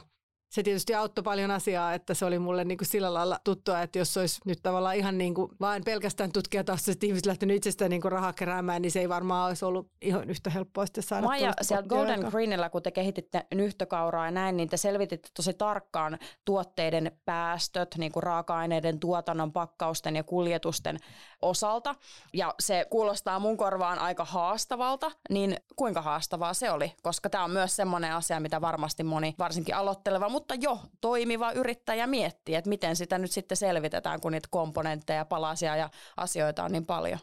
se 0.50 0.62
tietysti 0.62 0.94
auttoi 0.94 1.22
paljon 1.22 1.50
asiaa, 1.50 1.94
että 1.94 2.14
se 2.14 2.24
oli 2.24 2.38
mulle 2.38 2.64
niin 2.64 2.78
kuin 2.78 2.88
sillä 2.88 3.14
lailla 3.14 3.38
tuttua, 3.44 3.82
että 3.82 3.98
jos 3.98 4.16
olisi 4.16 4.40
nyt 4.44 4.58
tavallaan 4.62 4.96
ihan 4.96 5.18
niin 5.18 5.34
kuin 5.34 5.50
vain 5.60 5.84
pelkästään 5.84 6.32
tutkijataustaiset 6.32 7.04
ihmiset 7.04 7.26
lähtenyt 7.26 7.56
itsestään 7.56 7.90
niin 7.90 8.02
kuin 8.02 8.12
rahaa 8.12 8.32
keräämään, 8.32 8.82
niin 8.82 8.92
se 8.92 9.00
ei 9.00 9.08
varmaan 9.08 9.48
olisi 9.48 9.64
ollut 9.64 9.90
ihan 10.02 10.30
yhtä 10.30 10.50
helppoa 10.50 10.86
sitten 10.86 11.04
saada. 11.04 11.26
Maija, 11.26 11.52
sieltä 11.60 11.88
Golden. 11.88 12.20
Greenillä, 12.30 12.70
kun 12.70 12.82
te 12.82 12.90
kehititte 12.90 13.46
nyhtökauraa 13.54 14.24
ja 14.24 14.30
näin, 14.30 14.56
niin 14.56 14.68
te 14.68 14.76
selvititte 14.76 15.28
tosi 15.36 15.54
tarkkaan 15.54 16.18
tuotteiden 16.44 17.12
päästöt, 17.24 17.94
niin 17.98 18.12
kuin 18.12 18.22
raaka-aineiden 18.22 19.00
tuotannon, 19.00 19.52
pakkausten 19.52 20.16
ja 20.16 20.24
kuljetusten 20.24 20.98
osalta. 21.42 21.94
Ja 22.32 22.54
se 22.60 22.86
kuulostaa 22.90 23.38
mun 23.38 23.56
korvaan 23.56 23.98
aika 23.98 24.24
haastavalta, 24.24 25.10
niin 25.30 25.56
kuinka 25.76 26.02
haastavaa 26.02 26.54
se 26.54 26.70
oli? 26.70 26.92
Koska 27.02 27.30
tämä 27.30 27.44
on 27.44 27.50
myös 27.50 27.76
semmoinen 27.76 28.14
asia, 28.14 28.40
mitä 28.40 28.60
varmasti 28.60 29.02
moni, 29.02 29.34
varsinkin 29.38 29.76
aloitteleva, 29.76 30.28
mutta 30.38 30.54
jo 30.54 30.80
toimiva 31.00 31.52
yrittäjä 31.52 32.06
miettii, 32.06 32.54
että 32.54 32.68
miten 32.68 32.96
sitä 32.96 33.18
nyt 33.18 33.30
sitten 33.30 33.56
selvitetään, 33.56 34.20
kun 34.20 34.32
niitä 34.32 34.48
komponentteja, 34.50 35.24
palasia 35.24 35.76
ja 35.76 35.90
asioita 36.16 36.64
on 36.64 36.72
niin 36.72 36.86
paljon. 36.86 37.18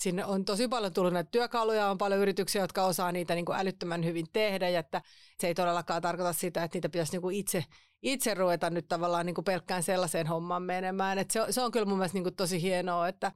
Sinne 0.00 0.24
on 0.24 0.44
tosi 0.44 0.68
paljon 0.68 0.92
tullut 0.92 1.12
näitä 1.12 1.30
työkaluja, 1.30 1.90
on 1.90 1.98
paljon 1.98 2.20
yrityksiä, 2.20 2.62
jotka 2.62 2.84
osaa 2.84 3.12
niitä 3.12 3.34
niin 3.34 3.44
kuin 3.44 3.58
älyttömän 3.58 4.04
hyvin 4.04 4.26
tehdä, 4.32 4.68
ja 4.68 4.80
että 4.80 5.02
se 5.40 5.46
ei 5.46 5.54
todellakaan 5.54 6.02
tarkoita 6.02 6.32
sitä, 6.32 6.64
että 6.64 6.76
niitä 6.76 6.88
pitäisi 6.88 7.12
niin 7.12 7.22
kuin 7.22 7.36
itse, 7.36 7.64
itse 8.02 8.34
ruveta 8.34 8.70
nyt 8.70 8.88
tavallaan 8.88 9.26
niin 9.26 9.34
kuin 9.34 9.44
pelkkään 9.44 9.82
sellaiseen 9.82 10.26
hommaan 10.26 10.62
menemään. 10.62 11.18
Se, 11.30 11.40
se 11.50 11.62
on 11.62 11.72
kyllä 11.72 11.86
mun 11.86 11.98
mielestä 11.98 12.16
niin 12.16 12.24
kuin 12.24 12.36
tosi 12.36 12.62
hienoa, 12.62 13.08
että 13.08 13.32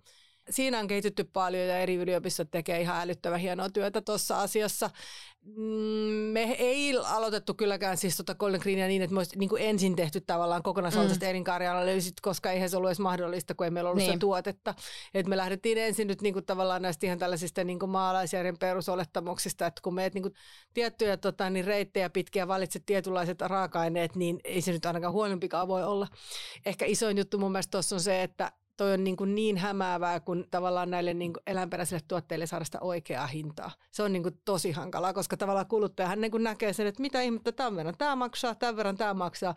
siinä 0.50 0.78
on 0.78 0.86
kehitytty 0.86 1.24
paljon 1.24 1.68
ja 1.68 1.78
eri 1.78 1.94
yliopistot 1.94 2.50
tekee 2.50 2.80
ihan 2.80 3.00
älyttömän 3.00 3.40
hienoa 3.40 3.70
työtä 3.70 4.00
tuossa 4.00 4.40
asiassa. 4.40 4.90
Mm, 5.44 5.62
me 6.32 6.42
ei 6.58 6.98
aloitettu 7.04 7.54
kylläkään 7.54 7.96
siis 7.96 8.16
tota 8.16 8.34
Golden 8.34 8.60
Greenia 8.60 8.86
niin, 8.86 9.02
että 9.02 9.14
me 9.14 9.20
olisi 9.20 9.38
niin 9.38 9.48
kuin 9.48 9.62
ensin 9.62 9.96
tehty 9.96 10.20
tavallaan 10.20 10.62
kokonaisvaltaisesti 10.62 11.26
mm. 11.26 11.30
elinkaarianalyysit, 11.30 12.20
koska 12.20 12.50
eihän 12.50 12.70
se 12.70 12.76
ollut 12.76 12.88
edes 12.88 12.98
mahdollista, 12.98 13.54
kun 13.54 13.64
ei 13.64 13.70
meillä 13.70 13.90
ollut 13.90 13.98
niin. 13.98 14.12
sitä 14.12 14.20
tuotetta. 14.20 14.74
Et 15.14 15.26
me 15.26 15.36
lähdettiin 15.36 15.78
ensin 15.78 16.08
nyt 16.08 16.22
niin 16.22 16.34
kuin 16.34 16.46
tavallaan 16.46 16.82
näistä 16.82 17.06
ihan 17.06 17.18
tällaisista 17.18 17.64
niin 17.64 17.78
kuin 17.78 17.90
maalaisjärjen 17.90 18.58
perusolettamuksista, 18.58 19.66
että 19.66 19.80
kun 19.82 19.94
meet 19.94 20.14
niin 20.14 20.22
kuin 20.22 20.34
tiettyjä 20.74 21.16
tota, 21.16 21.50
niin 21.50 21.64
reittejä 21.64 22.10
pitkiä 22.10 22.48
valitset 22.48 22.82
tietynlaiset 22.86 23.40
raaka-aineet, 23.40 24.16
niin 24.16 24.40
ei 24.44 24.60
se 24.60 24.72
nyt 24.72 24.86
ainakaan 24.86 25.12
huonompikaan 25.12 25.68
voi 25.68 25.84
olla. 25.84 26.08
Ehkä 26.66 26.84
isoin 26.84 27.18
juttu 27.18 27.38
mun 27.38 27.52
mielestä 27.52 27.70
tuossa 27.70 27.96
on 27.96 28.00
se, 28.00 28.22
että 28.22 28.52
toi 28.76 28.92
on 28.92 29.04
niin, 29.04 29.16
kuin 29.16 29.34
niin 29.34 29.56
hämäävää, 29.56 30.20
kun 30.20 30.44
tavallaan 30.50 30.90
näille 30.90 31.14
niin 31.14 31.32
kuin 31.32 31.42
eläinperäisille 31.46 32.02
tuotteille 32.08 32.46
saada 32.46 32.64
sitä 32.64 32.78
oikeaa 32.80 33.26
hintaa. 33.26 33.70
Se 33.90 34.02
on 34.02 34.12
niin 34.12 34.22
kuin 34.22 34.40
tosi 34.44 34.72
hankalaa, 34.72 35.12
koska 35.12 35.36
tavallaan 35.36 35.66
kuluttajahan 35.66 36.20
niin 36.20 36.30
kuin 36.30 36.42
näkee 36.42 36.72
sen, 36.72 36.86
että 36.86 37.02
mitä 37.02 37.20
ihmettä 37.20 37.52
tämän 37.52 37.76
verran 37.76 37.94
tämä 37.98 38.16
maksaa, 38.16 38.54
tämän 38.54 38.76
verran 38.76 38.96
tämä 38.96 39.14
maksaa 39.14 39.54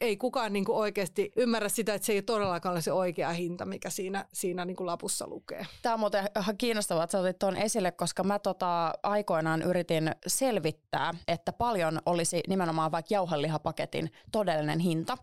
ei 0.00 0.16
kukaan 0.16 0.52
niin 0.52 0.64
kuin 0.64 0.76
oikeasti 0.76 1.32
ymmärrä 1.36 1.68
sitä, 1.68 1.94
että 1.94 2.06
se 2.06 2.12
ei 2.12 2.22
todellakaan 2.22 2.72
ole 2.72 2.82
se 2.82 2.92
oikea 2.92 3.30
hinta, 3.30 3.64
mikä 3.64 3.90
siinä, 3.90 4.24
siinä 4.32 4.64
niin 4.64 4.76
kuin 4.76 4.86
lapussa 4.86 5.26
lukee. 5.28 5.66
Tämä 5.82 5.92
on 5.92 6.00
muuten 6.00 6.28
ihan 6.40 6.56
kiinnostavaa, 6.56 7.04
että 7.04 7.12
sä 7.12 7.20
otit 7.20 7.38
tuon 7.38 7.56
esille, 7.56 7.92
koska 7.92 8.24
mä 8.24 8.38
tota, 8.38 8.92
aikoinaan 9.02 9.62
yritin 9.62 10.10
selvittää, 10.26 11.14
että 11.28 11.52
paljon 11.52 12.00
olisi 12.06 12.40
nimenomaan 12.48 12.92
vaikka 12.92 13.14
jauhelihapaketin 13.14 14.12
todellinen 14.32 14.78
hinta. 14.78 15.18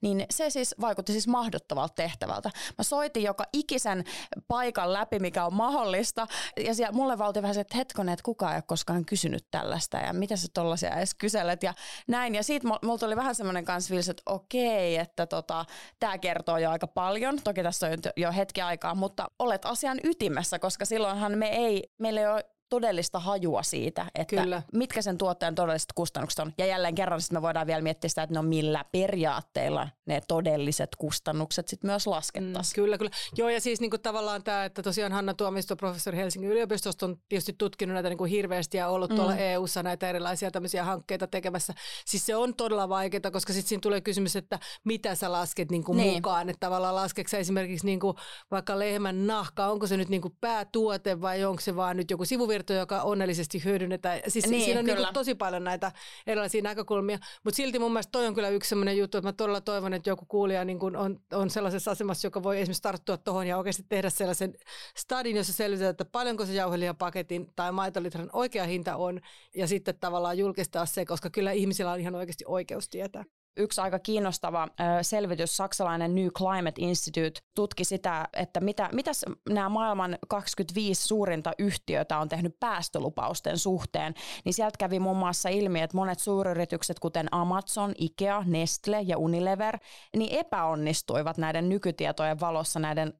Niin 0.00 0.26
se 0.30 0.50
siis 0.50 0.74
vaikutti 0.80 1.12
siis 1.12 1.28
mahdottomalta 1.28 1.94
tehtävältä. 1.94 2.50
Mä 2.78 2.84
soitin 2.84 3.22
joka 3.22 3.44
ikisen 3.52 4.04
paikan 4.48 4.92
läpi, 4.92 5.18
mikä 5.18 5.44
on 5.44 5.54
mahdollista. 5.54 6.26
Ja 6.56 6.74
siellä 6.74 6.92
mulle 6.92 7.18
valti 7.18 7.42
vähän 7.42 7.54
se, 7.54 7.60
että 7.60 7.76
hetkonen, 7.76 8.12
että 8.12 8.22
kukaan 8.22 8.52
ei 8.52 8.56
ole 8.56 8.64
koskaan 8.66 9.04
kysynyt 9.04 9.46
tällaista 9.50 9.96
ja 9.96 10.12
mitä 10.12 10.36
sä 10.36 10.48
tollaisia 10.54 10.96
edes 10.96 11.14
kyselet 11.14 11.62
ja 11.62 11.74
näin. 12.08 12.34
Ja 12.34 12.42
siitä 12.42 12.68
mulla 12.82 12.98
tuli 12.98 13.16
vähän 13.16 13.34
semmoinen 13.34 13.64
kanssa 13.64 13.94
että 14.14 14.32
okei, 14.32 14.96
että 14.96 15.26
tota, 15.26 15.64
tämä 16.00 16.18
kertoo 16.18 16.58
jo 16.58 16.70
aika 16.70 16.86
paljon. 16.86 17.38
Toki 17.44 17.62
tässä 17.62 17.86
on 17.86 17.92
jo 18.16 18.32
hetki 18.32 18.60
aikaa, 18.62 18.94
mutta 18.94 19.30
olet 19.38 19.64
asian 19.64 19.98
ytimessä, 20.04 20.58
koska 20.58 20.84
silloinhan 20.84 21.38
me 21.38 21.48
ei, 21.48 21.92
meillä 21.98 22.20
ei 22.20 22.26
ole 22.26 22.44
todellista 22.74 23.18
hajua 23.18 23.62
siitä, 23.62 24.06
että 24.14 24.36
Kyllä. 24.42 24.62
mitkä 24.72 25.02
sen 25.02 25.18
tuottajan 25.18 25.54
todelliset 25.54 25.92
kustannukset 25.94 26.38
on. 26.38 26.52
Ja 26.58 26.66
jälleen 26.66 26.94
kerran 26.94 27.20
sitten 27.20 27.36
me 27.36 27.42
voidaan 27.42 27.66
vielä 27.66 27.82
miettiä 27.82 28.08
sitä, 28.08 28.22
että 28.22 28.34
no 28.34 28.42
millä 28.42 28.84
periaatteilla 28.92 29.88
ne 30.06 30.20
todelliset 30.28 30.96
kustannukset 30.98 31.68
sitten 31.68 31.90
myös 31.90 32.06
laskettaisiin. 32.06 32.72
Mm, 32.72 32.84
kyllä, 32.84 32.98
kyllä. 32.98 33.10
Joo, 33.36 33.48
ja 33.48 33.60
siis 33.60 33.80
niinku 33.80 33.98
tavallaan 33.98 34.42
tämä, 34.42 34.64
että 34.64 34.82
tosiaan 34.82 35.12
Hanna 35.12 35.34
Tuomisto, 35.34 35.76
professori 35.76 36.16
Helsingin 36.16 36.50
yliopistosta, 36.50 37.06
on 37.06 37.16
tietysti 37.28 37.52
tutkinut 37.58 37.94
näitä 37.94 38.08
niinku 38.08 38.24
hirveästi 38.24 38.76
ja 38.76 38.88
ollut 38.88 39.10
mm. 39.10 39.16
tuolla 39.16 39.36
EU-ssa 39.36 39.82
näitä 39.82 40.08
erilaisia 40.08 40.50
tämmöisiä 40.50 40.84
hankkeita 40.84 41.26
tekemässä. 41.26 41.74
Siis 42.06 42.26
se 42.26 42.36
on 42.36 42.54
todella 42.54 42.88
vaikeaa, 42.88 43.30
koska 43.32 43.52
sitten 43.52 43.68
siinä 43.68 43.80
tulee 43.80 44.00
kysymys, 44.00 44.36
että 44.36 44.58
mitä 44.84 45.14
sä 45.14 45.32
lasket 45.32 45.70
niinku 45.70 45.92
niin. 45.92 46.14
mukaan. 46.14 46.48
Että 46.48 46.60
tavallaan 46.60 46.94
laskeeko 46.94 47.36
esimerkiksi 47.36 47.86
niinku 47.86 48.14
vaikka 48.50 48.78
lehmän 48.78 49.26
nahka, 49.26 49.66
onko 49.66 49.86
se 49.86 49.96
nyt 49.96 50.08
niinku 50.08 50.36
päätuote 50.40 51.20
vai 51.20 51.44
onko 51.44 51.60
se 51.60 51.76
vaan 51.76 51.96
nyt 51.96 52.10
joku 52.10 52.24
sivuvirta 52.24 52.63
kierto, 52.64 52.72
joka 52.72 53.02
onnellisesti 53.02 53.64
hyödynnetään. 53.64 54.20
Siis 54.28 54.46
niin, 54.46 54.64
siinä 54.64 54.80
on 54.80 54.86
niin 54.86 54.96
kuin 54.96 55.08
tosi 55.12 55.34
paljon 55.34 55.64
näitä 55.64 55.92
erilaisia 56.26 56.62
näkökulmia, 56.62 57.18
mutta 57.44 57.56
silti 57.56 57.78
mun 57.78 57.92
mielestä 57.92 58.10
toi 58.10 58.26
on 58.26 58.34
kyllä 58.34 58.48
yksi 58.48 58.68
sellainen 58.68 58.98
juttu, 58.98 59.18
että 59.18 59.28
mä 59.28 59.32
todella 59.32 59.60
toivon, 59.60 59.94
että 59.94 60.10
joku 60.10 60.24
kuulija 60.28 60.64
niin 60.64 60.78
kuin 60.78 60.96
on, 60.96 61.20
on 61.32 61.50
sellaisessa 61.50 61.90
asemassa, 61.90 62.26
joka 62.26 62.42
voi 62.42 62.60
esimerkiksi 62.60 62.82
tarttua 62.82 63.16
tuohon 63.16 63.46
ja 63.46 63.58
oikeasti 63.58 63.82
tehdä 63.88 64.10
sellaisen 64.10 64.54
stadin, 64.96 65.36
jossa 65.36 65.52
selvitetään, 65.52 65.90
että 65.90 66.04
paljonko 66.04 66.46
se 66.46 66.52
jauhelihapaketin 66.52 67.46
tai 67.56 67.72
maitolitran 67.72 68.30
oikea 68.32 68.64
hinta 68.64 68.96
on 68.96 69.20
ja 69.54 69.66
sitten 69.66 69.98
tavallaan 70.00 70.38
julkistaa 70.38 70.86
se, 70.86 71.04
koska 71.04 71.30
kyllä 71.30 71.52
ihmisillä 71.52 71.92
on 71.92 72.00
ihan 72.00 72.14
oikeasti 72.14 72.44
oikeus 72.46 72.88
tietää 72.88 73.24
yksi 73.56 73.80
aika 73.80 73.98
kiinnostava 73.98 74.68
selvitys, 75.02 75.56
saksalainen 75.56 76.14
New 76.14 76.28
Climate 76.28 76.82
Institute 76.82 77.40
tutki 77.54 77.84
sitä, 77.84 78.28
että 78.32 78.60
mitä, 78.60 78.88
mitäs 78.92 79.24
nämä 79.48 79.68
maailman 79.68 80.18
25 80.28 81.08
suurinta 81.08 81.52
yhtiötä 81.58 82.18
on 82.18 82.28
tehnyt 82.28 82.56
päästölupausten 82.60 83.58
suhteen, 83.58 84.14
niin 84.44 84.54
sieltä 84.54 84.78
kävi 84.78 84.98
muun 84.98 85.16
muassa 85.16 85.48
ilmi, 85.48 85.80
että 85.80 85.96
monet 85.96 86.18
suuryritykset, 86.18 86.98
kuten 86.98 87.28
Amazon, 87.30 87.92
Ikea, 87.98 88.42
Nestle 88.46 89.00
ja 89.00 89.18
Unilever, 89.18 89.78
niin 90.16 90.38
epäonnistuivat 90.38 91.38
näiden 91.38 91.68
nykytietojen 91.68 92.40
valossa 92.40 92.80
näiden 92.80 93.12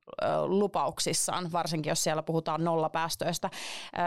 lupauksissaan, 0.47 1.53
varsinkin 1.53 1.91
jos 1.91 2.05
siellä 2.05 2.23
puhutaan 2.23 2.65
nollapäästöistä. 2.65 3.51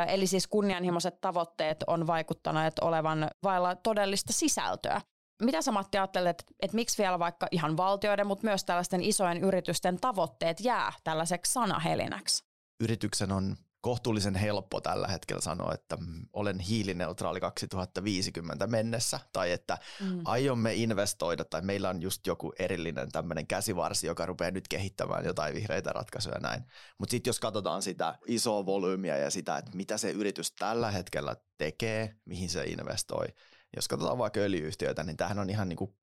Eli 0.08 0.28
siis 0.28 0.48
kunnianhimoiset 0.48 1.22
tavoitteet 1.22 1.84
on 1.88 2.08
vaikuttaneet 2.08 2.80
olevan 2.80 3.28
vailla 3.44 3.76
todellista 3.76 4.34
sisältöä. 4.34 5.02
Mitä 5.44 5.62
sä 5.62 5.72
Matti 5.72 5.98
ajattelet, 5.98 6.30
että, 6.40 6.54
että 6.60 6.76
miksi 6.76 6.98
vielä 6.98 7.20
vaikka 7.20 7.48
ihan 7.52 7.78
valtioiden, 7.78 8.28
mutta 8.28 8.48
myös 8.48 8.64
tällaisten 8.64 9.02
isojen 9.02 9.44
yritysten 9.44 10.00
tavoitteet 10.00 10.60
jää 10.60 10.94
tällaiseksi 11.04 11.54
sanahelinäksi? 11.54 12.46
Yrityksen 12.80 13.32
on 13.32 13.58
kohtuullisen 13.82 14.36
helppo 14.36 14.82
tällä 14.82 15.08
hetkellä 15.08 15.42
sanoa, 15.42 15.74
että 15.74 15.98
olen 16.34 16.60
hiilineutraali 16.60 17.40
2050 17.40 18.68
mennessä, 18.68 19.20
tai 19.34 19.52
että 19.52 19.78
mm. 20.00 20.22
aiomme 20.26 20.74
investoida, 20.74 21.46
tai 21.46 21.62
meillä 21.62 21.90
on 21.90 22.02
just 22.02 22.28
joku 22.28 22.54
erillinen 22.60 23.12
tämmöinen 23.12 23.48
käsivarsi, 23.48 24.08
joka 24.08 24.26
rupeaa 24.26 24.52
nyt 24.52 24.68
kehittämään 24.68 25.26
jotain 25.26 25.56
vihreitä 25.56 25.90
ratkaisuja 25.94 26.40
näin. 26.40 26.64
Mutta 26.98 27.12
sitten 27.12 27.30
jos 27.30 27.40
katsotaan 27.40 27.82
sitä 27.82 28.16
isoa 28.26 28.66
volyymiä 28.66 29.18
ja 29.18 29.30
sitä, 29.30 29.58
että 29.58 29.72
mitä 29.76 29.98
se 29.98 30.12
yritys 30.12 30.52
tällä 30.52 30.92
hetkellä 30.92 31.36
tekee, 31.58 32.16
mihin 32.26 32.50
se 32.50 32.64
investoi, 32.64 33.28
jos 33.76 33.88
katsotaan 33.88 34.18
vaikka 34.18 34.40
öljyyhtiöitä, 34.40 35.04
niin 35.04 35.18
tämähän 35.18 35.40
on 35.40 35.50
ihan 35.50 35.70
niin 35.70 35.78
kuin 35.78 35.96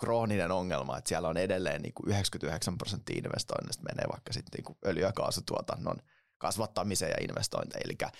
krooninen 0.00 0.50
ongelma, 0.50 0.98
että 0.98 1.08
siellä 1.08 1.28
on 1.28 1.36
edelleen 1.36 1.82
niin 1.82 1.94
kuin 1.94 2.08
99 2.08 2.78
prosenttia 2.78 3.18
investoinnista 3.18 3.82
menee 3.82 4.06
vaikka 4.12 4.32
sitten 4.32 4.58
niin 4.58 4.64
kuin 4.64 4.78
öljy- 4.86 5.02
ja 5.02 5.12
kaasutuotannon 5.12 5.96
kasvattamiseen 6.38 7.10
ja 7.10 7.24
investointeihin. 7.24 7.86
Eli 7.86 8.10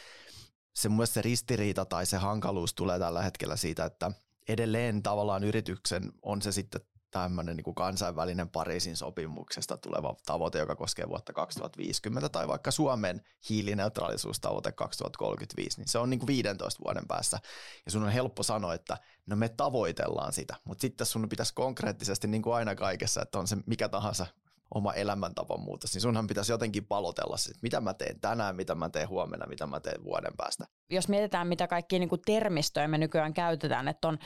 se 0.75 0.89
mun 0.89 1.07
se 1.07 1.23
ristiriita 1.23 1.85
tai 1.85 2.07
se 2.07 2.17
hankaluus 2.17 2.75
tulee 2.75 2.99
tällä 2.99 3.23
hetkellä 3.23 3.57
siitä, 3.57 3.85
että 3.85 4.11
edelleen 4.49 5.03
tavallaan 5.03 5.45
yrityksen 5.45 6.13
on 6.23 6.43
se 6.43 6.53
sitten 6.53 6.81
tämmöinen 7.13 7.57
niin 7.57 7.65
kuin 7.65 7.75
kansainvälinen 7.75 8.49
Pariisin 8.49 8.97
sopimuksesta 8.97 9.77
tuleva 9.77 10.15
tavoite, 10.27 10.59
joka 10.59 10.77
koskee 10.77 11.09
vuotta 11.09 11.33
2050, 11.33 12.29
tai 12.29 12.49
vaikka 12.49 12.71
Suomen 12.71 13.23
hiilineutraalisuustavoite 13.49 14.73
2035, 14.73 15.81
niin 15.81 15.89
se 15.89 15.99
on 15.99 16.11
niin 16.11 16.21
kuin 16.21 16.27
15 16.27 16.85
vuoden 16.85 17.07
päässä. 17.09 17.39
Ja 17.85 17.91
sun 17.91 18.03
on 18.03 18.09
helppo 18.09 18.43
sanoa, 18.43 18.75
että 18.75 18.99
no 19.27 19.37
me 19.37 19.49
tavoitellaan 19.49 20.33
sitä, 20.33 20.57
mutta 20.65 20.83
sitten 20.83 21.07
sun 21.07 21.29
pitäisi 21.29 21.55
konkreettisesti, 21.55 22.29
niin 22.29 22.43
kuin 22.43 22.55
aina 22.55 22.75
kaikessa, 22.75 23.23
että 23.23 23.39
on 23.39 23.49
se 23.49 23.57
mikä 23.67 23.89
tahansa 23.89 24.27
oma 24.75 24.93
elämäntapan 24.93 25.61
muutos, 25.61 25.95
niin 25.95 26.03
sunhan 26.03 26.27
pitäisi 26.27 26.53
jotenkin 26.53 26.87
palotella 26.87 27.37
että 27.37 27.59
mitä 27.63 27.81
mä 27.81 27.95
teen 27.95 28.21
tänään, 28.21 28.57
mitä 28.57 28.75
mä 28.75 28.89
teen 28.89 29.09
huomenna, 29.09 29.47
mitä 29.47 29.67
mä 29.67 29.81
teen 29.81 30.05
vuoden 30.05 30.33
päästä. 30.37 30.67
Jos 30.93 31.09
mietitään, 31.09 31.47
mitä 31.47 31.67
kaikki 31.67 31.99
niin 31.99 32.09
kuin 32.09 32.21
termistöjä 32.27 32.89
me 32.89 32.99
nykyään 32.99 33.35
käytetään, 33.35 33.89
että 33.89 34.09
on 34.09 34.19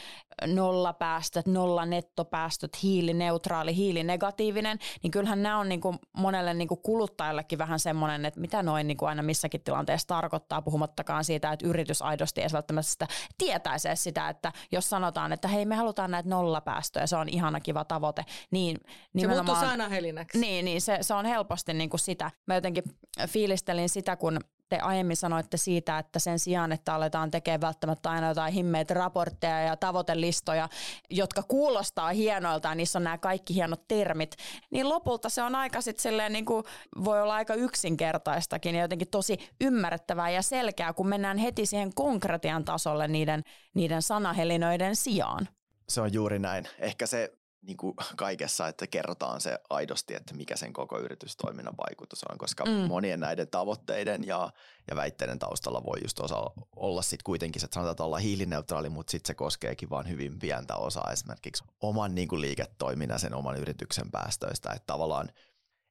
nollapäästöt, 0.46 1.46
nolla 1.46 1.86
nettopäästöt, 1.86 2.82
hiilineutraali, 2.82 3.76
hiilinegatiivinen, 3.76 4.78
niin 5.02 5.10
kyllähän 5.10 5.42
nämä 5.42 5.58
on 5.58 5.68
niin 5.68 5.80
kuin 5.80 5.98
monelle 6.12 6.54
niin 6.54 6.68
kuin 6.68 6.82
kuluttajallekin 6.82 7.58
vähän 7.58 7.78
semmoinen, 7.78 8.24
että 8.24 8.40
mitä 8.40 8.62
noin 8.62 8.86
niin 8.86 8.96
kuin 8.96 9.08
aina 9.08 9.22
missäkin 9.22 9.60
tilanteessa 9.60 10.08
tarkoittaa, 10.08 10.62
puhumattakaan 10.62 11.24
siitä, 11.24 11.52
että 11.52 11.66
yritys 11.66 12.02
aidosti 12.02 12.40
ei 12.40 12.48
välttämättä 12.52 12.90
sitä 12.90 13.06
tietäisi 13.38 13.88
sitä, 13.94 14.28
että 14.28 14.52
jos 14.72 14.90
sanotaan, 14.90 15.32
että 15.32 15.48
hei 15.48 15.64
me 15.64 15.74
halutaan 15.74 16.10
näitä 16.10 16.28
nollapäästöjä, 16.28 17.06
se 17.06 17.16
on 17.16 17.28
ihana 17.28 17.60
kiva 17.60 17.84
tavoite, 17.84 18.24
niin 18.50 18.76
nimenomaan... 19.12 19.46
Se 19.46 19.52
muuttuu 19.52 19.70
sanahelinäksi. 19.70 20.38
Niin, 20.38 20.64
niin 20.64 20.80
se, 20.80 20.98
se 21.00 21.14
on 21.14 21.26
helposti 21.26 21.74
niin 21.74 21.90
kuin 21.90 22.00
sitä. 22.00 22.30
Mä 22.46 22.54
jotenkin 22.54 22.84
fiilistelin 23.28 23.88
sitä, 23.88 24.16
kun 24.16 24.40
te 24.68 24.78
aiemmin 24.78 25.16
sanoitte 25.16 25.56
siitä, 25.56 25.98
että 25.98 26.18
sen 26.18 26.38
sijaan, 26.38 26.72
että 26.72 26.94
aletaan 26.94 27.30
tekemään 27.30 27.60
välttämättä 27.60 28.10
aina 28.10 28.28
jotain 28.28 28.52
himmeitä 28.52 28.94
raportteja 28.94 29.60
ja 29.60 29.76
tavoitelistoja, 29.76 30.68
jotka 31.10 31.42
kuulostaa 31.42 32.08
hienoilta 32.08 32.68
ja 32.68 32.74
niissä 32.74 32.98
on 32.98 33.04
nämä 33.04 33.18
kaikki 33.18 33.54
hienot 33.54 33.88
termit, 33.88 34.36
niin 34.70 34.88
lopulta 34.88 35.28
se 35.28 35.42
on 35.42 35.54
aika 35.54 35.80
sitten 35.80 36.02
silleen 36.02 36.32
niin 36.32 36.44
kuin 36.44 36.64
voi 37.04 37.22
olla 37.22 37.34
aika 37.34 37.54
yksinkertaistakin 37.54 38.74
ja 38.74 38.80
jotenkin 38.80 39.08
tosi 39.08 39.38
ymmärrettävää 39.60 40.30
ja 40.30 40.42
selkeää, 40.42 40.92
kun 40.92 41.08
mennään 41.08 41.38
heti 41.38 41.66
siihen 41.66 41.94
konkretian 41.94 42.64
tasolle 42.64 43.08
niiden, 43.08 43.42
niiden 43.74 44.02
sanahelinoiden 44.02 44.96
sijaan. 44.96 45.48
Se 45.88 46.00
on 46.00 46.12
juuri 46.12 46.38
näin. 46.38 46.68
Ehkä 46.78 47.06
se 47.06 47.32
niin 47.66 47.76
kuin 47.76 47.94
kaikessa, 48.16 48.68
että 48.68 48.86
kerrotaan 48.86 49.40
se 49.40 49.58
aidosti, 49.70 50.14
että 50.14 50.34
mikä 50.34 50.56
sen 50.56 50.72
koko 50.72 51.00
yritystoiminnan 51.00 51.74
vaikutus 51.76 52.24
on, 52.30 52.38
koska 52.38 52.64
mm. 52.64 52.70
monien 52.70 53.20
näiden 53.20 53.48
tavoitteiden 53.48 54.26
ja, 54.26 54.50
ja 54.90 54.96
väitteiden 54.96 55.38
taustalla 55.38 55.84
voi 55.84 55.98
just 56.02 56.20
osa 56.20 56.50
olla 56.76 57.02
sitten 57.02 57.24
kuitenkin, 57.24 57.64
että 57.64 57.74
sanotaan, 57.74 57.92
että 57.92 58.04
ollaan 58.04 58.22
hiilineutraali, 58.22 58.88
mutta 58.88 59.10
sitten 59.10 59.26
se 59.26 59.34
koskeekin 59.34 59.90
vain 59.90 60.08
hyvin 60.08 60.38
pientä 60.38 60.76
osaa 60.76 61.12
esimerkiksi 61.12 61.64
oman 61.80 62.14
niin 62.14 62.28
kuin 62.28 62.40
liiketoiminnan, 62.40 63.20
sen 63.20 63.34
oman 63.34 63.56
yrityksen 63.56 64.10
päästöistä, 64.10 64.70
että 64.70 64.86
tavallaan 64.86 65.28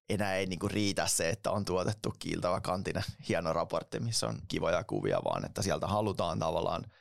enää 0.10 0.36
ei 0.36 0.46
niinku 0.46 0.68
riitä 0.68 1.08
se, 1.08 1.30
että 1.30 1.52
on 1.52 1.66
tuotettu 1.66 2.14
kiiltävä 2.20 2.62
kantinen 2.62 3.04
hieno 3.30 3.54
raportti, 3.54 4.00
missä 4.00 4.28
on 4.28 4.36
kivoja 4.48 4.84
kuvia, 4.84 5.22
vaan 5.26 5.46
että 5.46 5.62
sieltä 5.62 5.88
halutaan 5.88 6.40
tavallaan– 6.40 6.86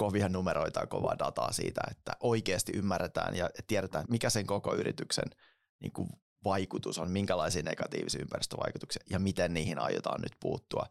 kovia 0.00 0.28
numeroita 0.28 0.80
ja 0.80 0.86
kovaa 0.86 1.18
dataa 1.18 1.52
siitä, 1.52 1.80
että 1.90 2.12
oikeasti 2.20 2.72
ymmärretään 2.76 3.36
ja 3.36 3.50
tiedetään, 3.66 4.04
mikä 4.08 4.30
sen 4.30 4.46
koko 4.46 4.74
yrityksen 4.74 5.30
niin 5.80 5.92
kuin 5.92 6.08
vaikutus 6.44 6.98
on, 6.98 7.10
minkälaisia 7.10 7.62
negatiivisia 7.62 8.20
ympäristövaikutuksia 8.20 9.02
ja 9.10 9.18
miten 9.18 9.54
niihin 9.54 9.78
aiotaan 9.78 10.20
nyt 10.20 10.32
puuttua. 10.40 10.86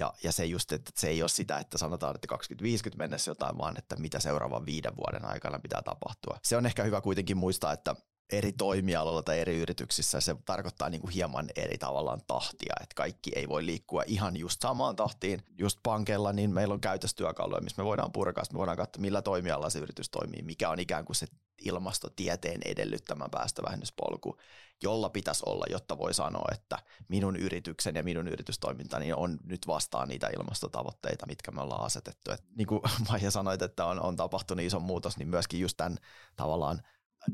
Ja, 0.00 0.12
ja 0.22 0.32
se 0.32 0.44
just, 0.44 0.72
että 0.72 0.92
se 0.96 1.08
ei 1.08 1.22
ole 1.22 1.28
sitä, 1.28 1.58
että 1.58 1.78
sanotaan, 1.78 2.14
että 2.14 2.26
2050 2.26 3.04
mennessä 3.04 3.30
jotain, 3.30 3.58
vaan 3.58 3.78
että 3.78 3.96
mitä 3.96 4.20
seuraavan 4.20 4.66
viiden 4.66 4.96
vuoden 4.96 5.24
aikana 5.24 5.58
pitää 5.58 5.82
tapahtua. 5.82 6.38
Se 6.42 6.56
on 6.56 6.66
ehkä 6.66 6.82
hyvä 6.84 7.00
kuitenkin 7.00 7.36
muistaa, 7.36 7.72
että 7.72 7.94
eri 8.38 8.52
toimialoilla 8.52 9.22
tai 9.22 9.40
eri 9.40 9.58
yrityksissä 9.58 10.20
se 10.20 10.36
tarkoittaa 10.44 10.90
niin 10.90 11.00
kuin 11.00 11.12
hieman 11.12 11.48
eri 11.56 11.78
tavallaan 11.78 12.20
tahtia, 12.26 12.74
että 12.82 12.94
kaikki 12.94 13.32
ei 13.36 13.48
voi 13.48 13.66
liikkua 13.66 14.02
ihan 14.06 14.36
just 14.36 14.60
samaan 14.60 14.96
tahtiin. 14.96 15.40
Just 15.58 15.78
pankeilla 15.82 16.32
niin 16.32 16.54
meillä 16.54 16.74
on 16.74 16.80
käytöstyökaluja, 16.80 17.60
missä 17.60 17.82
me 17.82 17.86
voidaan 17.86 18.12
purkaa, 18.12 18.44
me 18.52 18.58
voidaan 18.58 18.76
katsoa 18.76 19.00
millä 19.00 19.22
toimialalla 19.22 19.70
se 19.70 19.78
yritys 19.78 20.10
toimii, 20.10 20.42
mikä 20.42 20.70
on 20.70 20.80
ikään 20.80 21.04
kuin 21.04 21.16
se 21.16 21.26
ilmastotieteen 21.64 22.60
edellyttämä 22.64 23.28
päästövähennyspolku, 23.30 24.38
jolla 24.82 25.10
pitäisi 25.10 25.42
olla, 25.46 25.64
jotta 25.70 25.98
voi 25.98 26.14
sanoa, 26.14 26.48
että 26.52 26.78
minun 27.08 27.36
yrityksen 27.36 27.94
ja 27.94 28.02
minun 28.02 28.28
yritystoimintani 28.28 29.12
on 29.12 29.38
nyt 29.44 29.66
vastaan 29.66 30.08
niitä 30.08 30.28
ilmastotavoitteita, 30.36 31.26
mitkä 31.26 31.50
me 31.50 31.60
ollaan 31.60 31.84
asetettu. 31.84 32.30
Et 32.30 32.44
niin 32.56 32.66
kuin 32.66 32.80
Maija 33.08 33.30
sanoit, 33.30 33.62
että 33.62 33.86
on, 33.86 34.00
on 34.00 34.16
tapahtunut 34.16 34.64
iso 34.64 34.80
muutos, 34.80 35.16
niin 35.16 35.28
myöskin 35.28 35.60
just 35.60 35.76
tämän 35.76 35.98
tavallaan 36.36 36.82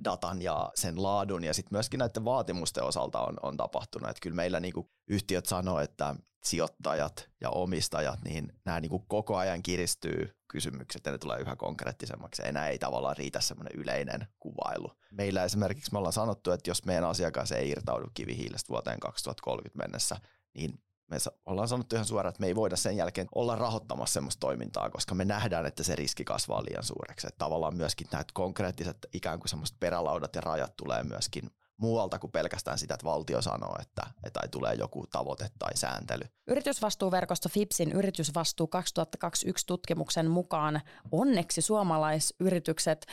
datan 0.04 0.42
ja 0.42 0.70
sen 0.74 1.02
laadun 1.02 1.44
ja 1.44 1.54
sitten 1.54 1.74
myöskin 1.76 1.98
näiden 1.98 2.24
vaatimusten 2.24 2.84
osalta 2.84 3.20
on, 3.20 3.36
on 3.42 3.56
tapahtunut. 3.56 4.10
Että 4.10 4.20
kyllä 4.20 4.36
meillä 4.36 4.60
niinku 4.60 4.90
yhtiöt 5.08 5.46
sanoo, 5.46 5.80
että 5.80 6.14
sijoittajat 6.44 7.30
ja 7.40 7.50
omistajat, 7.50 8.22
niin 8.24 8.52
nämä 8.64 8.80
niinku 8.80 8.98
koko 8.98 9.36
ajan 9.36 9.62
kiristyy 9.62 10.36
kysymykset 10.48 11.06
ja 11.06 11.12
ne 11.12 11.18
tulee 11.18 11.40
yhä 11.40 11.56
konkreettisemmaksi. 11.56 12.42
Enää 12.44 12.68
ei 12.68 12.78
tavallaan 12.78 13.16
riitä 13.16 13.40
semmoinen 13.40 13.80
yleinen 13.80 14.26
kuvailu. 14.38 14.92
Meillä 15.10 15.44
esimerkiksi 15.44 15.92
me 15.92 15.98
ollaan 15.98 16.12
sanottu, 16.12 16.50
että 16.50 16.70
jos 16.70 16.84
meidän 16.84 17.04
asiakas 17.04 17.52
ei 17.52 17.68
irtaudu 17.70 18.10
kivihiilestä 18.14 18.68
vuoteen 18.68 19.00
2030 19.00 19.78
mennessä, 19.78 20.16
niin 20.54 20.82
me 21.10 21.16
ollaan 21.46 21.68
sanottu 21.68 21.96
ihan 21.96 22.06
suoraan, 22.06 22.30
että 22.30 22.40
me 22.40 22.46
ei 22.46 22.54
voida 22.54 22.76
sen 22.76 22.96
jälkeen 22.96 23.28
olla 23.34 23.56
rahoittamassa 23.56 24.12
semmoista 24.12 24.40
toimintaa, 24.40 24.90
koska 24.90 25.14
me 25.14 25.24
nähdään, 25.24 25.66
että 25.66 25.82
se 25.82 25.96
riski 25.96 26.24
kasvaa 26.24 26.64
liian 26.64 26.84
suureksi. 26.84 27.26
Että 27.26 27.38
tavallaan 27.38 27.76
myöskin 27.76 28.06
näitä 28.12 28.30
konkreettiset 28.34 28.96
ikään 29.12 29.38
kuin 29.38 29.48
semmoista 29.48 29.76
perälaudat 29.80 30.34
ja 30.34 30.40
rajat 30.40 30.76
tulee 30.76 31.02
myöskin 31.02 31.50
muualta 31.80 32.18
kuin 32.18 32.30
pelkästään 32.30 32.78
sitä, 32.78 32.94
että 32.94 33.06
valtio 33.06 33.42
sanoo, 33.42 33.76
että, 33.80 34.02
että 34.24 34.40
tulee 34.50 34.74
joku 34.74 35.06
tavoite 35.12 35.48
tai 35.58 35.76
sääntely. 35.76 36.24
Yritysvastuuverkosto 36.46 37.48
FIPSin 37.48 37.92
yritysvastuu 37.92 38.66
2021 38.66 39.66
tutkimuksen 39.66 40.30
mukaan 40.30 40.80
onneksi 41.12 41.60
suomalaisyritykset, 41.60 43.06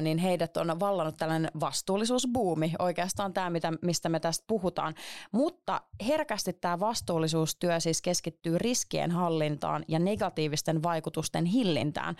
niin 0.00 0.18
heidät 0.18 0.56
on 0.56 0.80
vallannut 0.80 1.16
tällainen 1.16 1.50
vastuullisuusbuumi. 1.60 2.72
Oikeastaan 2.78 3.32
tämä, 3.32 3.50
mistä 3.82 4.08
me 4.08 4.20
tästä 4.20 4.44
puhutaan. 4.46 4.94
Mutta 5.32 5.80
herkästi 6.06 6.52
tämä 6.52 6.80
vastuullisuustyö 6.80 7.80
siis 7.80 8.02
keskittyy 8.02 8.58
riskien 8.58 9.10
hallintaan 9.10 9.84
ja 9.88 9.98
negatiivisten 9.98 10.82
vaikutusten 10.82 11.44
hillintään 11.44 12.16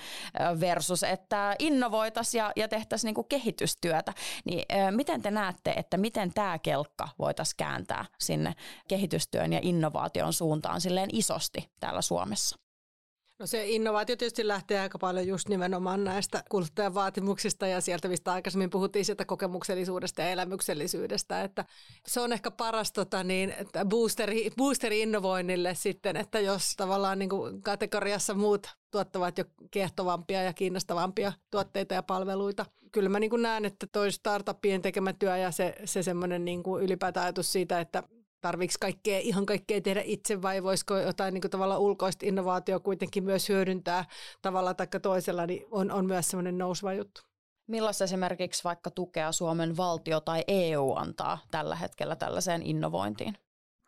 versus, 0.61 1.03
että 1.03 1.57
innovoitaisiin 1.59 2.39
ja, 2.39 2.53
ja 2.57 2.69
tehtäisiin 2.69 3.09
niinku 3.09 3.25
kehitystyötä. 3.25 4.13
Niin, 4.45 4.65
miten 4.91 5.23
te 5.23 5.31
näette, 5.31 5.73
että 5.85 5.97
miten 5.97 6.35
tämä 6.35 6.59
kelkka 6.59 7.09
voitaisiin 7.19 7.57
kääntää 7.57 8.05
sinne 8.21 8.55
kehitystyön 8.89 9.53
ja 9.53 9.61
innovaation 9.63 10.33
suuntaan 10.33 10.81
silleen 10.81 11.11
isosti 11.13 11.71
täällä 11.81 12.03
Suomessa? 12.03 12.57
No 13.39 13.47
se 13.47 13.67
innovaatio 13.67 14.17
tietysti 14.17 14.49
lähtee 14.49 14.81
aika 14.81 14.99
paljon 14.99 15.27
just 15.27 15.49
nimenomaan 15.49 16.05
näistä 16.05 16.43
kuluttajan 16.51 16.95
vaatimuksista 16.95 17.67
ja 17.67 17.81
sieltä, 17.81 18.09
mistä 18.09 18.33
aikaisemmin 18.33 18.71
puhuttiin 18.71 19.05
sieltä 19.05 19.25
kokemuksellisuudesta 19.25 20.23
ja 20.23 20.31
elämyksellisyydestä, 20.31 21.43
että 21.43 21.65
se 22.07 22.21
on 22.21 22.33
ehkä 22.33 22.51
paras 22.51 22.93
tota, 22.93 23.25
niin, 23.25 23.55
boosteri, 23.89 24.51
boosteri 24.57 25.01
innovoinnille 25.01 25.75
sitten, 25.75 26.17
että 26.17 26.41
jos 26.41 26.75
tavallaan 26.77 27.19
niin 27.19 27.29
kuin 27.29 27.63
kategoriassa 27.63 28.35
muut 28.35 28.67
tuottavat 28.95 29.39
jo 29.39 29.45
kiehtovampia 29.71 30.43
ja 30.43 30.53
kiinnostavampia 30.53 31.33
tuotteita 31.51 31.95
ja 31.95 32.03
palveluita. 32.03 32.67
Kyllä 32.93 33.09
mä 33.09 33.21
niin 33.21 33.31
kuin 33.31 33.43
näen, 33.43 33.65
että 33.65 33.87
toi 33.93 34.13
startupien 34.13 34.83
tekemä 34.83 35.13
työ 35.13 35.37
ja 35.37 35.51
se, 35.51 35.75
se 35.85 36.03
semmoinen 36.03 36.45
niin 36.45 36.63
kuin 36.63 36.85
ylipäätään 36.85 37.25
ajatus 37.25 37.53
siitä, 37.53 37.81
että 37.81 38.03
tarviiko 38.41 38.75
kaikkea, 38.81 39.19
ihan 39.19 39.47
kaikkea 39.47 39.81
tehdä 39.81 40.03
itse 40.05 40.43
vai 40.43 40.63
voisiko 40.63 40.97
jotain 40.97 41.35
niin 41.35 41.41
kuin 41.41 41.51
tavalla 41.51 41.79
ulkoista 41.79 42.27
innovaatio 42.27 42.81
kuitenkin 42.81 43.25
myös 43.25 43.49
hyödyntää 43.49 44.05
tavalla 44.43 44.75
tai 44.75 44.87
toisella, 45.03 45.47
niin 45.47 45.67
on, 45.71 45.91
on 45.91 46.07
myös 46.07 46.29
semmoinen 46.29 46.59
nouseva 46.59 46.93
juttu. 46.93 47.21
Millaista 47.67 48.05
esimerkiksi 48.05 48.65
vaikka 48.65 48.91
tukea 48.91 49.33
Suomen 49.33 49.77
valtio 49.77 50.21
tai 50.21 50.45
EU 50.49 50.95
antaa 50.97 51.39
tällä 51.51 51.77
hetkellä 51.77 52.17
tällaiseen 52.17 52.63
innovointiin? 52.63 53.39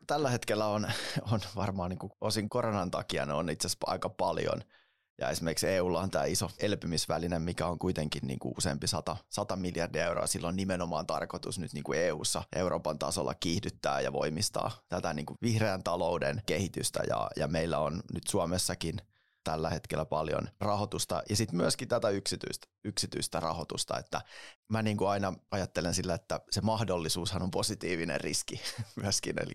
Tällä 0.07 0.31
hetkellä 0.31 0.67
on, 0.67 0.87
on 1.33 1.41
varmaan 1.57 1.91
niin 1.91 1.99
kuin 1.99 2.13
osin 2.21 2.49
koronan 2.49 2.91
takia 2.91 3.27
ne 3.27 3.33
on 3.33 3.51
itse 3.51 3.67
asiassa 3.67 3.87
aika 3.91 4.09
paljon– 4.09 4.63
ja 5.19 5.31
esimerkiksi 5.31 5.69
EUlla 5.69 6.01
on 6.01 6.11
tämä 6.11 6.25
iso 6.25 6.51
elpymisväline, 6.59 7.39
mikä 7.39 7.67
on 7.67 7.79
kuitenkin 7.79 8.23
niin 8.27 8.39
kuin 8.39 8.55
useampi 8.59 8.87
sata, 8.87 9.17
sata 9.31 9.57
miljardia 9.57 10.07
euroa. 10.07 10.27
Sillä 10.27 10.49
on 10.49 10.57
nimenomaan 10.57 11.07
tarkoitus 11.07 11.59
nyt 11.59 11.73
niin 11.73 11.85
kuin 11.85 11.99
EUssa 11.99 12.43
Euroopan 12.57 12.99
tasolla 12.99 13.35
kiihdyttää 13.35 14.01
ja 14.01 14.13
voimistaa 14.13 14.71
tätä 14.89 15.15
niin 15.15 15.27
kuin 15.27 15.39
vihreän 15.43 15.83
talouden 15.83 16.43
kehitystä. 16.47 17.01
Ja, 17.09 17.31
ja 17.37 17.49
meillä 17.49 17.79
on 17.79 18.03
nyt 18.13 18.27
Suomessakin– 18.27 19.01
tällä 19.47 19.71
hetkellä 19.71 20.05
paljon 20.05 20.49
rahoitusta. 20.61 21.23
Ja 21.29 21.37
sitten 21.37 21.57
myöskin 21.57 21.89
tätä 21.89 22.09
yksityistä, 22.09 22.67
yksityistä 22.85 23.41
rahoitusta, 23.41 23.99
että 23.99 24.21
mä 24.69 24.83
niin 24.83 24.97
kuin 24.97 25.09
aina 25.09 25.33
ajattelen 25.51 25.95
sillä, 25.95 26.15
että 26.15 26.41
se 26.51 26.61
mahdollisuushan 26.61 27.43
on 27.43 27.51
positiivinen 27.51 28.21
riski 28.21 28.61
myöskin, 29.03 29.43
eli, 29.43 29.53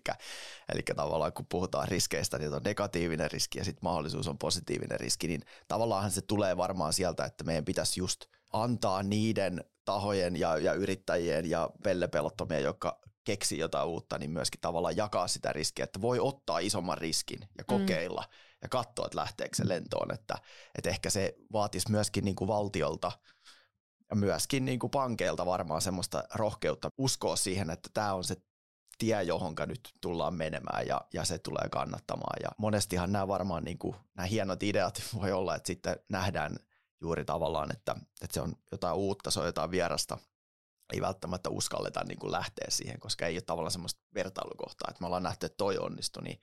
eli 0.74 0.82
tavallaan 0.96 1.34
kun 1.34 1.46
puhutaan 1.50 1.88
riskeistä, 1.88 2.40
niin 2.40 2.54
on 2.54 2.62
negatiivinen 2.64 3.32
riski 3.32 3.58
ja 3.58 3.66
sitten 3.66 3.84
mahdollisuus 3.84 4.28
on 4.28 4.38
positiivinen 4.38 5.00
riski, 5.00 5.28
niin 5.28 5.42
tavallaan 5.68 6.12
se 6.12 6.22
tulee 6.22 6.58
varmaan 6.58 6.94
sieltä, 6.94 7.26
että 7.26 7.44
meidän 7.44 7.66
pitäisi 7.66 8.00
just 8.00 8.26
antaa 8.54 9.04
niiden 9.04 9.64
tahojen 9.86 10.40
ja, 10.40 10.58
ja 10.58 10.74
yrittäjien 10.74 11.50
ja 11.50 11.70
pellepelottomien, 11.84 12.64
jotka 12.64 13.00
keksi 13.24 13.58
jotain 13.58 13.88
uutta, 13.88 14.18
niin 14.18 14.32
myöskin 14.32 14.62
tavallaan 14.62 14.98
jakaa 14.98 15.28
sitä 15.28 15.54
riskiä, 15.54 15.84
että 15.84 16.02
voi 16.02 16.20
ottaa 16.20 16.60
isomman 16.60 16.98
riskin 16.98 17.40
ja 17.58 17.64
kokeilla. 17.64 18.22
Mm 18.22 18.51
ja 18.62 18.70
katsoa, 18.70 19.06
että 19.06 19.20
lähteekö 19.20 19.56
se 19.56 19.68
lentoon. 19.68 20.14
Että, 20.14 20.36
että 20.76 20.90
ehkä 20.90 21.10
se 21.10 21.36
vaatisi 21.52 21.92
myöskin 21.92 22.26
niin 22.26 22.36
kuin 22.36 22.48
valtiolta 22.48 23.12
ja 24.10 24.16
myöskin 24.16 24.66
niin 24.66 24.80
kuin 24.80 24.92
pankeilta 24.92 25.46
varmaan 25.46 25.82
semmoista 25.82 26.24
rohkeutta 26.34 26.90
uskoa 26.98 27.36
siihen, 27.36 27.70
että 27.70 27.90
tämä 27.94 28.14
on 28.14 28.24
se 28.24 28.36
tie, 28.98 29.24
johonka 29.24 29.66
nyt 29.66 29.90
tullaan 30.02 30.34
menemään 30.34 30.88
ja, 30.88 31.02
ja 31.14 31.26
se 31.26 31.40
tulee 31.40 31.70
kannattamaan. 31.72 32.40
Ja 32.44 32.50
monestihan 32.58 33.12
nämä 33.12 33.28
varmaan 33.28 33.64
niin 33.64 33.78
kuin, 33.78 33.96
nämä 34.16 34.28
hienot 34.28 34.64
ideat 34.64 35.02
voi 35.22 35.32
olla, 35.32 35.56
että 35.56 35.68
sitten 35.68 35.96
nähdään 36.10 36.56
juuri 37.02 37.26
tavallaan, 37.26 37.72
että, 37.72 37.96
että 38.22 38.34
se 38.34 38.42
on 38.42 38.56
jotain 38.72 38.96
uutta, 38.96 39.32
se 39.32 39.40
on 39.40 39.46
jotain 39.46 39.72
vierasta. 39.72 40.18
Ei 40.94 41.02
välttämättä 41.02 41.50
uskalleta 41.50 42.04
niin 42.04 42.20
kuin 42.20 42.32
lähteä 42.32 42.68
siihen, 42.70 43.00
koska 43.00 43.26
ei 43.26 43.36
ole 43.36 43.42
tavallaan 43.42 43.72
semmoista 43.72 44.02
vertailukohtaa, 44.14 44.88
että 44.90 45.02
me 45.02 45.06
ollaan 45.06 45.24
nähty, 45.24 45.46
että 45.46 45.58
toi 45.58 45.78
onnistui, 45.78 46.24
niin 46.24 46.42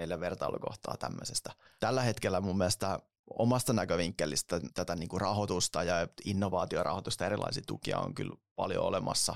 meille 0.00 0.20
vertailukohtaa 0.20 0.96
tämmöisestä. 0.96 1.52
Tällä 1.80 2.02
hetkellä 2.02 2.40
mun 2.40 2.58
mielestä 2.58 2.98
omasta 3.38 3.72
näkövinkkelistä 3.72 4.60
tätä 4.74 4.96
niin 4.96 5.08
kuin 5.08 5.20
rahoitusta 5.20 5.82
ja 5.82 6.08
innovaatiorahoitusta, 6.24 7.26
erilaisia 7.26 7.62
tukia 7.66 7.98
on 7.98 8.14
kyllä 8.14 8.36
paljon 8.56 8.84
olemassa 8.84 9.34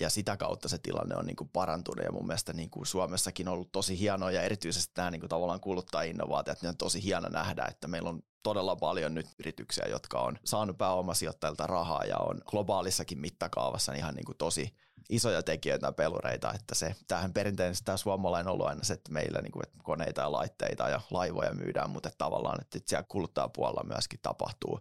ja 0.00 0.10
sitä 0.10 0.36
kautta 0.36 0.68
se 0.68 0.78
tilanne 0.78 1.16
on 1.16 1.26
niin 1.26 1.36
kuin 1.36 1.50
parantunut 1.52 2.04
ja 2.04 2.12
mun 2.12 2.26
mielestä 2.26 2.52
niin 2.52 2.70
kuin 2.70 2.86
Suomessakin 2.86 3.48
on 3.48 3.54
ollut 3.54 3.72
tosi 3.72 3.98
hienoa 3.98 4.30
ja 4.30 4.42
erityisesti 4.42 4.92
nämä 4.96 5.10
niin 5.10 5.20
kuin 5.20 5.30
tavallaan 5.30 5.60
kuluttaa-innovaatiot, 5.60 6.62
niin 6.62 6.68
on 6.68 6.76
tosi 6.76 7.02
hieno 7.02 7.28
nähdä, 7.28 7.64
että 7.70 7.88
meillä 7.88 8.10
on 8.10 8.22
todella 8.42 8.76
paljon 8.76 9.14
nyt 9.14 9.26
yrityksiä, 9.38 9.84
jotka 9.88 10.20
on 10.20 10.38
saanut 10.44 10.78
pääomasijoittajilta 10.78 11.66
rahaa 11.66 12.04
ja 12.04 12.16
on 12.18 12.42
globaalissakin 12.46 13.18
mittakaavassa 13.18 13.92
ihan 13.92 14.14
niin 14.14 14.24
kuin 14.24 14.38
tosi 14.38 14.76
isoja 15.08 15.42
tekijöitä 15.42 15.92
pelureita, 15.92 16.52
että 16.52 16.74
se, 16.74 16.94
tämähän 17.08 17.32
perinteisesti 17.32 17.84
tämä 17.84 17.96
suomalainen 17.96 18.48
on 18.48 18.52
ollut 18.52 18.66
aina 18.66 18.84
se, 18.84 18.92
että 18.92 19.12
meillä 19.12 19.40
niin 19.42 19.52
kuin, 19.52 19.62
että 19.66 19.78
koneita 19.82 20.20
ja 20.20 20.32
laitteita 20.32 20.88
ja 20.88 21.00
laivoja 21.10 21.54
myydään, 21.54 21.90
mutta 21.90 22.08
että 22.08 22.18
tavallaan, 22.18 22.60
että 22.60 22.78
siellä 22.86 23.06
kuluttajapuolella 23.08 23.84
myöskin 23.84 24.20
tapahtuu. 24.22 24.80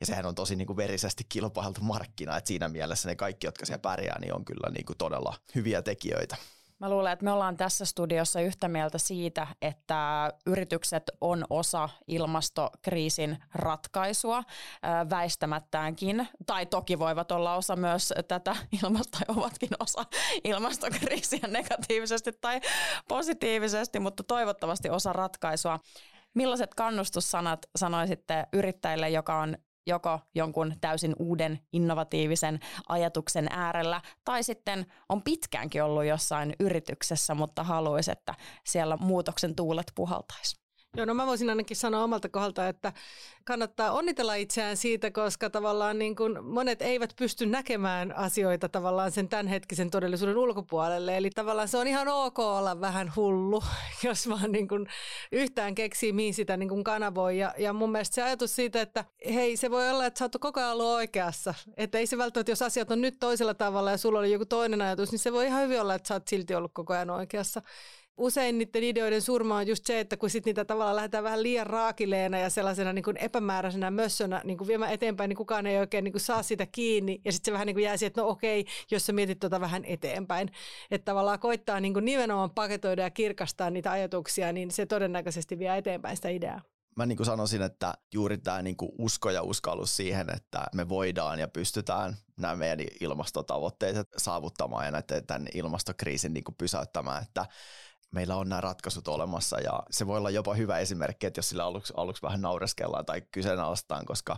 Ja 0.00 0.06
sehän 0.06 0.26
on 0.26 0.34
tosi 0.34 0.56
niin 0.56 0.66
kuin 0.66 0.76
verisesti 0.76 1.24
kilpailtu 1.28 1.80
markkina, 1.80 2.36
että 2.36 2.48
siinä 2.48 2.68
mielessä 2.68 3.08
ne 3.08 3.16
kaikki, 3.16 3.46
jotka 3.46 3.66
siellä 3.66 3.82
pärjää, 3.82 4.18
niin 4.20 4.34
on 4.34 4.44
kyllä 4.44 4.70
niin 4.70 4.86
kuin 4.86 4.98
todella 4.98 5.34
hyviä 5.54 5.82
tekijöitä. 5.82 6.36
Mä 6.84 6.90
luulen, 6.90 7.12
että 7.12 7.24
me 7.24 7.32
ollaan 7.32 7.56
tässä 7.56 7.84
studiossa 7.84 8.40
yhtä 8.40 8.68
mieltä 8.68 8.98
siitä, 8.98 9.46
että 9.62 10.30
yritykset 10.46 11.02
on 11.20 11.44
osa 11.50 11.88
ilmastokriisin 12.08 13.38
ratkaisua 13.54 14.42
väistämättäänkin, 15.10 16.28
tai 16.46 16.66
toki 16.66 16.98
voivat 16.98 17.32
olla 17.32 17.54
osa 17.54 17.76
myös 17.76 18.14
tätä 18.28 18.56
ilmasta, 18.82 19.18
tai 19.18 19.36
ovatkin 19.36 19.68
osa 19.80 20.04
ilmastokriisiä 20.44 21.48
negatiivisesti 21.48 22.32
tai 22.40 22.60
positiivisesti, 23.08 24.00
mutta 24.00 24.22
toivottavasti 24.22 24.90
osa 24.90 25.12
ratkaisua. 25.12 25.80
Millaiset 26.34 26.74
kannustussanat 26.74 27.66
sanoisitte 27.76 28.46
yrittäjille, 28.52 29.10
joka 29.10 29.40
on 29.40 29.56
joko 29.86 30.20
jonkun 30.34 30.74
täysin 30.80 31.16
uuden 31.18 31.60
innovatiivisen 31.72 32.60
ajatuksen 32.88 33.46
äärellä 33.50 34.00
tai 34.24 34.42
sitten 34.42 34.86
on 35.08 35.22
pitkäänkin 35.22 35.82
ollut 35.82 36.04
jossain 36.04 36.54
yrityksessä, 36.60 37.34
mutta 37.34 37.62
haluaisi, 37.62 38.12
että 38.12 38.34
siellä 38.64 38.96
muutoksen 38.96 39.54
tuulet 39.54 39.92
puhaltaisi. 39.94 40.63
Joo, 40.96 41.06
no 41.06 41.14
mä 41.14 41.26
voisin 41.26 41.50
ainakin 41.50 41.76
sanoa 41.76 42.04
omalta 42.04 42.28
kohdalta, 42.28 42.68
että 42.68 42.92
kannattaa 43.44 43.92
onnitella 43.92 44.34
itseään 44.34 44.76
siitä, 44.76 45.10
koska 45.10 45.50
tavallaan 45.50 45.98
niin 45.98 46.16
kuin 46.16 46.44
monet 46.44 46.82
eivät 46.82 47.12
pysty 47.18 47.46
näkemään 47.46 48.16
asioita 48.16 48.68
tavallaan 48.68 49.12
sen 49.12 49.28
tämänhetkisen 49.28 49.90
todellisuuden 49.90 50.36
ulkopuolelle. 50.36 51.16
Eli 51.16 51.30
tavallaan 51.30 51.68
se 51.68 51.78
on 51.78 51.86
ihan 51.86 52.08
ok 52.08 52.38
olla 52.38 52.80
vähän 52.80 53.12
hullu, 53.16 53.62
jos 54.04 54.28
vaan 54.28 54.52
niin 54.52 54.68
kuin 54.68 54.86
yhtään 55.32 55.74
keksii, 55.74 56.12
mihin 56.12 56.34
sitä 56.34 56.56
niin 56.56 56.68
kuin 56.68 56.84
kanavoi. 56.84 57.38
Ja, 57.38 57.54
ja 57.58 57.72
mun 57.72 57.92
mielestä 57.92 58.14
se 58.14 58.22
ajatus 58.22 58.56
siitä, 58.56 58.80
että 58.80 59.04
hei, 59.34 59.56
se 59.56 59.70
voi 59.70 59.90
olla, 59.90 60.06
että 60.06 60.18
sä 60.18 60.24
oot 60.24 60.36
koko 60.40 60.60
ajan 60.60 60.72
ollut 60.72 60.86
oikeassa. 60.86 61.54
Että 61.76 61.98
ei 61.98 62.06
se 62.06 62.18
välttämättä, 62.18 62.52
jos 62.52 62.62
asiat 62.62 62.90
on 62.90 63.00
nyt 63.00 63.16
toisella 63.20 63.54
tavalla 63.54 63.90
ja 63.90 63.98
sulla 63.98 64.18
oli 64.18 64.32
joku 64.32 64.46
toinen 64.46 64.82
ajatus, 64.82 65.10
niin 65.10 65.18
se 65.18 65.32
voi 65.32 65.46
ihan 65.46 65.62
hyvin 65.62 65.80
olla, 65.80 65.94
että 65.94 66.08
sä 66.08 66.14
oot 66.14 66.28
silti 66.28 66.54
ollut 66.54 66.74
koko 66.74 66.92
ajan 66.92 67.10
oikeassa 67.10 67.62
usein 68.16 68.58
niiden 68.58 68.82
ideoiden 68.82 69.22
surma 69.22 69.56
on 69.56 69.66
just 69.66 69.86
se, 69.86 70.00
että 70.00 70.16
kun 70.16 70.30
sit 70.30 70.46
niitä 70.46 70.64
tavallaan 70.64 70.96
lähdetään 70.96 71.24
vähän 71.24 71.42
liian 71.42 71.66
raakileena 71.66 72.38
ja 72.38 72.50
sellaisena 72.50 72.92
niin 72.92 73.02
kuin 73.02 73.16
epämääräisenä 73.16 73.90
mössönä 73.90 74.40
niin 74.44 74.58
kuin 74.58 74.68
viemään 74.68 74.92
eteenpäin, 74.92 75.28
niin 75.28 75.36
kukaan 75.36 75.66
ei 75.66 75.78
oikein 75.78 76.04
niin 76.04 76.12
kuin 76.12 76.20
saa 76.20 76.42
sitä 76.42 76.66
kiinni. 76.66 77.20
Ja 77.24 77.32
sitten 77.32 77.50
se 77.50 77.52
vähän 77.52 77.66
niin 77.66 77.74
kuin 77.74 77.84
jää 77.84 77.96
siihen, 77.96 78.10
että 78.10 78.20
no 78.20 78.28
okei, 78.28 78.64
jos 78.90 79.06
sä 79.06 79.12
mietit 79.12 79.38
tuota 79.38 79.60
vähän 79.60 79.84
eteenpäin. 79.84 80.50
Että 80.90 81.04
tavallaan 81.04 81.38
koittaa 81.38 81.80
niin 81.80 81.94
kuin 81.94 82.04
nimenomaan 82.04 82.50
paketoida 82.50 83.02
ja 83.02 83.10
kirkastaa 83.10 83.70
niitä 83.70 83.90
ajatuksia, 83.90 84.52
niin 84.52 84.70
se 84.70 84.86
todennäköisesti 84.86 85.58
vie 85.58 85.78
eteenpäin 85.78 86.16
sitä 86.16 86.28
ideaa 86.28 86.60
mä 86.96 87.06
niin 87.06 87.16
kuin 87.16 87.26
sanoisin, 87.26 87.62
että 87.62 87.94
juuri 88.14 88.38
tämä 88.38 88.62
niin 88.62 88.76
kuin 88.76 88.92
usko 88.98 89.30
ja 89.30 89.42
uskallus 89.42 89.96
siihen, 89.96 90.26
että 90.36 90.66
me 90.74 90.88
voidaan 90.88 91.38
ja 91.38 91.48
pystytään 91.48 92.16
nämä 92.36 92.56
meidän 92.56 92.86
ilmastotavoitteet 93.00 93.96
saavuttamaan 94.16 94.84
ja 94.84 94.90
näiden, 94.90 95.26
tämän 95.26 95.48
ilmastokriisin 95.54 96.34
niin 96.34 96.44
kuin 96.44 96.54
pysäyttämään, 96.54 97.22
että 97.22 97.46
meillä 98.14 98.36
on 98.36 98.48
nämä 98.48 98.60
ratkaisut 98.60 99.08
olemassa 99.08 99.60
ja 99.60 99.82
se 99.90 100.06
voi 100.06 100.18
olla 100.18 100.30
jopa 100.30 100.54
hyvä 100.54 100.78
esimerkki, 100.78 101.26
että 101.26 101.38
jos 101.38 101.48
sillä 101.48 101.64
aluksi, 101.64 101.92
aluksi 101.96 102.22
vähän 102.22 102.42
naureskellaan 102.42 103.06
tai 103.06 103.22
kyseenalaistaan, 103.32 104.04
koska 104.06 104.36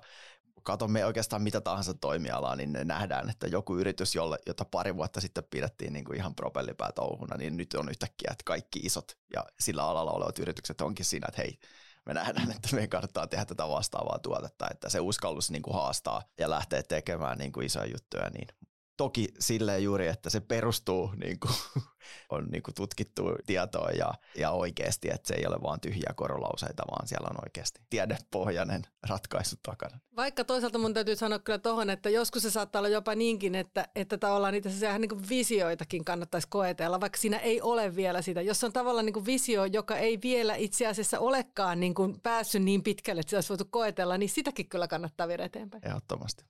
katsomme 0.63 1.05
oikeastaan 1.05 1.43
mitä 1.43 1.61
tahansa 1.61 1.95
toimialaa, 1.95 2.57
niin 2.57 2.79
nähdään, 2.85 3.31
että 3.31 3.47
joku 3.47 3.77
yritys, 3.77 4.15
jolle, 4.15 4.39
jota 4.47 4.65
pari 4.65 4.97
vuotta 4.97 5.21
sitten 5.21 5.45
pidettiin 5.51 5.93
niin 5.93 6.05
kuin 6.05 6.17
ihan 6.17 6.35
propellipää 6.35 6.93
touhuna, 6.93 7.37
niin 7.37 7.57
nyt 7.57 7.75
on 7.75 7.89
yhtäkkiä, 7.89 8.29
että 8.33 8.45
kaikki 8.45 8.79
isot 8.79 9.19
ja 9.35 9.45
sillä 9.61 9.85
alalla 9.85 10.13
olevat 10.13 10.39
yritykset 10.39 10.81
onkin 10.81 11.05
siinä, 11.05 11.27
että 11.29 11.43
hei, 11.43 11.59
me 12.07 12.15
nähdään, 12.15 12.51
että 12.51 12.69
meidän 12.73 12.91
kannattaa 12.91 13.27
tehdä 13.27 13.45
tätä 13.45 13.69
vastaavaa 13.69 14.19
tuotetta, 14.19 14.67
että 14.71 14.89
se 14.89 15.01
uskallus 15.01 15.51
niin 15.51 15.63
kuin 15.63 15.75
haastaa 15.75 16.23
ja 16.39 16.51
lähteä 16.51 16.83
tekemään 16.83 17.39
niin 17.39 17.53
kuin 17.53 17.67
isoja 17.67 17.87
juttuja, 17.87 18.31
niin 18.31 18.49
Toki 18.97 19.29
silleen 19.39 19.85
juuri, 19.85 20.07
että 20.07 20.31
se 20.31 20.41
perustuu 20.41 21.13
niin 21.25 21.41
kuin, 21.41 21.55
on 22.31 22.47
niin 22.51 22.63
kuin 22.63 22.75
tutkittu 22.75 23.23
tietoa 23.47 23.91
ja, 23.91 24.15
ja 24.39 24.51
oikeasti, 24.51 25.09
että 25.11 25.29
se 25.29 25.35
ei 25.35 25.47
ole 25.47 25.63
vain 25.63 25.81
tyhjiä 25.81 26.13
korolauseita, 26.17 26.83
vaan 26.91 27.09
siellä 27.09 27.29
on 27.31 27.45
oikeasti 27.45 27.81
tiedepohjainen 27.91 28.83
ratkaisu 29.09 29.57
takana. 29.63 29.99
Vaikka 30.17 30.45
toisaalta 30.45 30.79
mun 30.79 30.95
täytyy 30.95 31.17
sanoa 31.17 31.39
kyllä 31.39 31.59
tuohon, 31.59 31.91
että 31.91 32.11
joskus 32.11 32.43
se 32.43 32.51
saattaa 32.51 32.81
olla 32.81 32.89
jopa 32.89 33.15
niinkin, 33.15 33.55
että, 33.55 33.89
että 33.95 34.19
tavallaan 34.19 34.53
niitä 34.53 34.71
sehän 34.71 35.01
niin 35.01 35.29
visioitakin 35.29 36.05
kannattaisi 36.05 36.49
koetella, 36.51 37.01
vaikka 37.01 37.19
siinä 37.19 37.39
ei 37.39 37.61
ole 37.61 37.97
vielä 37.97 38.23
sitä. 38.23 38.43
Jos 38.43 38.65
on 38.65 38.73
tavallaan 38.73 39.07
niin 39.07 39.15
kuin 39.15 39.27
visio, 39.27 39.65
joka 39.65 39.97
ei 39.97 40.19
vielä 40.23 40.55
itse 40.55 40.87
asiassa 40.87 41.19
olekaan 41.19 41.81
niin 41.81 41.95
kuin 41.95 42.21
päässyt 42.21 42.63
niin 42.63 42.83
pitkälle, 42.83 43.21
että 43.21 43.31
se 43.31 43.37
olisi 43.37 43.49
voitu 43.49 43.65
koetella, 43.71 44.19
niin 44.19 44.29
sitäkin 44.29 44.69
kyllä 44.69 44.89
kannattaa 44.89 45.29
viedä 45.29 45.45
eteenpäin. 45.45 45.87
Ehdottomasti. 45.87 46.45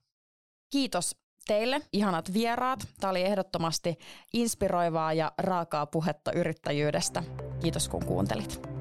Kiitos 0.69 1.15
teille, 1.47 1.81
ihanat 1.93 2.33
vieraat. 2.33 2.87
Tämä 2.99 3.11
oli 3.11 3.21
ehdottomasti 3.21 3.99
inspiroivaa 4.33 5.13
ja 5.13 5.31
raakaa 5.37 5.85
puhetta 5.85 6.31
yrittäjyydestä. 6.31 7.23
Kiitos 7.61 7.89
kun 7.89 8.05
kuuntelit. 8.05 8.76